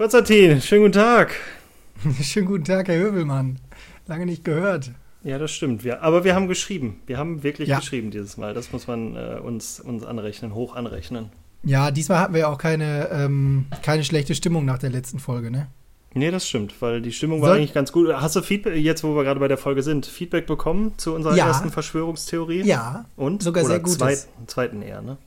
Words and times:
Konstantin, 0.00 0.62
schönen 0.62 0.84
guten 0.84 0.92
Tag. 0.94 1.34
schönen 2.22 2.46
guten 2.46 2.64
Tag, 2.64 2.88
Herr 2.88 2.98
Höbelmann. 2.98 3.58
Lange 4.06 4.24
nicht 4.24 4.46
gehört. 4.46 4.92
Ja, 5.24 5.36
das 5.36 5.50
stimmt. 5.50 5.84
Wir, 5.84 6.02
aber 6.02 6.24
wir 6.24 6.34
haben 6.34 6.48
geschrieben. 6.48 7.02
Wir 7.06 7.18
haben 7.18 7.42
wirklich 7.42 7.68
ja. 7.68 7.80
geschrieben 7.80 8.10
dieses 8.10 8.38
Mal. 8.38 8.54
Das 8.54 8.72
muss 8.72 8.86
man 8.86 9.14
äh, 9.14 9.38
uns, 9.44 9.78
uns 9.78 10.02
anrechnen, 10.02 10.54
hoch 10.54 10.74
anrechnen. 10.74 11.28
Ja, 11.64 11.90
diesmal 11.90 12.18
hatten 12.18 12.32
wir 12.32 12.40
ja 12.40 12.48
auch 12.48 12.56
keine, 12.56 13.10
ähm, 13.12 13.66
keine 13.82 14.02
schlechte 14.02 14.34
Stimmung 14.34 14.64
nach 14.64 14.78
der 14.78 14.88
letzten 14.88 15.18
Folge, 15.18 15.50
ne? 15.50 15.68
Nee, 16.14 16.30
das 16.30 16.48
stimmt, 16.48 16.80
weil 16.80 17.02
die 17.02 17.12
Stimmung 17.12 17.42
war 17.42 17.48
Soll 17.48 17.58
eigentlich 17.58 17.74
ganz 17.74 17.92
gut. 17.92 18.10
Hast 18.10 18.34
du 18.36 18.40
Feedback, 18.40 18.76
jetzt 18.76 19.04
wo 19.04 19.14
wir 19.14 19.22
gerade 19.22 19.38
bei 19.38 19.48
der 19.48 19.58
Folge 19.58 19.82
sind, 19.82 20.06
Feedback 20.06 20.46
bekommen 20.46 20.94
zu 20.96 21.14
unserer 21.14 21.36
ja. 21.36 21.46
ersten 21.46 21.70
Verschwörungstheorie? 21.70 22.62
Ja. 22.62 23.04
Und? 23.16 23.42
Sogar 23.42 23.64
oder 23.64 23.74
sehr 23.74 23.80
gut. 23.80 23.98
Zweiten, 23.98 24.48
zweiten 24.48 24.80
eher, 24.80 25.02
ne? 25.02 25.18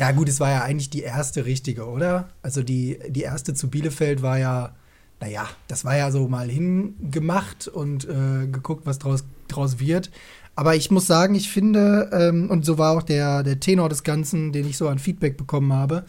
Ja, 0.00 0.12
gut, 0.12 0.30
es 0.30 0.40
war 0.40 0.50
ja 0.50 0.62
eigentlich 0.62 0.88
die 0.88 1.02
erste 1.02 1.44
richtige, 1.44 1.86
oder? 1.86 2.30
Also 2.40 2.62
die, 2.62 2.98
die 3.10 3.20
erste 3.20 3.52
zu 3.52 3.68
Bielefeld 3.68 4.22
war 4.22 4.38
ja, 4.38 4.74
naja, 5.20 5.46
das 5.68 5.84
war 5.84 5.94
ja 5.94 6.10
so 6.10 6.26
mal 6.26 6.48
hingemacht 6.48 7.68
und 7.68 8.08
äh, 8.08 8.46
geguckt, 8.46 8.86
was 8.86 8.98
draus, 8.98 9.24
draus 9.48 9.78
wird. 9.78 10.10
Aber 10.56 10.74
ich 10.74 10.90
muss 10.90 11.06
sagen, 11.06 11.34
ich 11.34 11.50
finde, 11.50 12.08
ähm, 12.14 12.48
und 12.48 12.64
so 12.64 12.78
war 12.78 12.96
auch 12.96 13.02
der, 13.02 13.42
der 13.42 13.60
Tenor 13.60 13.90
des 13.90 14.02
Ganzen, 14.02 14.52
den 14.52 14.66
ich 14.66 14.78
so 14.78 14.88
an 14.88 14.98
Feedback 14.98 15.36
bekommen 15.36 15.74
habe, 15.74 16.06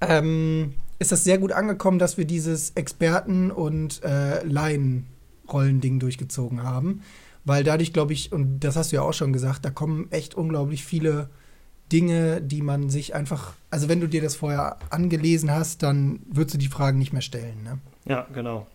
ähm, 0.00 0.74
ist 1.00 1.10
das 1.10 1.24
sehr 1.24 1.38
gut 1.38 1.50
angekommen, 1.50 1.98
dass 1.98 2.16
wir 2.16 2.26
dieses 2.26 2.70
Experten- 2.76 3.50
und 3.50 4.04
äh, 4.04 4.44
Laien-Rollending 4.44 5.98
durchgezogen 5.98 6.62
haben. 6.62 7.02
Weil 7.44 7.64
dadurch, 7.64 7.92
glaube 7.92 8.12
ich, 8.12 8.30
und 8.30 8.60
das 8.60 8.76
hast 8.76 8.92
du 8.92 8.96
ja 8.96 9.02
auch 9.02 9.14
schon 9.14 9.32
gesagt, 9.32 9.64
da 9.64 9.70
kommen 9.70 10.06
echt 10.12 10.36
unglaublich 10.36 10.84
viele 10.84 11.28
Dinge, 11.92 12.40
die 12.40 12.62
man 12.62 12.88
sich 12.90 13.14
einfach, 13.14 13.52
also 13.70 13.88
wenn 13.88 14.00
du 14.00 14.08
dir 14.08 14.22
das 14.22 14.36
vorher 14.36 14.78
angelesen 14.90 15.50
hast, 15.50 15.82
dann 15.82 16.20
würdest 16.26 16.54
du 16.54 16.58
die 16.58 16.68
Fragen 16.68 16.98
nicht 16.98 17.12
mehr 17.12 17.22
stellen. 17.22 17.62
Ne? 17.62 17.78
Ja, 18.06 18.26
genau. 18.34 18.66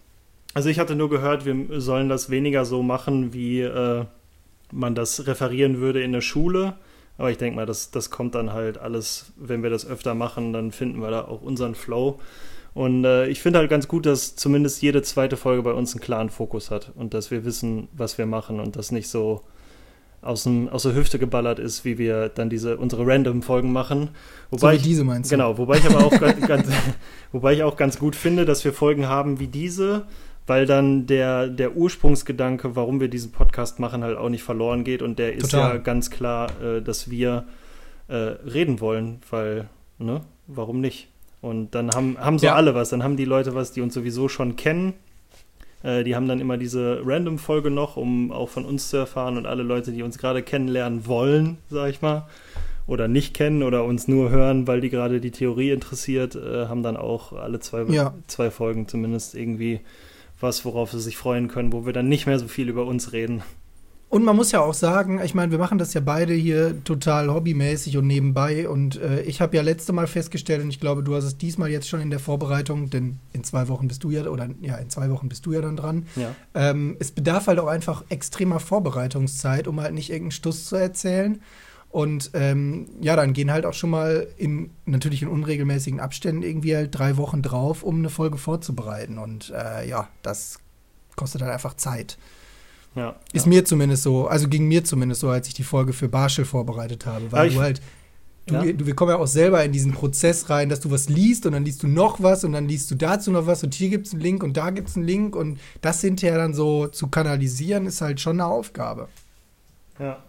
Also 0.54 0.70
ich 0.70 0.80
hatte 0.80 0.96
nur 0.96 1.10
gehört, 1.10 1.46
wir 1.46 1.82
sollen 1.82 2.10
das 2.10 2.30
weniger 2.30 2.66
so 2.66 2.84
machen, 2.84 3.34
wie 3.34 3.62
äh, 3.62 4.06
man 4.72 4.96
das 4.96 5.28
referieren 5.28 5.80
würde 5.80 6.02
in 6.02 6.12
der 6.12 6.22
Schule. 6.22 6.76
Aber 7.18 7.32
ich 7.32 7.38
denke 7.38 7.56
mal, 7.56 7.66
das, 7.66 7.92
das 7.92 8.12
kommt 8.12 8.36
dann 8.36 8.54
halt 8.54 8.78
alles, 8.78 9.32
wenn 9.36 9.64
wir 9.64 9.70
das 9.70 9.86
öfter 9.86 10.14
machen, 10.14 10.54
dann 10.54 10.72
finden 10.72 11.02
wir 11.02 11.10
da 11.10 11.26
auch 11.26 11.42
unseren 11.42 11.76
Flow. 11.76 12.20
Und 12.74 13.06
äh, 13.06 13.28
ich 13.28 13.42
finde 13.42 13.60
halt 13.60 13.72
ganz 13.72 13.88
gut, 13.88 14.06
dass 14.06 14.36
zumindest 14.36 14.84
jede 14.84 15.02
zweite 15.02 15.36
Folge 15.36 15.64
bei 15.64 15.74
uns 15.74 15.94
einen 15.94 16.02
klaren 16.02 16.30
Fokus 16.30 16.70
hat 16.70 16.92
und 16.96 17.16
dass 17.16 17.32
wir 17.32 17.44
wissen, 17.44 17.88
was 17.92 18.20
wir 18.20 18.28
machen 18.28 18.60
und 18.60 18.76
das 18.76 18.92
nicht 18.92 19.10
so 19.10 19.42
aus, 20.22 20.44
dem, 20.44 20.70
aus 20.70 20.84
der 20.84 20.96
Hüfte 20.96 21.20
geballert 21.20 21.60
ist, 21.60 21.86
wie 21.86 21.98
wir 21.98 22.30
dann 22.30 22.50
diese 22.50 22.78
unsere 22.78 23.06
Random-Folgen 23.06 23.72
machen. 23.72 24.10
Wobei 24.50 24.76
so 24.76 24.84
wie 24.84 24.88
diese 24.88 25.04
meinst 25.04 25.32
du? 25.32 25.36
Genau, 25.36 25.58
wobei 25.58 25.78
ich 25.78 25.86
aber 25.86 26.06
auch 26.06 26.20
ganz, 26.48 26.68
wobei 27.32 27.54
ich 27.54 27.64
auch 27.64 27.78
ganz 27.78 28.00
gut 28.00 28.16
finde, 28.16 28.46
dass 28.46 28.66
wir 28.66 28.74
Folgen 28.74 29.08
haben 29.08 29.40
wie 29.40 29.48
diese, 29.48 30.06
weil 30.46 30.66
dann 30.66 31.06
der, 31.06 31.48
der 31.48 31.76
Ursprungsgedanke, 31.76 32.76
warum 32.76 33.00
wir 33.00 33.10
diesen 33.10 33.32
Podcast 33.32 33.80
machen, 33.80 34.04
halt 34.04 34.18
auch 34.18 34.30
nicht 34.30 34.44
verloren 34.44 34.84
geht. 34.84 35.02
Und 35.02 35.20
der 35.20 35.34
ist 35.34 35.52
Total. 35.52 35.76
ja 35.76 35.78
ganz 35.78 36.10
klar, 36.10 36.50
äh, 36.62 36.82
dass 36.82 37.10
wir 37.10 37.46
äh, 38.08 38.16
reden 38.16 38.80
wollen, 38.80 39.20
weil, 39.30 39.70
ne, 40.00 40.22
warum 40.48 40.82
nicht? 40.82 41.10
Und 41.42 41.76
dann 41.76 41.92
haben, 41.92 42.18
haben 42.18 42.40
so 42.40 42.48
ja. 42.48 42.56
alle 42.56 42.74
was. 42.74 42.90
Dann 42.90 43.04
haben 43.04 43.18
die 43.18 43.26
Leute 43.26 43.54
was, 43.54 43.72
die 43.72 43.82
uns 43.82 43.94
sowieso 43.94 44.28
schon 44.28 44.56
kennen 44.56 44.94
äh, 45.84 46.04
die 46.04 46.16
haben 46.16 46.28
dann 46.28 46.40
immer 46.40 46.58
diese 46.58 47.02
Random-Folge 47.06 47.70
noch, 47.70 47.98
um 47.98 48.32
auch 48.32 48.50
von 48.50 48.66
uns 48.66 48.90
zu 48.90 48.98
erfahren 48.98 49.38
und 49.38 49.46
alle 49.46 49.64
Leute, 49.64 49.92
die 49.92 50.04
uns 50.04 50.18
gerade 50.18 50.44
kennenlernen 50.44 51.06
wollen, 51.08 51.58
sag 51.70 51.90
ich 51.90 52.02
mal, 52.02 52.28
oder 52.88 53.08
nicht 53.08 53.34
kennen 53.34 53.64
oder 53.64 53.84
uns 53.84 54.08
nur 54.08 54.30
hören, 54.30 54.68
weil 54.68 54.82
die 54.82 54.90
gerade 54.90 55.20
die 55.20 55.32
Theorie 55.32 55.72
interessiert, 55.72 56.36
äh, 56.36 56.68
haben 56.68 56.84
dann 56.84 56.98
auch 56.98 57.34
alle 57.34 57.60
zwei, 57.60 57.84
ja. 57.84 58.14
zwei 58.28 58.50
Folgen 58.50 58.88
zumindest 58.88 59.36
irgendwie 59.36 59.82
was, 60.40 60.66
worauf 60.66 60.92
sie 60.92 61.00
sich 61.00 61.18
freuen 61.18 61.48
können, 61.48 61.74
wo 61.74 61.86
wir 61.86 61.94
dann 61.94 62.10
nicht 62.10 62.28
mehr 62.28 62.40
so 62.40 62.48
viel 62.48 62.70
über 62.70 62.86
uns 62.86 63.12
reden. 63.12 63.44
Und 64.10 64.24
man 64.24 64.38
muss 64.38 64.54
ja 64.54 64.62
auch 64.62 64.74
sagen, 64.74 65.20
ich 65.22 65.36
meine, 65.36 65.52
wir 65.52 65.60
machen 65.60 65.78
das 65.78 65.94
ja 65.94 66.00
beide 66.00 66.34
hier 66.34 66.82
total 66.86 67.30
hobbymäßig 67.30 67.98
und 67.98 68.08
nebenbei. 68.08 68.70
Und 68.70 69.02
äh, 69.02 69.22
ich 69.24 69.42
habe 69.42 69.58
ja 69.58 69.62
letzte 69.62 69.92
Mal 69.92 70.08
festgestellt, 70.08 70.64
und 70.64 70.70
ich 70.70 70.80
glaube, 70.80 71.04
du 71.04 71.14
hast 71.14 71.26
es 71.26 71.38
diesmal 71.38 71.70
jetzt 71.70 71.90
schon 71.90 72.00
in 72.00 72.10
der 72.10 72.20
Vorbereitung, 72.20 72.90
denn 72.90 73.20
in 73.34 73.44
zwei 73.44 73.68
Wochen 73.68 73.90
bist 73.90 74.06
du 74.06 74.10
ja, 74.10 74.26
oder 74.28 74.48
ja, 74.62 74.78
in 74.78 74.90
zwei 74.90 75.10
Wochen 75.10 75.28
bist 75.28 75.46
du 75.46 75.52
ja 75.52 75.60
dann 75.60 75.76
dran. 75.76 76.08
Ja. 76.16 76.34
Ähm, 76.54 76.96
es 77.00 77.12
bedarf 77.12 77.48
halt 77.48 77.60
auch 77.60 77.68
einfach 77.68 78.06
extremer 78.08 78.62
Vorbereitungszeit, 78.62 79.68
um 79.68 79.82
halt 79.82 79.94
nicht 79.94 80.10
irgendeinen 80.10 80.32
Stuss 80.32 80.66
zu 80.66 80.78
erzählen. 80.78 81.42
Und 81.90 82.32
ähm, 82.34 82.88
ja, 83.02 83.18
dann 83.18 83.34
gehen 83.34 83.52
halt 83.52 83.66
auch 83.66 83.74
schon 83.74 83.90
mal 83.90 84.28
in, 84.38 84.70
natürlich 84.86 85.22
in 85.22 85.28
unregelmäßigen 85.28 86.00
Abständen 86.00 86.44
irgendwie 86.44 86.78
halt 86.78 86.98
drei 86.98 87.18
Wochen 87.18 87.42
drauf, 87.42 87.84
um 87.84 87.98
eine 87.98 88.10
Folge 88.10 88.38
vorzubereiten. 88.38 89.18
Und 89.18 89.50
äh, 89.50 89.88
ja, 89.88 90.08
das 90.22 90.60
kostet 91.18 91.42
halt 91.42 91.52
einfach 91.52 91.74
Zeit. 91.74 92.18
Ja, 92.98 93.16
ist 93.32 93.46
ja. 93.46 93.50
mir 93.50 93.64
zumindest 93.64 94.02
so, 94.02 94.28
also 94.28 94.50
ging 94.50 94.68
mir 94.68 94.84
zumindest 94.84 95.22
so, 95.22 95.30
als 95.30 95.48
ich 95.48 95.54
die 95.54 95.64
Folge 95.64 95.94
für 95.94 96.10
Barschel 96.10 96.46
vorbereitet 96.46 97.06
habe, 97.06 97.32
weil 97.32 97.52
du 97.52 97.60
halt, 97.62 97.80
du, 98.48 98.56
ja. 98.56 98.74
du, 98.74 98.88
wir 98.88 98.96
kommen 98.96 99.12
ja 99.12 99.18
auch 99.18 99.28
selber 99.28 99.64
in 99.64 99.72
diesen 99.72 99.92
Prozess 99.94 100.50
rein, 100.50 100.68
dass 100.68 100.80
du 100.80 100.90
was 100.90 101.08
liest 101.08 101.46
und 101.46 101.52
dann 101.52 101.64
liest 101.64 101.84
du 101.84 101.88
noch 101.88 102.24
was 102.24 102.44
und 102.44 102.54
dann 102.54 102.68
liest 102.68 102.90
du 102.90 102.96
dazu 102.96 103.30
noch 103.30 103.46
was 103.46 103.64
und 103.64 103.76
hier 103.76 103.90
gibt 103.90 104.08
es 104.08 104.14
einen 104.14 104.24
Link 104.24 104.42
und 104.42 104.58
da 104.58 104.72
gibt 104.72 104.90
es 104.90 104.96
einen 104.96 105.06
Link 105.06 105.36
und 105.36 105.60
das 105.82 106.02
hinterher 106.02 106.40
dann 106.40 106.56
so 106.56 106.88
zu 106.88 107.08
kanalisieren, 107.08 107.86
ist 107.86 108.02
halt 108.02 108.20
schon 108.20 108.42
eine 108.42 108.48
Aufgabe. 108.48 109.10
Ja. 110.00 110.24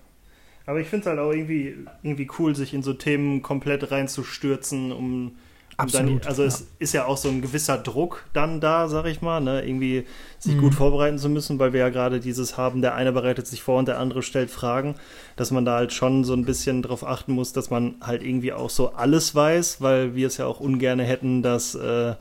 Aber 0.67 0.81
ich 0.81 0.89
finde 0.89 1.05
es 1.05 1.07
halt 1.07 1.19
auch 1.19 1.33
irgendwie, 1.33 1.75
irgendwie 2.03 2.29
cool, 2.39 2.55
sich 2.55 2.75
in 2.75 2.83
so 2.83 2.93
Themen 2.93 3.41
komplett 3.41 3.91
reinzustürzen, 3.91 4.93
um 4.93 5.39
Absolut. 5.81 6.25
Dann, 6.25 6.29
also 6.29 6.43
ja. 6.43 6.49
es 6.49 6.67
ist 6.81 6.93
ja 6.93 7.07
auch 7.07 7.17
so 7.17 7.29
ein 7.29 7.41
gewisser 7.41 7.79
Druck 7.79 8.25
dann 8.33 8.61
da, 8.61 8.89
sag 8.89 9.07
ich 9.07 9.23
mal, 9.23 9.41
ne? 9.41 9.65
irgendwie 9.65 10.07
sich 10.41 10.57
mhm. 10.57 10.61
gut 10.61 10.75
vorbereiten 10.75 11.19
zu 11.19 11.29
müssen, 11.29 11.61
weil 11.61 11.73
wir 11.73 11.79
ja 11.79 11.89
gerade 11.89 12.19
dieses 12.19 12.57
haben, 12.57 12.83
der 12.83 12.97
eine 12.97 13.13
bereitet 13.13 13.47
sich 13.47 13.63
vor 13.63 13.79
und 13.79 13.87
der 13.87 14.01
andere 14.01 14.23
stellt 14.23 14.51
Fragen, 14.51 14.97
dass 15.37 15.53
man 15.53 15.65
da 15.65 15.77
halt 15.77 15.93
schon 15.93 16.25
so 16.25 16.35
ein 16.35 16.45
bisschen 16.45 16.83
drauf 16.83 17.07
achten 17.07 17.33
muss, 17.33 17.53
dass 17.53 17.71
man 17.71 17.95
halt 18.01 18.25
irgendwie 18.25 18.53
auch 18.53 18.71
so 18.71 18.95
alles 18.95 19.37
weiß, 19.37 19.81
weil 19.81 20.17
wir 20.17 20.27
es 20.27 20.37
ja 20.37 20.47
auch 20.47 20.59
ungern 20.59 20.99
hätten, 20.99 21.45
dass 21.45 21.77
äh, 21.77 22.17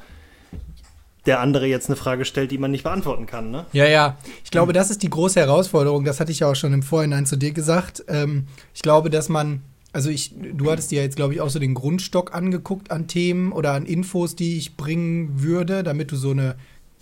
der 1.25 1.39
andere 1.39 1.65
jetzt 1.65 1.87
eine 1.87 1.95
Frage 1.95 2.25
stellt, 2.25 2.51
die 2.51 2.59
man 2.59 2.69
nicht 2.69 2.83
beantworten 2.83 3.25
kann. 3.25 3.49
Ne? 3.49 3.65
Ja, 3.73 3.85
ja. 3.85 4.17
Ich 4.43 4.51
glaube, 4.51 4.71
das 4.71 4.91
ist 4.91 5.01
die 5.01 5.09
große 5.09 5.39
Herausforderung. 5.39 6.05
Das 6.05 6.19
hatte 6.19 6.31
ich 6.31 6.39
ja 6.39 6.51
auch 6.51 6.55
schon 6.55 6.73
im 6.73 6.83
Vorhinein 6.83 7.25
zu 7.25 7.37
dir 7.37 7.51
gesagt. 7.51 8.03
Ähm, 8.07 8.45
ich 8.75 8.83
glaube, 8.83 9.09
dass 9.09 9.29
man 9.29 9.61
also 9.97 10.11
ich, 10.11 10.31
du 10.37 10.69
hattest 10.69 10.91
dir 10.91 11.01
jetzt, 11.01 11.15
glaube 11.15 11.33
ich, 11.33 11.41
auch 11.41 11.49
so 11.49 11.57
den 11.57 11.73
Grundstock 11.73 12.35
angeguckt 12.35 12.91
an 12.91 13.07
Themen 13.07 13.51
oder 13.51 13.73
an 13.73 13.87
Infos, 13.87 14.35
die 14.35 14.55
ich 14.59 14.77
bringen 14.77 15.41
würde, 15.41 15.81
damit 15.81 16.11
du 16.11 16.15
so 16.15 16.29
eine 16.29 16.55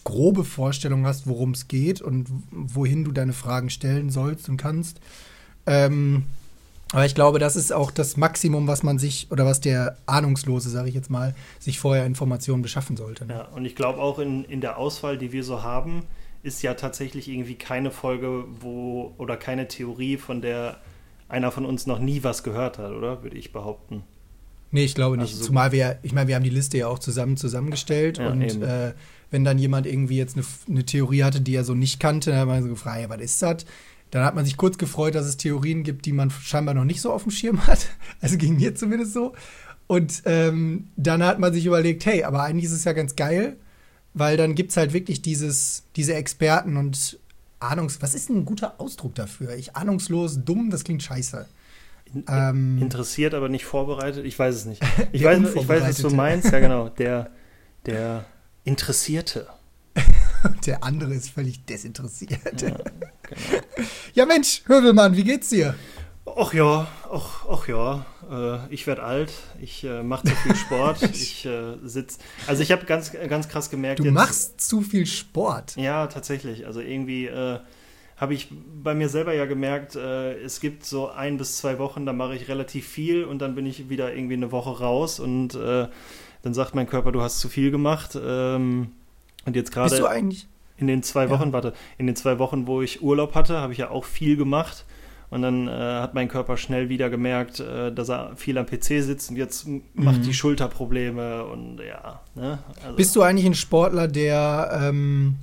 grobe 0.05 0.45
Vorstellung 0.45 1.05
hast, 1.05 1.27
worum 1.27 1.51
es 1.51 1.67
geht 1.67 2.01
und 2.01 2.29
wohin 2.51 3.03
du 3.03 3.11
deine 3.11 3.33
Fragen 3.33 3.69
stellen 3.69 4.11
sollst 4.11 4.47
und 4.47 4.55
kannst. 4.55 5.01
Ähm, 5.65 6.23
aber 6.93 7.05
ich 7.05 7.15
glaube, 7.15 7.37
das 7.37 7.57
ist 7.57 7.73
auch 7.73 7.91
das 7.91 8.15
Maximum, 8.15 8.65
was 8.65 8.81
man 8.81 8.97
sich 8.97 9.27
oder 9.29 9.45
was 9.45 9.59
der 9.59 9.97
Ahnungslose, 10.05 10.69
sage 10.69 10.87
ich 10.87 10.95
jetzt 10.95 11.09
mal, 11.09 11.35
sich 11.59 11.79
vorher 11.79 12.05
Informationen 12.05 12.61
beschaffen 12.61 12.95
sollte. 12.95 13.25
Ne? 13.25 13.33
Ja, 13.33 13.41
und 13.53 13.65
ich 13.65 13.75
glaube 13.75 13.99
auch 13.99 14.19
in, 14.19 14.45
in 14.45 14.61
der 14.61 14.77
Auswahl, 14.77 15.17
die 15.17 15.33
wir 15.33 15.43
so 15.43 15.63
haben, 15.63 16.03
ist 16.43 16.61
ja 16.61 16.75
tatsächlich 16.75 17.27
irgendwie 17.27 17.55
keine 17.55 17.91
Folge, 17.91 18.45
wo 18.61 19.13
oder 19.17 19.35
keine 19.35 19.67
Theorie, 19.67 20.15
von 20.15 20.41
der 20.41 20.79
einer 21.27 21.51
von 21.51 21.65
uns 21.65 21.87
noch 21.87 21.99
nie 21.99 22.23
was 22.23 22.43
gehört 22.43 22.77
hat, 22.77 22.91
oder? 22.91 23.23
Würde 23.23 23.37
ich 23.37 23.51
behaupten. 23.51 24.03
Nee, 24.71 24.85
ich 24.85 24.95
glaube 24.95 25.17
nicht. 25.17 25.31
Also 25.31 25.39
so 25.39 25.45
Zumal 25.45 25.71
wir, 25.71 25.99
ich 26.03 26.13
meine, 26.13 26.27
wir 26.27 26.35
haben 26.35 26.43
die 26.43 26.49
Liste 26.49 26.77
ja 26.77 26.87
auch 26.87 26.99
zusammen 26.99 27.37
zusammengestellt 27.37 28.17
ja, 28.17 28.29
und 28.29 28.41
äh, 28.41 28.93
wenn 29.31 29.43
dann 29.43 29.57
jemand 29.57 29.87
irgendwie 29.87 30.17
jetzt 30.17 30.35
eine, 30.35 30.45
eine, 30.67 30.85
Theorie 30.85 31.23
hatte, 31.23 31.41
die 31.41 31.55
er 31.55 31.63
so 31.63 31.73
nicht 31.73 31.99
kannte, 31.99 32.31
dann 32.31 32.39
hat 32.39 32.47
man 32.47 32.63
so 32.63 32.69
gefragt, 32.69 33.01
ja, 33.01 33.09
was 33.09 33.21
ist 33.21 33.41
das? 33.41 33.65
Dann 34.11 34.23
hat 34.23 34.35
man 34.35 34.45
sich 34.45 34.57
kurz 34.57 34.77
gefreut, 34.77 35.15
dass 35.15 35.25
es 35.25 35.37
Theorien 35.37 35.83
gibt, 35.83 36.05
die 36.05 36.13
man 36.13 36.29
scheinbar 36.29 36.75
noch 36.75 36.85
nicht 36.85 37.01
so 37.01 37.11
auf 37.11 37.23
dem 37.23 37.31
Schirm 37.31 37.65
hat. 37.67 37.87
Also 38.21 38.37
ging 38.37 38.57
mir 38.57 38.75
zumindest 38.75 39.13
so. 39.13 39.33
Und 39.87 40.23
ähm, 40.25 40.87
dann 40.95 41.23
hat 41.23 41.39
man 41.39 41.53
sich 41.53 41.65
überlegt, 41.65 42.05
hey, 42.05 42.23
aber 42.23 42.43
eigentlich 42.43 42.65
ist 42.65 42.71
es 42.71 42.83
ja 42.85 42.93
ganz 42.93 43.15
geil, 43.15 43.57
weil 44.13 44.37
dann 44.37 44.55
gibt 44.55 44.71
es 44.71 44.77
halt 44.77 44.93
wirklich 44.93 45.21
dieses, 45.21 45.83
diese 45.95 46.15
Experten 46.15 46.77
und 46.77 47.19
ahnungs... 47.59 48.01
Was 48.01 48.15
ist 48.15 48.29
denn 48.29 48.37
ein 48.37 48.45
guter 48.45 48.79
Ausdruck 48.79 49.15
dafür? 49.15 49.55
Ich 49.55 49.75
ahnungslos, 49.75 50.39
dumm, 50.43 50.69
das 50.69 50.83
klingt 50.83 51.03
scheiße. 51.03 51.45
Ähm, 52.27 52.77
Interessiert, 52.81 53.33
aber 53.33 53.49
nicht 53.49 53.65
vorbereitet? 53.65 54.25
Ich 54.25 54.37
weiß 54.37 54.55
es 54.55 54.65
nicht. 54.65 54.81
Ich, 55.11 55.23
weiß, 55.23 55.39
ich 55.55 55.67
weiß, 55.67 55.83
was 55.83 55.97
du 55.97 56.09
meinst. 56.09 56.51
Ja, 56.51 56.59
genau. 56.59 56.89
Der, 56.97 57.29
der 57.85 58.25
Interessierte. 58.63 59.47
der 60.65 60.83
andere 60.83 61.13
ist 61.13 61.29
völlig 61.29 61.63
desinteressiert. 61.65 62.61
Ja, 62.61 62.69
genau. 62.69 62.83
ja 64.13 64.25
Mensch, 64.25 64.63
Hövelmann, 64.65 65.15
wie 65.15 65.23
geht's 65.23 65.49
dir? 65.49 65.75
Ach 66.25 66.53
ja, 66.53 66.87
ach, 67.11 67.45
ach 67.49 67.67
ja. 67.67 68.05
Äh, 68.29 68.73
ich 68.73 68.87
werde 68.87 69.03
alt, 69.03 69.31
ich 69.61 69.83
äh, 69.83 70.03
mache 70.03 70.27
zu 70.27 70.35
viel 70.35 70.55
Sport, 70.55 71.01
ich 71.13 71.45
äh, 71.45 71.77
sitze. 71.83 72.19
Also 72.47 72.63
ich 72.63 72.71
habe 72.71 72.85
ganz, 72.85 73.11
ganz 73.11 73.47
krass 73.47 73.69
gemerkt. 73.69 73.99
Du 73.99 74.05
jetzt, 74.05 74.13
machst 74.13 74.61
zu 74.61 74.81
viel 74.81 75.05
Sport. 75.05 75.75
Ja, 75.75 76.07
tatsächlich. 76.07 76.65
Also 76.65 76.79
irgendwie 76.79 77.25
äh, 77.27 77.59
habe 78.17 78.33
ich 78.33 78.49
bei 78.81 78.93
mir 78.93 79.09
selber 79.09 79.33
ja 79.33 79.45
gemerkt, 79.45 79.95
äh, 79.95 80.33
es 80.39 80.59
gibt 80.59 80.85
so 80.85 81.09
ein 81.09 81.37
bis 81.37 81.57
zwei 81.57 81.79
Wochen, 81.79 82.05
da 82.05 82.13
mache 82.13 82.35
ich 82.35 82.47
relativ 82.47 82.87
viel 82.87 83.25
und 83.25 83.39
dann 83.39 83.55
bin 83.55 83.65
ich 83.65 83.89
wieder 83.89 84.13
irgendwie 84.13 84.35
eine 84.35 84.51
Woche 84.51 84.79
raus 84.79 85.19
und 85.19 85.55
äh, 85.55 85.87
dann 86.41 86.53
sagt 86.53 86.75
mein 86.75 86.87
Körper, 86.87 87.11
du 87.11 87.21
hast 87.21 87.39
zu 87.39 87.49
viel 87.49 87.71
gemacht. 87.71 88.17
Ähm, 88.21 88.91
Und 89.45 89.55
jetzt 89.55 89.71
gerade. 89.71 89.89
Bist 89.89 90.01
du 90.01 90.07
eigentlich? 90.07 90.47
In 90.77 90.87
den 90.87 91.03
zwei 91.03 91.29
Wochen, 91.29 91.47
ja. 91.47 91.53
warte, 91.53 91.73
in 91.97 92.05
den 92.05 92.15
zwei 92.15 92.37
Wochen, 92.37 92.67
wo 92.67 92.81
ich 92.81 93.01
Urlaub 93.01 93.33
hatte, 93.33 93.59
habe 93.59 93.73
ich 93.73 93.79
ja 93.79 93.89
auch 93.89 94.03
viel 94.03 94.35
gemacht. 94.37 94.85
Und 95.35 95.41
dann 95.41 95.67
äh, 95.67 95.71
hat 95.71 96.13
mein 96.13 96.29
Körper 96.29 96.55
schnell 96.55 96.87
wieder 96.87 97.09
gemerkt, 97.09 97.59
äh, 97.59 97.91
dass 97.91 98.07
er 98.07 98.37
viel 98.37 98.57
am 98.57 98.65
PC 98.65 99.03
sitzt 99.03 99.29
und 99.29 99.35
jetzt 99.35 99.67
macht 99.93 100.19
mhm. 100.19 100.23
die 100.23 100.33
Schulterprobleme 100.33 101.43
und 101.43 101.81
ja. 101.85 102.21
Ne? 102.35 102.59
Also. 102.81 102.95
Bist 102.95 103.13
du 103.17 103.21
eigentlich 103.21 103.45
ein 103.45 103.53
Sportler, 103.53 104.07
der 104.07 104.79
ähm, 104.81 105.35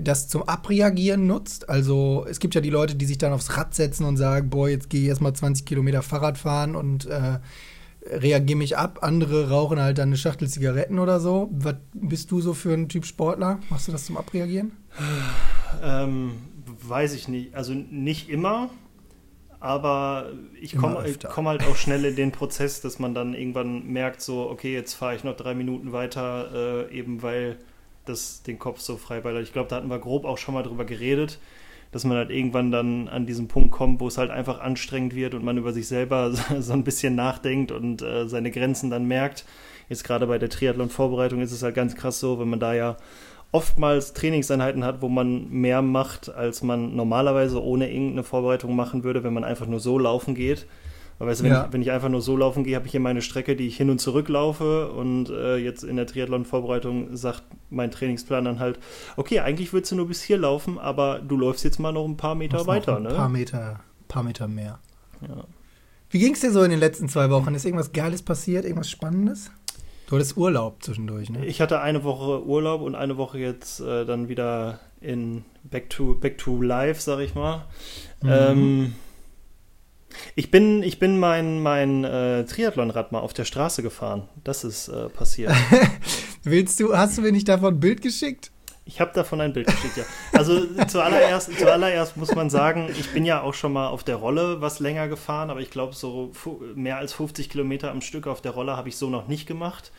das 0.00 0.28
zum 0.28 0.44
Abreagieren 0.44 1.26
nutzt? 1.26 1.68
Also 1.68 2.24
es 2.26 2.40
gibt 2.40 2.54
ja 2.54 2.62
die 2.62 2.70
Leute, 2.70 2.94
die 2.94 3.04
sich 3.04 3.18
dann 3.18 3.34
aufs 3.34 3.54
Rad 3.58 3.74
setzen 3.74 4.06
und 4.06 4.16
sagen, 4.16 4.48
boah, 4.48 4.70
jetzt 4.70 4.88
gehe 4.88 5.02
ich 5.02 5.08
erstmal 5.08 5.34
20 5.34 5.66
Kilometer 5.66 6.00
Fahrrad 6.00 6.38
fahren 6.38 6.74
und 6.74 7.04
äh, 7.04 7.38
reagiere 8.06 8.56
mich 8.56 8.78
ab. 8.78 9.00
Andere 9.02 9.50
rauchen 9.50 9.78
halt 9.78 9.98
dann 9.98 10.08
eine 10.08 10.16
Schachtel 10.16 10.48
Zigaretten 10.48 10.98
oder 10.98 11.20
so. 11.20 11.50
Was 11.52 11.74
bist 11.92 12.30
du 12.30 12.40
so 12.40 12.54
für 12.54 12.72
ein 12.72 12.88
Typ 12.88 13.04
Sportler? 13.04 13.58
Machst 13.68 13.88
du 13.88 13.92
das 13.92 14.06
zum 14.06 14.16
Abreagieren? 14.16 14.72
Ähm, 15.82 16.32
weiß 16.88 17.14
ich 17.14 17.28
nicht. 17.28 17.54
Also 17.54 17.72
nicht 17.74 18.28
immer, 18.28 18.70
aber 19.60 20.32
ich 20.60 20.76
komme 20.76 21.04
komm 21.30 21.46
halt 21.46 21.62
auch 21.64 21.76
schnell 21.76 22.04
in 22.06 22.16
den 22.16 22.32
Prozess, 22.32 22.80
dass 22.80 22.98
man 22.98 23.14
dann 23.14 23.34
irgendwann 23.34 23.86
merkt, 23.86 24.22
so, 24.22 24.48
okay, 24.48 24.72
jetzt 24.72 24.94
fahre 24.94 25.14
ich 25.14 25.22
noch 25.22 25.36
drei 25.36 25.54
Minuten 25.54 25.92
weiter, 25.92 26.88
äh, 26.88 26.98
eben 26.98 27.22
weil 27.22 27.58
das 28.06 28.42
den 28.42 28.58
Kopf 28.58 28.80
so 28.80 28.96
frei 28.96 29.20
ballert. 29.20 29.42
Ich 29.42 29.52
glaube, 29.52 29.68
da 29.68 29.76
hatten 29.76 29.90
wir 29.90 29.98
grob 29.98 30.24
auch 30.24 30.38
schon 30.38 30.54
mal 30.54 30.62
drüber 30.62 30.86
geredet, 30.86 31.38
dass 31.92 32.04
man 32.04 32.16
halt 32.16 32.30
irgendwann 32.30 32.70
dann 32.70 33.08
an 33.08 33.26
diesen 33.26 33.48
Punkt 33.48 33.70
kommt, 33.70 34.00
wo 34.00 34.08
es 34.08 34.16
halt 34.16 34.30
einfach 34.30 34.60
anstrengend 34.60 35.14
wird 35.14 35.34
und 35.34 35.44
man 35.44 35.58
über 35.58 35.72
sich 35.72 35.88
selber 35.88 36.32
so 36.58 36.72
ein 36.72 36.84
bisschen 36.84 37.14
nachdenkt 37.14 37.70
und 37.70 38.00
äh, 38.00 38.28
seine 38.28 38.50
Grenzen 38.50 38.88
dann 38.88 39.06
merkt. 39.06 39.44
Jetzt 39.90 40.04
gerade 40.04 40.26
bei 40.26 40.38
der 40.38 40.48
Triathlon-Vorbereitung 40.48 41.42
ist 41.42 41.52
es 41.52 41.62
halt 41.62 41.74
ganz 41.74 41.94
krass 41.96 42.20
so, 42.20 42.38
wenn 42.38 42.48
man 42.48 42.60
da 42.60 42.72
ja 42.72 42.96
oftmals 43.52 44.12
Trainingseinheiten 44.12 44.84
hat, 44.84 45.02
wo 45.02 45.08
man 45.08 45.50
mehr 45.50 45.82
macht, 45.82 46.32
als 46.32 46.62
man 46.62 46.94
normalerweise 46.94 47.62
ohne 47.62 47.90
irgendeine 47.90 48.22
Vorbereitung 48.22 48.76
machen 48.76 49.02
würde, 49.04 49.24
wenn 49.24 49.34
man 49.34 49.44
einfach 49.44 49.66
nur 49.66 49.80
so 49.80 49.98
laufen 49.98 50.34
geht. 50.34 50.66
Weil 51.18 51.28
weißt 51.28 51.40
du, 51.40 51.44
wenn, 51.44 51.52
ja. 51.52 51.66
ich, 51.66 51.72
wenn 51.72 51.82
ich 51.82 51.90
einfach 51.90 52.08
nur 52.08 52.22
so 52.22 52.34
laufen 52.34 52.64
gehe, 52.64 52.74
habe 52.76 52.86
ich 52.86 52.92
hier 52.92 53.00
meine 53.00 53.20
Strecke, 53.20 53.54
die 53.54 53.66
ich 53.66 53.76
hin 53.76 53.90
und 53.90 54.00
zurück 54.00 54.28
laufe 54.30 54.90
und 54.90 55.28
äh, 55.28 55.56
jetzt 55.56 55.84
in 55.84 55.96
der 55.96 56.06
Triathlon-Vorbereitung 56.06 57.14
sagt 57.14 57.42
mein 57.68 57.90
Trainingsplan 57.90 58.46
dann 58.46 58.58
halt, 58.58 58.78
okay, 59.16 59.40
eigentlich 59.40 59.74
würdest 59.74 59.92
du 59.92 59.96
nur 59.96 60.08
bis 60.08 60.22
hier 60.22 60.38
laufen, 60.38 60.78
aber 60.78 61.18
du 61.18 61.36
läufst 61.36 61.62
jetzt 61.62 61.78
mal 61.78 61.92
noch 61.92 62.06
ein 62.06 62.16
paar 62.16 62.34
Meter 62.36 62.66
weiter, 62.66 62.96
ein 62.96 63.02
ne? 63.02 63.10
Paar 63.10 63.28
Meter, 63.28 63.80
paar 64.08 64.22
Meter 64.22 64.48
mehr. 64.48 64.78
Ja. 65.20 65.44
Wie 66.08 66.18
ging 66.18 66.32
es 66.32 66.40
dir 66.40 66.52
so 66.52 66.62
in 66.62 66.70
den 66.70 66.80
letzten 66.80 67.08
zwei 67.08 67.28
Wochen? 67.28 67.54
Ist 67.54 67.66
irgendwas 67.66 67.92
Geiles 67.92 68.22
passiert, 68.22 68.64
irgendwas 68.64 68.90
Spannendes? 68.90 69.50
Du 70.10 70.16
hattest 70.16 70.36
Urlaub 70.36 70.82
zwischendurch, 70.82 71.30
ne? 71.30 71.46
Ich 71.46 71.60
hatte 71.60 71.80
eine 71.80 72.02
Woche 72.02 72.44
Urlaub 72.44 72.80
und 72.80 72.96
eine 72.96 73.16
Woche 73.16 73.38
jetzt 73.38 73.78
äh, 73.78 74.04
dann 74.04 74.28
wieder 74.28 74.80
in 75.00 75.44
Back 75.62 75.88
to, 75.88 76.16
back 76.16 76.36
to 76.36 76.60
Life, 76.60 77.00
sag 77.00 77.20
ich 77.20 77.36
mal. 77.36 77.68
Mhm. 78.20 78.28
Ähm, 78.28 78.94
ich 80.34 80.50
bin, 80.50 80.82
ich 80.82 80.98
bin 80.98 81.20
mein, 81.20 81.62
mein 81.62 82.02
äh, 82.02 82.44
Triathlonrad 82.44 83.12
mal 83.12 83.20
auf 83.20 83.34
der 83.34 83.44
Straße 83.44 83.84
gefahren. 83.84 84.28
Das 84.42 84.64
ist 84.64 84.88
äh, 84.88 85.08
passiert. 85.10 85.52
Willst 86.42 86.80
du, 86.80 86.96
hast 86.96 87.16
du 87.16 87.22
mir 87.22 87.30
nicht 87.30 87.48
davon 87.48 87.74
ein 87.74 87.80
Bild 87.80 88.02
geschickt? 88.02 88.50
Ich 88.84 89.00
habe 89.00 89.12
davon 89.14 89.40
ein 89.40 89.52
Bild 89.52 89.66
geschickt, 89.66 89.96
ja. 89.96 90.04
Also 90.32 90.66
zuallererst, 90.88 91.56
zuallererst 91.58 92.16
muss 92.16 92.34
man 92.34 92.50
sagen, 92.50 92.88
ich 92.98 93.12
bin 93.12 93.24
ja 93.24 93.40
auch 93.40 93.54
schon 93.54 93.72
mal 93.72 93.88
auf 93.88 94.02
der 94.02 94.16
Rolle 94.16 94.60
was 94.60 94.80
länger 94.80 95.06
gefahren, 95.06 95.50
aber 95.50 95.60
ich 95.60 95.70
glaube, 95.70 95.94
so 95.94 96.32
mehr 96.74 96.96
als 96.98 97.12
50 97.12 97.50
Kilometer 97.50 97.90
am 97.90 98.00
Stück 98.00 98.26
auf 98.26 98.40
der 98.40 98.52
Rolle 98.52 98.76
habe 98.76 98.88
ich 98.88 98.96
so 98.96 99.08
noch 99.08 99.28
nicht 99.28 99.46
gemacht. 99.46 99.92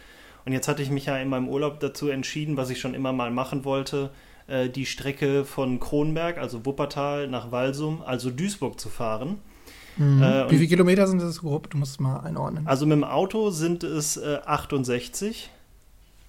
Und 0.46 0.54
jetzt 0.54 0.68
hatte 0.68 0.82
ich 0.82 0.90
mich 0.90 1.06
ja 1.06 1.18
in 1.18 1.30
meinem 1.30 1.48
Urlaub 1.48 1.80
dazu 1.80 2.10
entschieden, 2.10 2.58
was 2.58 2.70
ich 2.70 2.80
schon 2.80 2.94
immer 2.94 3.14
mal 3.14 3.32
machen 3.32 3.64
wollte, 3.64 4.10
äh, 4.48 4.70
die 4.70 4.86
Strecke 4.86 5.46
von 5.46 5.80
Kronberg, 5.80 6.38
also 6.38 6.66
Wuppertal, 6.66 7.28
nach 7.28 7.52
Walsum, 7.52 8.02
also 8.02 8.30
Duisburg 8.30 8.80
zu 8.80 8.90
fahren. 8.90 9.40
Mhm. 9.98 10.22
Äh, 10.22 10.52
Wie 10.52 10.58
viele 10.58 10.70
Kilometer 10.70 11.08
sind 11.08 11.22
das 11.22 11.40
grob? 11.42 11.70
Du 11.70 11.78
musst 11.78 11.94
es 11.94 12.00
mal 12.00 12.20
einordnen. 12.20 12.68
Also 12.68 12.86
mit 12.86 12.94
dem 12.94 13.04
Auto 13.04 13.52
sind 13.52 13.84
es 13.84 14.18
äh, 14.18 14.40
68 14.46 15.50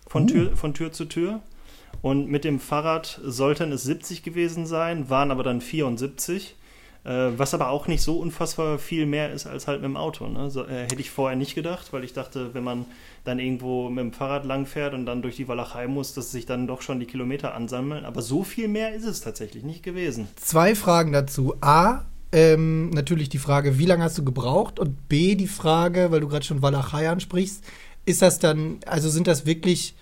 von, 0.06 0.24
uh. 0.24 0.26
Tür, 0.26 0.56
von 0.56 0.74
Tür 0.74 0.92
zu 0.92 1.06
Tür. 1.06 1.40
Und 2.02 2.28
mit 2.28 2.44
dem 2.44 2.58
Fahrrad 2.58 3.20
sollten 3.24 3.72
es 3.72 3.84
70 3.84 4.22
gewesen 4.22 4.66
sein, 4.66 5.08
waren 5.08 5.30
aber 5.30 5.44
dann 5.44 5.60
74. 5.60 6.56
Äh, 7.04 7.30
was 7.36 7.52
aber 7.52 7.70
auch 7.70 7.88
nicht 7.88 8.02
so 8.02 8.18
unfassbar 8.18 8.78
viel 8.78 9.06
mehr 9.06 9.32
ist 9.32 9.46
als 9.46 9.66
halt 9.66 9.80
mit 9.80 9.88
dem 9.88 9.96
Auto. 9.96 10.28
Ne? 10.28 10.50
So, 10.50 10.64
äh, 10.64 10.82
hätte 10.82 11.00
ich 11.00 11.10
vorher 11.10 11.36
nicht 11.36 11.56
gedacht, 11.56 11.92
weil 11.92 12.04
ich 12.04 12.12
dachte, 12.12 12.54
wenn 12.54 12.62
man 12.62 12.84
dann 13.24 13.40
irgendwo 13.40 13.88
mit 13.88 14.04
dem 14.04 14.12
Fahrrad 14.12 14.44
langfährt 14.44 14.94
und 14.94 15.06
dann 15.06 15.20
durch 15.20 15.34
die 15.34 15.48
Walachei 15.48 15.88
muss, 15.88 16.14
dass 16.14 16.30
sich 16.30 16.46
dann 16.46 16.68
doch 16.68 16.80
schon 16.80 17.00
die 17.00 17.06
Kilometer 17.06 17.54
ansammeln. 17.54 18.04
Aber 18.04 18.22
so 18.22 18.44
viel 18.44 18.68
mehr 18.68 18.94
ist 18.94 19.04
es 19.04 19.20
tatsächlich 19.20 19.64
nicht 19.64 19.82
gewesen. 19.82 20.28
Zwei 20.36 20.76
Fragen 20.76 21.12
dazu. 21.12 21.56
A, 21.60 22.04
ähm, 22.30 22.90
natürlich 22.90 23.28
die 23.28 23.38
Frage, 23.38 23.78
wie 23.78 23.86
lange 23.86 24.04
hast 24.04 24.18
du 24.18 24.24
gebraucht? 24.24 24.78
Und 24.78 25.08
B, 25.08 25.34
die 25.34 25.48
Frage, 25.48 26.12
weil 26.12 26.20
du 26.20 26.28
gerade 26.28 26.44
schon 26.44 26.62
Walachei 26.62 27.08
ansprichst, 27.08 27.64
ist 28.04 28.22
das 28.22 28.38
dann, 28.38 28.78
also 28.86 29.08
sind 29.08 29.26
das 29.26 29.44
wirklich 29.44 29.96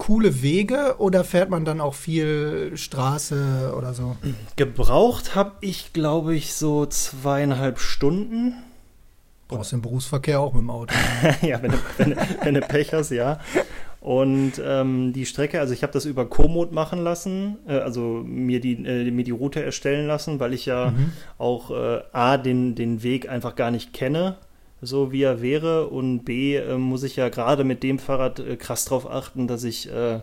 coole 0.00 0.42
Wege 0.42 0.96
oder 0.98 1.22
fährt 1.24 1.50
man 1.50 1.64
dann 1.64 1.80
auch 1.80 1.94
viel 1.94 2.72
Straße 2.74 3.74
oder 3.76 3.94
so? 3.94 4.16
Gebraucht 4.56 5.36
habe 5.36 5.52
ich, 5.60 5.92
glaube 5.92 6.34
ich, 6.34 6.54
so 6.54 6.86
zweieinhalb 6.86 7.78
Stunden. 7.78 8.54
Brauchst 9.46 9.72
du 9.72 9.76
im 9.76 9.82
Berufsverkehr 9.82 10.40
auch 10.40 10.54
mit 10.54 10.62
dem 10.62 10.70
Auto. 10.70 10.94
ja, 11.42 11.62
wenn 11.62 11.72
du, 11.72 11.78
wenn, 11.98 12.16
wenn 12.42 12.54
du 12.54 12.60
Pech 12.62 12.92
hast, 12.94 13.10
ja. 13.10 13.40
Und 14.00 14.52
ähm, 14.64 15.12
die 15.12 15.26
Strecke, 15.26 15.60
also 15.60 15.74
ich 15.74 15.82
habe 15.82 15.92
das 15.92 16.06
über 16.06 16.24
Komoot 16.24 16.72
machen 16.72 17.04
lassen, 17.04 17.58
äh, 17.68 17.74
also 17.74 18.22
mir 18.24 18.60
die, 18.60 18.82
äh, 18.84 19.10
mir 19.10 19.24
die 19.24 19.30
Route 19.32 19.62
erstellen 19.62 20.06
lassen, 20.06 20.40
weil 20.40 20.54
ich 20.54 20.64
ja 20.64 20.92
mhm. 20.92 21.12
auch 21.36 21.70
äh, 21.70 22.00
A, 22.12 22.38
den, 22.38 22.74
den 22.74 23.02
Weg 23.02 23.28
einfach 23.28 23.54
gar 23.54 23.70
nicht 23.70 23.92
kenne 23.92 24.36
so 24.80 25.12
wie 25.12 25.22
er 25.22 25.42
wäre. 25.42 25.88
Und 25.88 26.24
B, 26.24 26.56
äh, 26.56 26.76
muss 26.76 27.02
ich 27.02 27.16
ja 27.16 27.28
gerade 27.28 27.64
mit 27.64 27.82
dem 27.82 27.98
Fahrrad 27.98 28.40
äh, 28.40 28.56
krass 28.56 28.84
drauf 28.84 29.10
achten, 29.10 29.46
dass 29.46 29.64
ich 29.64 29.90
äh, 29.90 30.20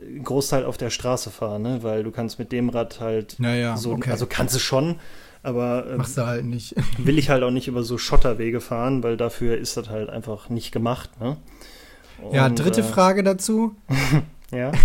einen 0.00 0.24
Großteil 0.24 0.64
auf 0.64 0.76
der 0.76 0.90
Straße 0.90 1.30
fahre, 1.30 1.60
ne? 1.60 1.82
weil 1.82 2.02
du 2.02 2.10
kannst 2.10 2.38
mit 2.38 2.52
dem 2.52 2.68
Rad 2.68 3.00
halt 3.00 3.36
naja, 3.38 3.76
so, 3.76 3.92
okay. 3.92 4.10
also 4.10 4.26
kannst 4.26 4.54
du 4.54 4.58
schon, 4.58 4.96
aber 5.42 5.86
äh, 5.90 5.96
machst 5.96 6.16
du 6.16 6.26
halt 6.26 6.44
nicht. 6.44 6.74
will 6.98 7.18
ich 7.18 7.30
halt 7.30 7.42
auch 7.42 7.50
nicht 7.50 7.68
über 7.68 7.82
so 7.82 7.98
Schotterwege 7.98 8.60
fahren, 8.60 9.02
weil 9.02 9.16
dafür 9.16 9.56
ist 9.56 9.76
das 9.76 9.88
halt 9.88 10.10
einfach 10.10 10.48
nicht 10.48 10.72
gemacht. 10.72 11.10
Ne? 11.20 11.36
Und, 12.22 12.34
ja, 12.34 12.48
dritte 12.48 12.80
äh, 12.80 12.84
Frage 12.84 13.22
dazu. 13.22 13.74
ja. 14.52 14.72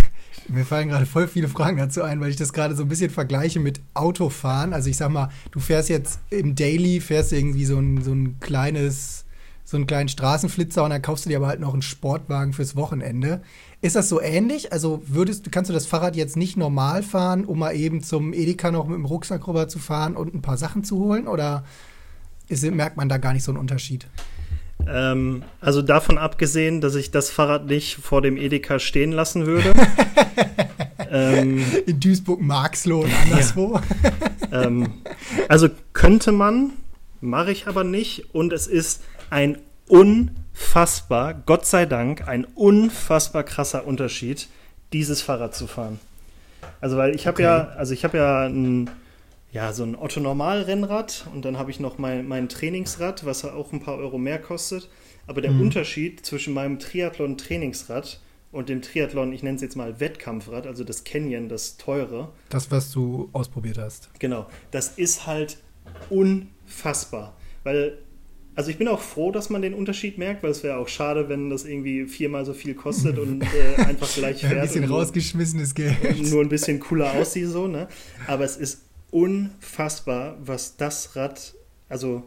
Mir 0.50 0.66
fallen 0.66 0.90
gerade 0.90 1.06
voll 1.06 1.28
viele 1.28 1.48
Fragen 1.48 1.78
dazu 1.78 2.04
ein, 2.04 2.20
weil 2.20 2.30
ich 2.30 2.36
das 2.36 2.54
gerade 2.54 2.76
so 2.76 2.84
ein 2.84 2.90
bisschen 2.90 3.10
vergleiche 3.10 3.60
mit 3.60 3.82
Autofahren. 3.94 4.74
Also 4.74 4.90
ich 4.90 4.98
sag 4.98 5.10
mal, 5.10 5.30
du 5.52 5.60
fährst 5.60 5.90
jetzt 5.90 6.20
im 6.30 6.56
Daily, 6.56 7.00
fährst 7.00 7.34
irgendwie 7.34 7.66
so 7.66 7.78
ein, 7.78 8.04
so 8.04 8.12
ein 8.12 8.40
kleines, 8.40 9.26
so 9.64 9.78
einen 9.78 9.88
kleinen 9.88 10.10
Straßenflitzer 10.10 10.84
und 10.84 10.90
dann 10.90 11.02
kaufst 11.02 11.26
du 11.26 11.30
dir 11.30 11.38
aber 11.38 11.48
halt 11.48 11.60
noch 11.60 11.74
einen 11.74 11.82
Sportwagen 11.82 12.54
fürs 12.54 12.76
Wochenende. 12.76 13.42
Ist 13.82 13.96
das 13.96 14.10
so 14.10 14.22
ähnlich? 14.22 14.74
Also 14.74 15.02
würdest, 15.06 15.52
kannst 15.52 15.70
du 15.70 15.74
das 15.74 15.86
Fahrrad 15.86 16.16
jetzt 16.16 16.38
nicht 16.38 16.58
normal 16.58 17.04
fahren, 17.04 17.46
um 17.46 17.60
mal 17.60 17.76
eben 17.76 18.04
zum 18.04 18.34
Edeka 18.34 18.72
noch 18.72 18.88
mit 18.88 18.98
dem 18.98 19.06
Rucksack 19.06 19.48
rüber 19.48 19.68
zu 19.68 19.80
fahren 19.80 20.16
und 20.16 20.34
ein 20.34 20.42
paar 20.42 20.58
Sachen 20.58 20.84
zu 20.84 21.00
holen? 21.00 21.28
Oder 21.28 21.64
ist, 22.48 22.64
merkt 22.64 22.98
man 22.98 23.10
da 23.10 23.18
gar 23.18 23.34
nicht 23.34 23.44
so 23.44 23.52
einen 23.52 23.60
Unterschied? 23.60 24.08
Ähm, 24.88 25.44
also 25.62 25.82
davon 25.82 26.18
abgesehen, 26.18 26.82
dass 26.82 26.96
ich 26.96 27.12
das 27.12 27.30
Fahrrad 27.30 27.66
nicht 27.66 27.96
vor 27.96 28.22
dem 28.22 28.38
Edeka 28.38 28.80
stehen 28.80 29.12
lassen 29.12 29.46
würde. 29.46 29.74
ähm, 31.12 31.64
In 31.86 32.00
Duisburg-Marxloh 32.00 33.02
und 33.02 33.12
anderswo. 33.24 33.80
Ja. 34.52 34.64
ähm, 34.64 34.94
also 35.48 35.70
könnte 35.94 36.32
man, 36.32 36.72
mache 37.22 37.52
ich 37.52 37.68
aber 37.68 37.84
nicht. 37.84 38.34
Und 38.34 38.54
es 38.54 38.68
ist 38.68 39.04
ein 39.30 39.58
unfassbar, 39.88 41.34
Gott 41.34 41.66
sei 41.66 41.86
Dank, 41.86 42.28
ein 42.28 42.46
unfassbar 42.46 43.44
krasser 43.44 43.86
Unterschied, 43.86 44.48
dieses 44.92 45.22
Fahrrad 45.22 45.56
zu 45.56 45.68
fahren. 45.68 46.00
Also 46.82 46.98
weil 46.98 47.16
ich 47.16 47.28
habe 47.28 47.36
okay. 47.36 47.44
ja, 47.44 47.68
also 47.78 47.94
ich 47.94 48.04
habe 48.04 48.18
ja 48.18 48.46
ein 48.46 48.90
ja, 49.54 49.72
so 49.72 49.84
ein 49.84 49.96
Otto-Normal-Rennrad 49.96 51.28
und 51.34 51.46
dann 51.46 51.60
habe 51.60 51.70
ich 51.70 51.80
noch 51.80 52.00
mein, 52.00 52.28
mein 52.28 52.50
Trainingsrad, 52.50 53.24
was 53.24 53.46
auch 53.46 53.72
ein 53.72 53.80
paar 53.80 53.98
Euro 53.98 54.18
mehr 54.18 54.40
kostet. 54.40 54.90
Aber 55.28 55.42
der 55.42 55.52
mhm. 55.52 55.62
Unterschied 55.62 56.26
zwischen 56.26 56.56
meinem 56.56 56.80
Triathlon-Trainingsrad 56.80 58.20
und 58.52 58.68
dem 58.68 58.82
Triathlon, 58.82 59.32
ich 59.32 59.44
nenne 59.44 59.56
es 59.56 59.62
jetzt 59.62 59.76
mal 59.76 60.00
Wettkampfrad, 60.00 60.66
also 60.66 60.84
das 60.84 61.04
Canyon, 61.04 61.50
das 61.50 61.78
teure. 61.78 62.32
Das, 62.50 62.72
was 62.72 62.92
du 62.92 63.30
ausprobiert 63.32 63.78
hast. 63.78 64.10
Genau, 64.20 64.48
das 64.72 64.98
ist 64.98 65.28
halt 65.28 65.58
unfassbar. 66.10 67.38
Weil, 67.64 68.00
also 68.56 68.72
ich 68.72 68.80
bin 68.80 68.88
auch 68.88 69.02
froh, 69.02 69.32
dass 69.32 69.52
man 69.52 69.62
den 69.62 69.76
Unterschied 69.76 70.18
merkt, 70.18 70.42
weil 70.42 70.50
es 70.50 70.64
wäre 70.64 70.78
auch 70.78 70.88
schade, 70.88 71.30
wenn 71.30 71.52
das 71.52 71.64
irgendwie 71.64 72.08
viermal 72.08 72.44
so 72.44 72.54
viel 72.54 72.74
kostet 72.74 73.20
und 73.20 73.44
äh, 73.78 73.82
einfach 73.84 74.12
gleich 74.12 74.42
fährt. 74.42 74.54
ein 74.54 74.62
bisschen 74.62 74.86
rausgeschmissenes 74.86 75.76
Geld. 75.76 76.24
Nur 76.32 76.42
ein 76.42 76.50
bisschen 76.50 76.80
cooler 76.80 77.14
aussieht 77.14 77.50
so, 77.50 77.68
ne? 77.68 77.88
Aber 78.26 78.46
es 78.46 78.58
ist 78.58 78.80
unfassbar, 79.14 80.36
was 80.40 80.76
das 80.76 81.16
Rad, 81.16 81.54
also 81.88 82.24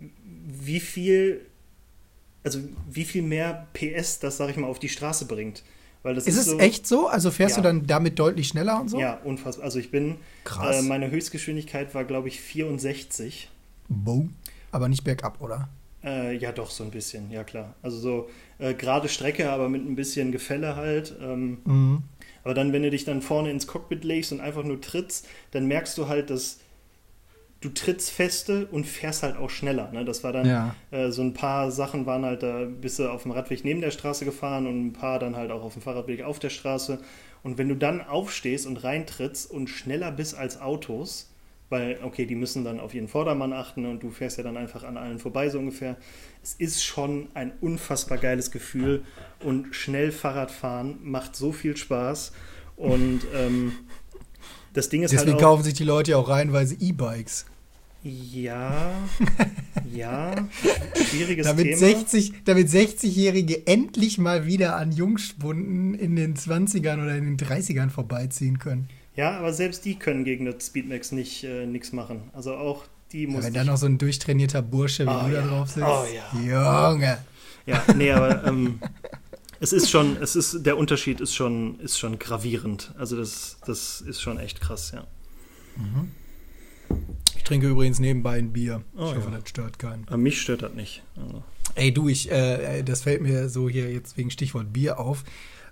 wie 0.00 0.80
viel, 0.80 1.44
also 2.42 2.60
wie 2.90 3.04
viel 3.04 3.22
mehr 3.22 3.66
PS 3.74 4.18
das, 4.18 4.38
sag 4.38 4.48
ich 4.50 4.56
mal, 4.56 4.66
auf 4.66 4.78
die 4.78 4.88
Straße 4.88 5.26
bringt. 5.26 5.62
Weil 6.02 6.14
das 6.14 6.26
ist, 6.26 6.34
ist 6.34 6.46
es 6.46 6.52
so, 6.52 6.58
echt 6.58 6.86
so? 6.86 7.08
Also 7.08 7.30
fährst 7.30 7.56
ja. 7.56 7.62
du 7.62 7.68
dann 7.68 7.86
damit 7.86 8.18
deutlich 8.18 8.48
schneller 8.48 8.80
und 8.80 8.88
so? 8.88 8.98
Ja, 8.98 9.18
unfassbar. 9.24 9.64
Also 9.64 9.78
ich 9.78 9.90
bin, 9.90 10.16
Krass. 10.44 10.76
Äh, 10.76 10.82
meine 10.82 11.10
Höchstgeschwindigkeit 11.10 11.94
war, 11.94 12.04
glaube 12.04 12.28
ich, 12.28 12.40
64. 12.40 13.50
Boom. 13.88 14.34
Aber 14.70 14.88
nicht 14.88 15.04
bergab, 15.04 15.40
oder? 15.42 15.68
Äh, 16.02 16.36
ja, 16.36 16.52
doch, 16.52 16.70
so 16.70 16.84
ein 16.84 16.90
bisschen, 16.90 17.30
ja 17.30 17.44
klar. 17.44 17.74
Also 17.82 17.98
so 17.98 18.30
äh, 18.58 18.72
gerade 18.74 19.08
Strecke, 19.08 19.50
aber 19.50 19.68
mit 19.68 19.84
ein 19.84 19.96
bisschen 19.96 20.32
Gefälle 20.32 20.76
halt. 20.76 21.14
Ähm, 21.20 21.58
mhm. 21.64 22.02
Aber 22.48 22.54
dann, 22.54 22.72
wenn 22.72 22.82
du 22.82 22.88
dich 22.88 23.04
dann 23.04 23.20
vorne 23.20 23.50
ins 23.50 23.66
Cockpit 23.66 24.04
legst 24.04 24.32
und 24.32 24.40
einfach 24.40 24.64
nur 24.64 24.80
trittst, 24.80 25.28
dann 25.50 25.66
merkst 25.66 25.98
du 25.98 26.08
halt, 26.08 26.30
dass 26.30 26.60
du 27.60 27.68
trittst 27.68 28.10
feste 28.10 28.64
und 28.68 28.86
fährst 28.86 29.22
halt 29.22 29.36
auch 29.36 29.50
schneller. 29.50 29.92
Ne? 29.92 30.06
Das 30.06 30.24
war 30.24 30.32
dann 30.32 30.46
ja. 30.46 30.74
äh, 30.90 31.10
so 31.10 31.20
ein 31.20 31.34
paar 31.34 31.70
Sachen 31.70 32.06
waren 32.06 32.24
halt 32.24 32.42
da, 32.42 32.64
bist 32.64 33.00
du 33.00 33.10
auf 33.10 33.24
dem 33.24 33.32
Radweg 33.32 33.66
neben 33.66 33.82
der 33.82 33.90
Straße 33.90 34.24
gefahren 34.24 34.66
und 34.66 34.86
ein 34.86 34.92
paar 34.94 35.18
dann 35.18 35.36
halt 35.36 35.50
auch 35.50 35.62
auf 35.62 35.74
dem 35.74 35.82
Fahrradweg 35.82 36.22
auf 36.22 36.38
der 36.38 36.48
Straße. 36.48 37.00
Und 37.42 37.58
wenn 37.58 37.68
du 37.68 37.74
dann 37.74 38.00
aufstehst 38.00 38.66
und 38.66 38.82
reintrittst 38.82 39.50
und 39.50 39.68
schneller 39.68 40.10
bist 40.10 40.34
als 40.34 40.58
Autos, 40.58 41.28
weil, 41.68 41.98
okay, 42.02 42.26
die 42.26 42.34
müssen 42.34 42.64
dann 42.64 42.80
auf 42.80 42.94
ihren 42.94 43.08
Vordermann 43.08 43.52
achten 43.52 43.86
und 43.86 44.02
du 44.02 44.10
fährst 44.10 44.38
ja 44.38 44.44
dann 44.44 44.56
einfach 44.56 44.84
an 44.84 44.96
allen 44.96 45.18
vorbei, 45.18 45.48
so 45.50 45.58
ungefähr. 45.58 45.96
Es 46.42 46.54
ist 46.54 46.82
schon 46.82 47.28
ein 47.34 47.52
unfassbar 47.60 48.18
geiles 48.18 48.50
Gefühl 48.50 49.04
und 49.44 49.74
schnell 49.74 50.12
Fahrradfahren 50.12 50.98
macht 51.02 51.36
so 51.36 51.52
viel 51.52 51.76
Spaß 51.76 52.32
und 52.76 53.20
ähm, 53.34 53.72
das 54.72 54.88
Ding 54.88 55.02
ist 55.02 55.12
Deswegen 55.12 55.32
halt 55.32 55.42
auch, 55.42 55.48
kaufen 55.48 55.64
sich 55.64 55.74
die 55.74 55.84
Leute 55.84 56.12
ja 56.12 56.16
auch 56.18 56.28
reihenweise 56.28 56.76
E-Bikes. 56.78 57.46
Ja, 58.04 58.92
ja, 59.92 60.48
schwieriges 60.94 61.46
damit 61.46 61.64
Thema. 61.64 61.78
60, 61.78 62.44
damit 62.44 62.68
60-Jährige 62.68 63.66
endlich 63.66 64.18
mal 64.18 64.46
wieder 64.46 64.76
an 64.76 64.92
Jungspunden 64.92 65.94
in 65.94 66.14
den 66.14 66.36
20ern 66.36 67.02
oder 67.02 67.16
in 67.16 67.24
den 67.24 67.36
30ern 67.36 67.90
vorbeiziehen 67.90 68.60
können. 68.60 68.88
Ja, 69.18 69.36
aber 69.36 69.52
selbst 69.52 69.84
die 69.84 69.96
können 69.96 70.22
gegen 70.22 70.44
das 70.44 70.64
Speedmax 70.64 71.10
nicht 71.10 71.42
äh, 71.42 71.66
nichts 71.66 71.92
machen. 71.92 72.30
Also 72.34 72.54
auch 72.54 72.84
die 73.10 73.26
muss. 73.26 73.40
Ja, 73.40 73.46
wenn 73.46 73.54
da 73.54 73.64
noch 73.64 73.76
so 73.76 73.86
ein 73.86 73.98
durchtrainierter 73.98 74.62
Bursche 74.62 75.06
wie 75.06 75.10
oh, 75.10 75.26
du 75.26 75.34
ja. 75.34 75.40
da 75.40 75.46
drauf 75.48 75.68
sitzt. 75.70 75.86
Oh 75.88 76.04
ja. 76.46 76.90
Junge. 76.92 77.18
Ja, 77.66 77.82
nee, 77.96 78.12
aber 78.12 78.44
ähm, 78.46 78.78
es 79.58 79.72
ist 79.72 79.90
schon, 79.90 80.16
es 80.22 80.36
ist, 80.36 80.64
der 80.64 80.78
Unterschied 80.78 81.20
ist 81.20 81.34
schon, 81.34 81.80
ist 81.80 81.98
schon 81.98 82.20
gravierend. 82.20 82.94
Also 82.96 83.16
das, 83.16 83.56
das 83.66 84.00
ist 84.02 84.22
schon 84.22 84.38
echt 84.38 84.60
krass, 84.60 84.92
ja. 84.94 85.04
Mhm. 85.74 86.12
Ich 87.36 87.42
trinke 87.42 87.66
übrigens 87.66 87.98
nebenbei 87.98 88.38
ein 88.38 88.52
Bier. 88.52 88.84
Oh, 88.96 89.10
ich 89.10 89.16
hoffe, 89.16 89.30
ja. 89.32 89.38
das 89.38 89.48
stört 89.48 89.80
keinen. 89.80 90.06
Aber 90.06 90.16
mich 90.16 90.40
stört 90.40 90.62
das 90.62 90.74
nicht. 90.74 91.02
Also. 91.16 91.42
Ey, 91.74 91.92
du, 91.92 92.08
ich, 92.08 92.30
äh, 92.30 92.84
das 92.84 93.02
fällt 93.02 93.22
mir 93.22 93.48
so 93.48 93.68
hier 93.68 93.90
jetzt 93.90 94.16
wegen 94.16 94.30
Stichwort 94.30 94.72
Bier 94.72 95.00
auf. 95.00 95.24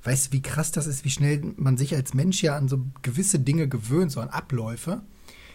Weißt 0.06 0.28
du, 0.28 0.32
wie 0.32 0.42
krass 0.42 0.70
das 0.70 0.86
ist, 0.86 1.04
wie 1.04 1.10
schnell 1.10 1.42
man 1.56 1.76
sich 1.76 1.96
als 1.96 2.14
Mensch 2.14 2.40
ja 2.40 2.56
an 2.56 2.68
so 2.68 2.78
gewisse 3.02 3.40
Dinge 3.40 3.66
gewöhnt, 3.66 4.12
so 4.12 4.20
an 4.20 4.28
Abläufe. 4.28 5.00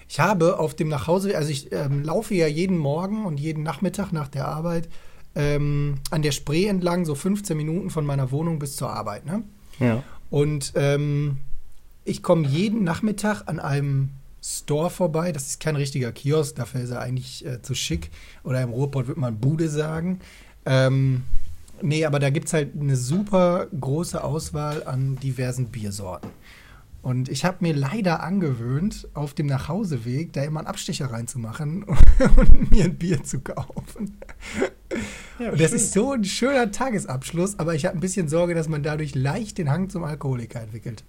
Ich 0.10 0.20
habe 0.20 0.60
auf 0.60 0.76
dem 0.76 0.90
Nachhause, 0.90 1.38
also 1.38 1.50
ich 1.50 1.72
ähm, 1.72 2.04
laufe 2.04 2.36
ja 2.36 2.48
jeden 2.48 2.78
Morgen 2.78 3.26
und 3.26 3.40
jeden 3.40 3.64
Nachmittag 3.64 4.12
nach 4.12 4.28
der 4.28 4.50
Arbeit 4.50 4.90
ähm, 5.36 6.00
an 6.10 6.22
der 6.22 6.34
Spree 6.34 6.66
entlang, 6.66 7.06
so 7.06 7.16
15 7.16 7.56
Minuten 7.56 7.90
von 7.90 8.06
meiner 8.06 8.32
Wohnung 8.32 8.60
bis 8.60 8.76
zur 8.76 8.90
Arbeit. 8.90 9.26
Ne? 9.26 9.44
Ja. 9.80 10.04
Und 10.30 10.74
ähm, 10.76 11.38
ich 12.04 12.22
komme 12.22 12.46
jeden 12.46 12.84
Nachmittag 12.84 13.44
an 13.46 13.58
einem 13.62 14.10
Store 14.44 14.90
vorbei. 14.90 15.32
Das 15.32 15.48
ist 15.48 15.62
kein 15.62 15.78
richtiger 15.78 16.12
Kiosk, 16.12 16.58
dafür 16.58 16.82
ist 16.82 16.90
er 16.90 17.00
eigentlich 17.00 17.46
äh, 17.46 17.62
zu 17.62 17.74
schick. 17.74 18.10
Oder 18.44 18.62
im 18.62 18.72
Ruhrpott 18.72 19.08
würde 19.08 19.22
man 19.22 19.40
Bude 19.40 19.70
sagen. 19.70 20.20
Ähm, 20.66 21.24
nee, 21.82 22.06
aber 22.06 22.20
da 22.20 22.30
gibt 22.30 22.48
es 22.48 22.54
halt 22.54 22.72
eine 22.80 22.96
super 22.96 23.68
große 23.80 24.24
Auswahl 24.24 24.84
an 24.84 25.18
diversen 25.18 25.68
Biersorten. 25.68 26.30
Und 27.02 27.30
ich 27.30 27.46
habe 27.46 27.58
mir 27.62 27.74
leider 27.74 28.22
angewöhnt, 28.22 29.08
auf 29.16 29.34
dem 29.34 29.48
Nachhauseweg 29.48 30.34
da 30.34 30.44
immer 30.44 30.60
einen 30.60 30.68
Abstecher 30.68 31.12
reinzumachen 31.12 31.84
und 32.38 32.72
mir 32.72 32.86
ein 32.86 32.96
Bier 32.96 33.24
zu 33.24 33.40
kaufen. 33.40 34.18
Ja, 35.40 35.52
und 35.52 35.60
das 35.60 35.70
schön. 35.70 35.78
ist 35.78 35.94
so 35.94 36.12
ein 36.12 36.24
schöner 36.24 36.72
Tagesabschluss, 36.72 37.58
aber 37.58 37.74
ich 37.74 37.86
habe 37.86 37.98
ein 37.98 38.02
bisschen 38.02 38.28
Sorge, 38.28 38.54
dass 38.54 38.70
man 38.70 38.84
dadurch 38.84 39.16
leicht 39.16 39.58
den 39.58 39.72
Hang 39.72 39.90
zum 39.90 40.04
Alkoholiker 40.04 40.62
entwickelt. 40.62 41.04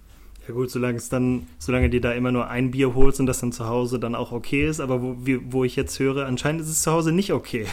Ja 0.47 0.53
gut, 0.55 0.71
solange 0.71 0.97
es 0.97 1.09
dann, 1.09 1.47
solange 1.59 1.89
dir 1.89 2.01
da 2.01 2.11
immer 2.11 2.31
nur 2.31 2.49
ein 2.49 2.71
Bier 2.71 2.95
holst 2.95 3.19
und 3.19 3.27
das 3.27 3.39
dann 3.39 3.51
zu 3.51 3.67
Hause 3.67 3.99
dann 3.99 4.15
auch 4.15 4.31
okay 4.31 4.67
ist, 4.67 4.79
aber 4.79 5.01
wo, 5.01 5.15
wie, 5.19 5.39
wo 5.53 5.63
ich 5.63 5.75
jetzt 5.75 5.99
höre, 5.99 6.25
anscheinend 6.25 6.61
ist 6.61 6.69
es 6.69 6.81
zu 6.81 6.91
Hause 6.91 7.11
nicht 7.11 7.31
okay. 7.31 7.67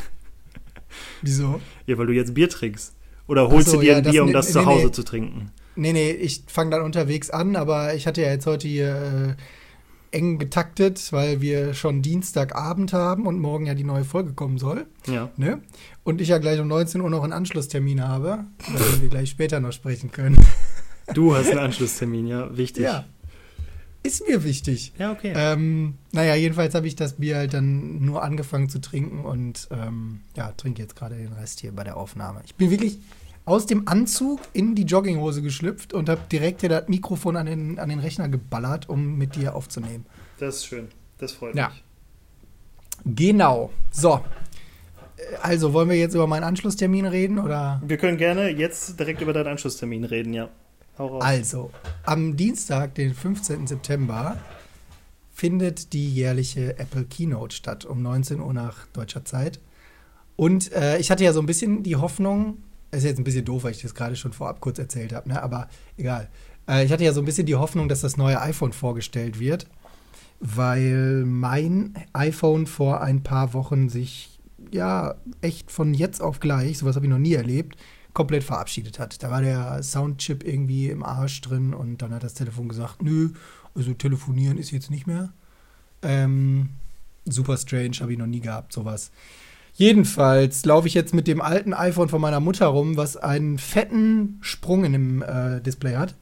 Wieso? 1.22 1.60
Ja, 1.86 1.98
weil 1.98 2.06
du 2.06 2.12
jetzt 2.12 2.34
Bier 2.34 2.48
trinkst. 2.48 2.94
Oder 3.26 3.48
holst 3.48 3.68
so, 3.68 3.76
du 3.76 3.82
dir 3.82 3.92
ja, 3.92 3.98
ein 3.98 4.04
Bier, 4.04 4.24
um 4.24 4.32
das 4.32 4.48
nee, 4.48 4.52
zu 4.52 4.66
Hause 4.66 4.86
nee. 4.86 4.92
zu 4.92 5.02
trinken? 5.04 5.50
Nee, 5.76 5.92
nee, 5.92 6.10
ich 6.10 6.42
fange 6.48 6.70
dann 6.70 6.82
unterwegs 6.82 7.30
an, 7.30 7.54
aber 7.54 7.94
ich 7.94 8.06
hatte 8.06 8.22
ja 8.22 8.28
jetzt 8.28 8.46
heute 8.46 8.66
hier 8.66 9.36
äh, 10.10 10.16
eng 10.16 10.38
getaktet, 10.38 11.12
weil 11.12 11.40
wir 11.40 11.74
schon 11.74 12.02
Dienstagabend 12.02 12.92
haben 12.92 13.26
und 13.26 13.38
morgen 13.38 13.66
ja 13.66 13.74
die 13.74 13.84
neue 13.84 14.04
Folge 14.04 14.32
kommen 14.32 14.58
soll. 14.58 14.86
Ja. 15.06 15.30
Ne? 15.36 15.62
Und 16.02 16.20
ich 16.20 16.28
ja 16.28 16.38
gleich 16.38 16.60
um 16.60 16.68
19 16.68 17.00
Uhr 17.00 17.10
noch 17.10 17.22
einen 17.22 17.32
Anschlusstermin 17.32 18.06
habe, 18.06 18.44
über 18.68 18.78
den 18.78 19.02
wir 19.02 19.08
gleich 19.08 19.30
später 19.30 19.60
noch 19.60 19.72
sprechen 19.72 20.10
können. 20.10 20.36
Du 21.12 21.34
hast 21.34 21.50
einen 21.50 21.58
Anschlusstermin, 21.70 22.28
ja, 22.28 22.56
wichtig. 22.56 22.84
Ja. 22.84 23.04
Ist 24.02 24.26
mir 24.26 24.44
wichtig. 24.44 24.94
Ja, 24.98 25.12
okay. 25.12 25.32
Ähm, 25.36 25.98
naja, 26.12 26.34
jedenfalls 26.34 26.74
habe 26.74 26.86
ich 26.86 26.96
das 26.96 27.14
Bier 27.14 27.36
halt 27.36 27.52
dann 27.52 28.02
nur 28.02 28.22
angefangen 28.22 28.70
zu 28.70 28.80
trinken 28.80 29.24
und 29.24 29.68
ähm, 29.70 30.22
ja, 30.36 30.52
trinke 30.52 30.80
jetzt 30.80 30.96
gerade 30.96 31.16
den 31.16 31.32
Rest 31.34 31.60
hier 31.60 31.72
bei 31.72 31.84
der 31.84 31.98
Aufnahme. 31.98 32.40
Ich 32.46 32.54
bin 32.54 32.70
wirklich 32.70 32.98
aus 33.44 33.66
dem 33.66 33.88
Anzug 33.88 34.40
in 34.52 34.74
die 34.74 34.84
Jogginghose 34.84 35.42
geschlüpft 35.42 35.92
und 35.92 36.08
habe 36.08 36.22
direkt 36.32 36.60
hier 36.60 36.70
das 36.70 36.88
Mikrofon 36.88 37.36
an 37.36 37.46
den, 37.46 37.78
an 37.78 37.88
den 37.88 37.98
Rechner 37.98 38.28
geballert, 38.28 38.88
um 38.88 39.18
mit 39.18 39.36
dir 39.36 39.54
aufzunehmen. 39.54 40.06
Das 40.38 40.56
ist 40.56 40.66
schön. 40.66 40.88
Das 41.18 41.32
freut 41.32 41.54
ja. 41.54 41.68
mich. 41.68 43.16
Genau. 43.16 43.70
So. 43.90 44.20
Also, 45.42 45.74
wollen 45.74 45.90
wir 45.90 45.96
jetzt 45.96 46.14
über 46.14 46.26
meinen 46.26 46.44
Anschlusstermin 46.44 47.04
reden? 47.04 47.38
Oder? 47.38 47.82
Wir 47.84 47.98
können 47.98 48.16
gerne 48.16 48.48
jetzt 48.48 48.98
direkt 48.98 49.20
über 49.20 49.34
deinen 49.34 49.48
Anschlusstermin 49.48 50.04
reden, 50.04 50.32
ja. 50.32 50.48
Also, 51.20 51.70
am 52.04 52.36
Dienstag, 52.36 52.94
den 52.94 53.14
15. 53.14 53.66
September, 53.66 54.36
findet 55.32 55.94
die 55.94 56.12
jährliche 56.12 56.78
Apple 56.78 57.04
Keynote 57.04 57.56
statt, 57.56 57.86
um 57.86 58.02
19 58.02 58.40
Uhr 58.40 58.52
nach 58.52 58.86
deutscher 58.88 59.24
Zeit. 59.24 59.60
Und 60.36 60.72
äh, 60.72 60.98
ich 60.98 61.10
hatte 61.10 61.24
ja 61.24 61.32
so 61.32 61.40
ein 61.40 61.46
bisschen 61.46 61.82
die 61.82 61.96
Hoffnung, 61.96 62.58
ist 62.90 63.04
jetzt 63.04 63.18
ein 63.18 63.24
bisschen 63.24 63.44
doof, 63.44 63.64
weil 63.64 63.72
ich 63.72 63.82
das 63.82 63.94
gerade 63.94 64.16
schon 64.16 64.32
vorab 64.32 64.60
kurz 64.60 64.78
erzählt 64.78 65.14
habe, 65.14 65.28
ne? 65.28 65.42
aber 65.42 65.68
egal. 65.96 66.28
Äh, 66.68 66.84
ich 66.84 66.92
hatte 66.92 67.04
ja 67.04 67.12
so 67.12 67.20
ein 67.20 67.26
bisschen 67.26 67.46
die 67.46 67.56
Hoffnung, 67.56 67.88
dass 67.88 68.02
das 68.02 68.16
neue 68.16 68.40
iPhone 68.40 68.72
vorgestellt 68.72 69.40
wird, 69.40 69.66
weil 70.40 71.24
mein 71.24 71.94
iPhone 72.12 72.66
vor 72.66 73.00
ein 73.00 73.22
paar 73.22 73.54
Wochen 73.54 73.88
sich 73.88 74.38
ja 74.70 75.14
echt 75.40 75.70
von 75.70 75.94
jetzt 75.94 76.20
auf 76.20 76.40
gleich, 76.40 76.78
sowas 76.78 76.96
habe 76.96 77.06
ich 77.06 77.10
noch 77.10 77.18
nie 77.18 77.34
erlebt, 77.34 77.76
komplett 78.12 78.44
verabschiedet 78.44 78.98
hat. 78.98 79.22
Da 79.22 79.30
war 79.30 79.42
der 79.42 79.82
Soundchip 79.82 80.46
irgendwie 80.46 80.88
im 80.88 81.02
Arsch 81.02 81.40
drin 81.40 81.74
und 81.74 82.02
dann 82.02 82.12
hat 82.12 82.24
das 82.24 82.34
Telefon 82.34 82.68
gesagt, 82.68 83.02
nö, 83.02 83.30
also 83.74 83.92
telefonieren 83.94 84.58
ist 84.58 84.70
jetzt 84.70 84.90
nicht 84.90 85.06
mehr. 85.06 85.32
Ähm, 86.02 86.70
super 87.24 87.56
strange, 87.56 87.96
habe 88.00 88.12
ich 88.12 88.18
noch 88.18 88.26
nie 88.26 88.40
gehabt, 88.40 88.72
sowas. 88.72 89.10
Jedenfalls 89.74 90.64
laufe 90.64 90.88
ich 90.88 90.94
jetzt 90.94 91.14
mit 91.14 91.26
dem 91.26 91.40
alten 91.40 91.72
iPhone 91.72 92.08
von 92.08 92.20
meiner 92.20 92.40
Mutter 92.40 92.66
rum, 92.66 92.96
was 92.96 93.16
einen 93.16 93.58
fetten 93.58 94.38
Sprung 94.40 94.84
in 94.84 94.92
dem 94.92 95.22
äh, 95.22 95.60
Display 95.60 95.94
hat. 95.94 96.16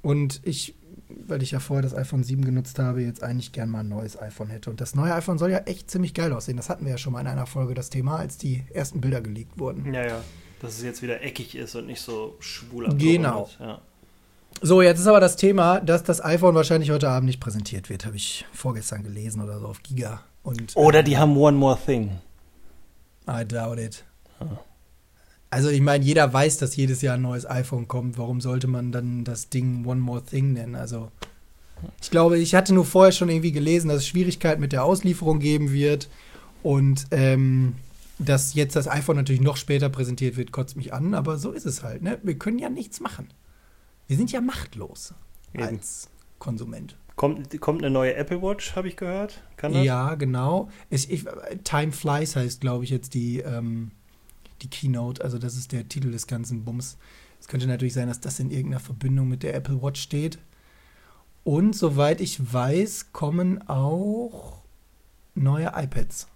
Und 0.00 0.40
ich, 0.44 0.74
weil 1.08 1.42
ich 1.42 1.50
ja 1.50 1.60
vorher 1.60 1.82
das 1.82 1.94
iPhone 1.94 2.22
7 2.22 2.44
genutzt 2.44 2.78
habe, 2.78 3.02
jetzt 3.02 3.22
eigentlich 3.22 3.52
gern 3.52 3.68
mal 3.68 3.80
ein 3.80 3.88
neues 3.88 4.18
iPhone 4.20 4.48
hätte. 4.48 4.70
Und 4.70 4.80
das 4.80 4.94
neue 4.94 5.12
iPhone 5.14 5.38
soll 5.38 5.50
ja 5.50 5.58
echt 5.58 5.90
ziemlich 5.90 6.14
geil 6.14 6.32
aussehen. 6.32 6.56
Das 6.56 6.70
hatten 6.70 6.84
wir 6.84 6.92
ja 6.92 6.98
schon 6.98 7.12
mal 7.12 7.20
in 7.20 7.26
einer 7.26 7.46
Folge, 7.46 7.74
das 7.74 7.90
Thema, 7.90 8.16
als 8.16 8.38
die 8.38 8.64
ersten 8.72 9.00
Bilder 9.00 9.20
geleakt 9.20 9.58
wurden. 9.58 9.92
Ja, 9.92 10.06
ja. 10.06 10.20
Dass 10.60 10.76
es 10.76 10.82
jetzt 10.82 11.02
wieder 11.02 11.22
eckig 11.22 11.54
ist 11.54 11.74
und 11.74 11.86
nicht 11.86 12.00
so 12.00 12.36
schwul 12.40 12.88
Genau. 12.96 13.48
Ja. 13.60 13.80
So, 14.60 14.82
jetzt 14.82 14.98
ist 14.98 15.06
aber 15.06 15.20
das 15.20 15.36
Thema, 15.36 15.80
dass 15.80 16.02
das 16.02 16.24
iPhone 16.24 16.54
wahrscheinlich 16.54 16.90
heute 16.90 17.08
Abend 17.08 17.26
nicht 17.26 17.38
präsentiert 17.38 17.90
wird. 17.90 18.06
Habe 18.06 18.16
ich 18.16 18.44
vorgestern 18.52 19.04
gelesen 19.04 19.40
oder 19.40 19.60
so 19.60 19.66
auf 19.66 19.82
Giga. 19.82 20.22
Und, 20.42 20.76
oder 20.76 21.02
die 21.02 21.16
haben 21.16 21.36
One 21.36 21.56
More 21.56 21.78
Thing. 21.84 22.18
I 23.28 23.44
doubt 23.44 23.78
it. 23.78 24.04
Also 25.50 25.68
ich 25.68 25.80
meine, 25.80 26.04
jeder 26.04 26.32
weiß, 26.32 26.58
dass 26.58 26.76
jedes 26.76 27.02
Jahr 27.02 27.14
ein 27.14 27.22
neues 27.22 27.48
iPhone 27.48 27.88
kommt. 27.88 28.18
Warum 28.18 28.40
sollte 28.40 28.66
man 28.66 28.92
dann 28.92 29.24
das 29.24 29.48
Ding 29.48 29.86
One 29.86 30.00
More 30.00 30.22
Thing 30.22 30.54
nennen? 30.54 30.74
Also 30.74 31.10
ich 32.00 32.10
glaube, 32.10 32.38
ich 32.38 32.54
hatte 32.54 32.74
nur 32.74 32.84
vorher 32.84 33.12
schon 33.12 33.28
irgendwie 33.28 33.52
gelesen, 33.52 33.88
dass 33.88 33.98
es 33.98 34.08
Schwierigkeiten 34.08 34.60
mit 34.60 34.72
der 34.72 34.84
Auslieferung 34.84 35.38
geben 35.38 35.72
wird. 35.72 36.08
Und 36.62 37.06
ähm, 37.12 37.76
dass 38.18 38.54
jetzt 38.54 38.76
das 38.76 38.88
iPhone 38.88 39.16
natürlich 39.16 39.40
noch 39.40 39.56
später 39.56 39.88
präsentiert 39.88 40.36
wird, 40.36 40.52
kotzt 40.52 40.76
mich 40.76 40.92
an. 40.92 41.14
Aber 41.14 41.38
so 41.38 41.52
ist 41.52 41.66
es 41.66 41.82
halt. 41.82 42.02
Ne? 42.02 42.18
Wir 42.22 42.38
können 42.38 42.58
ja 42.58 42.68
nichts 42.68 43.00
machen. 43.00 43.28
Wir 44.06 44.16
sind 44.16 44.32
ja 44.32 44.40
machtlos 44.40 45.14
Eben. 45.54 45.64
als 45.64 46.08
Konsument. 46.38 46.96
Kommt, 47.16 47.60
kommt 47.60 47.82
eine 47.82 47.90
neue 47.90 48.14
Apple 48.14 48.40
Watch, 48.42 48.76
habe 48.76 48.88
ich 48.88 48.96
gehört. 48.96 49.42
Kann 49.56 49.72
das? 49.72 49.84
Ja, 49.84 50.14
genau. 50.14 50.68
Ich, 50.88 51.10
ich, 51.10 51.26
Time 51.64 51.92
Flies 51.92 52.36
heißt, 52.36 52.60
glaube 52.60 52.84
ich, 52.84 52.90
jetzt 52.90 53.14
die, 53.14 53.40
ähm, 53.40 53.90
die 54.62 54.70
Keynote. 54.70 55.22
Also 55.22 55.38
das 55.38 55.56
ist 55.56 55.72
der 55.72 55.88
Titel 55.88 56.12
des 56.12 56.26
ganzen 56.26 56.64
Bums. 56.64 56.96
Es 57.40 57.48
könnte 57.48 57.66
natürlich 57.66 57.94
sein, 57.94 58.08
dass 58.08 58.20
das 58.20 58.40
in 58.40 58.50
irgendeiner 58.50 58.80
Verbindung 58.80 59.28
mit 59.28 59.42
der 59.42 59.54
Apple 59.54 59.82
Watch 59.82 60.00
steht. 60.00 60.38
Und 61.44 61.74
soweit 61.74 62.20
ich 62.20 62.52
weiß, 62.52 63.12
kommen 63.12 63.66
auch 63.68 64.62
neue 65.34 65.72
iPads. 65.74 66.28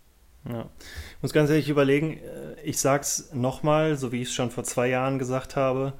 Ja. 0.49 0.69
Ich 1.17 1.23
muss 1.23 1.33
ganz 1.33 1.51
ehrlich 1.51 1.69
überlegen, 1.69 2.19
äh, 2.19 2.61
ich 2.65 2.79
sag's 2.79 3.31
nochmal, 3.33 3.97
so 3.97 4.13
wie 4.13 4.23
ich 4.23 4.29
es 4.29 4.35
schon 4.35 4.51
vor 4.51 4.65
zwei 4.65 4.89
Jahren 4.89 5.19
gesagt 5.19 5.57
habe, 5.57 5.93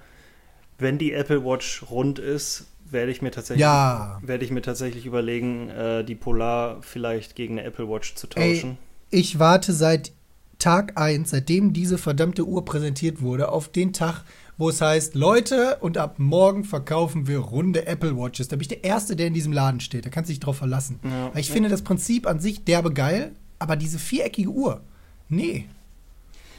wenn 0.79 0.99
die 0.99 1.13
Apple 1.13 1.45
Watch 1.45 1.85
rund 1.91 2.19
ist, 2.19 2.67
werde 2.91 3.11
ich 3.13 3.23
mir 3.23 3.31
tatsächlich, 3.31 3.63
ja. 3.63 4.19
werde 4.23 4.45
ich 4.45 4.51
mir 4.51 4.63
tatsächlich 4.63 5.07
überlegen, 5.07 5.71
äh, 5.71 6.05
die 6.05 6.15
Polar 6.15 6.83
vielleicht 6.83 7.37
gegen 7.37 7.59
eine 7.59 7.67
Apple 7.67 7.89
Watch 7.89 8.15
zu 8.15 8.27
tauschen. 8.27 8.79
Ey, 9.11 9.21
ich 9.21 9.39
warte 9.39 9.73
seit 9.73 10.13
Tag 10.59 10.93
1, 10.97 11.31
seitdem 11.31 11.73
diese 11.73 11.99
verdammte 11.99 12.47
Uhr 12.47 12.65
präsentiert 12.65 13.21
wurde, 13.21 13.51
auf 13.51 13.69
den 13.69 13.93
Tag, 13.93 14.25
wo 14.59 14.69
es 14.69 14.81
heißt, 14.81 15.15
Leute, 15.15 15.79
und 15.81 15.99
ab 15.99 16.19
morgen 16.19 16.65
verkaufen 16.65 17.27
wir 17.27 17.39
runde 17.39 17.87
Apple 17.87 18.17
Watches. 18.17 18.49
Da 18.49 18.57
bin 18.57 18.63
ich 18.63 18.69
der 18.69 18.85
Erste, 18.85 19.17
der 19.17 19.27
in 19.27 19.35
diesem 19.35 19.53
Laden 19.53 19.81
steht. 19.81 20.07
Da 20.07 20.11
kannst 20.11 20.29
du 20.29 20.33
dich 20.33 20.41
drauf 20.41 20.59
verlassen. 20.59 21.01
Ja. 21.03 21.33
Ich 21.35 21.51
finde 21.51 21.69
das 21.69 21.83
Prinzip 21.83 22.27
an 22.27 22.39
sich 22.39 22.65
derbe 22.65 22.93
geil, 22.93 23.33
aber 23.63 23.77
diese 23.77 23.99
viereckige 23.99 24.51
Uhr, 24.51 24.81
nee. 25.29 25.67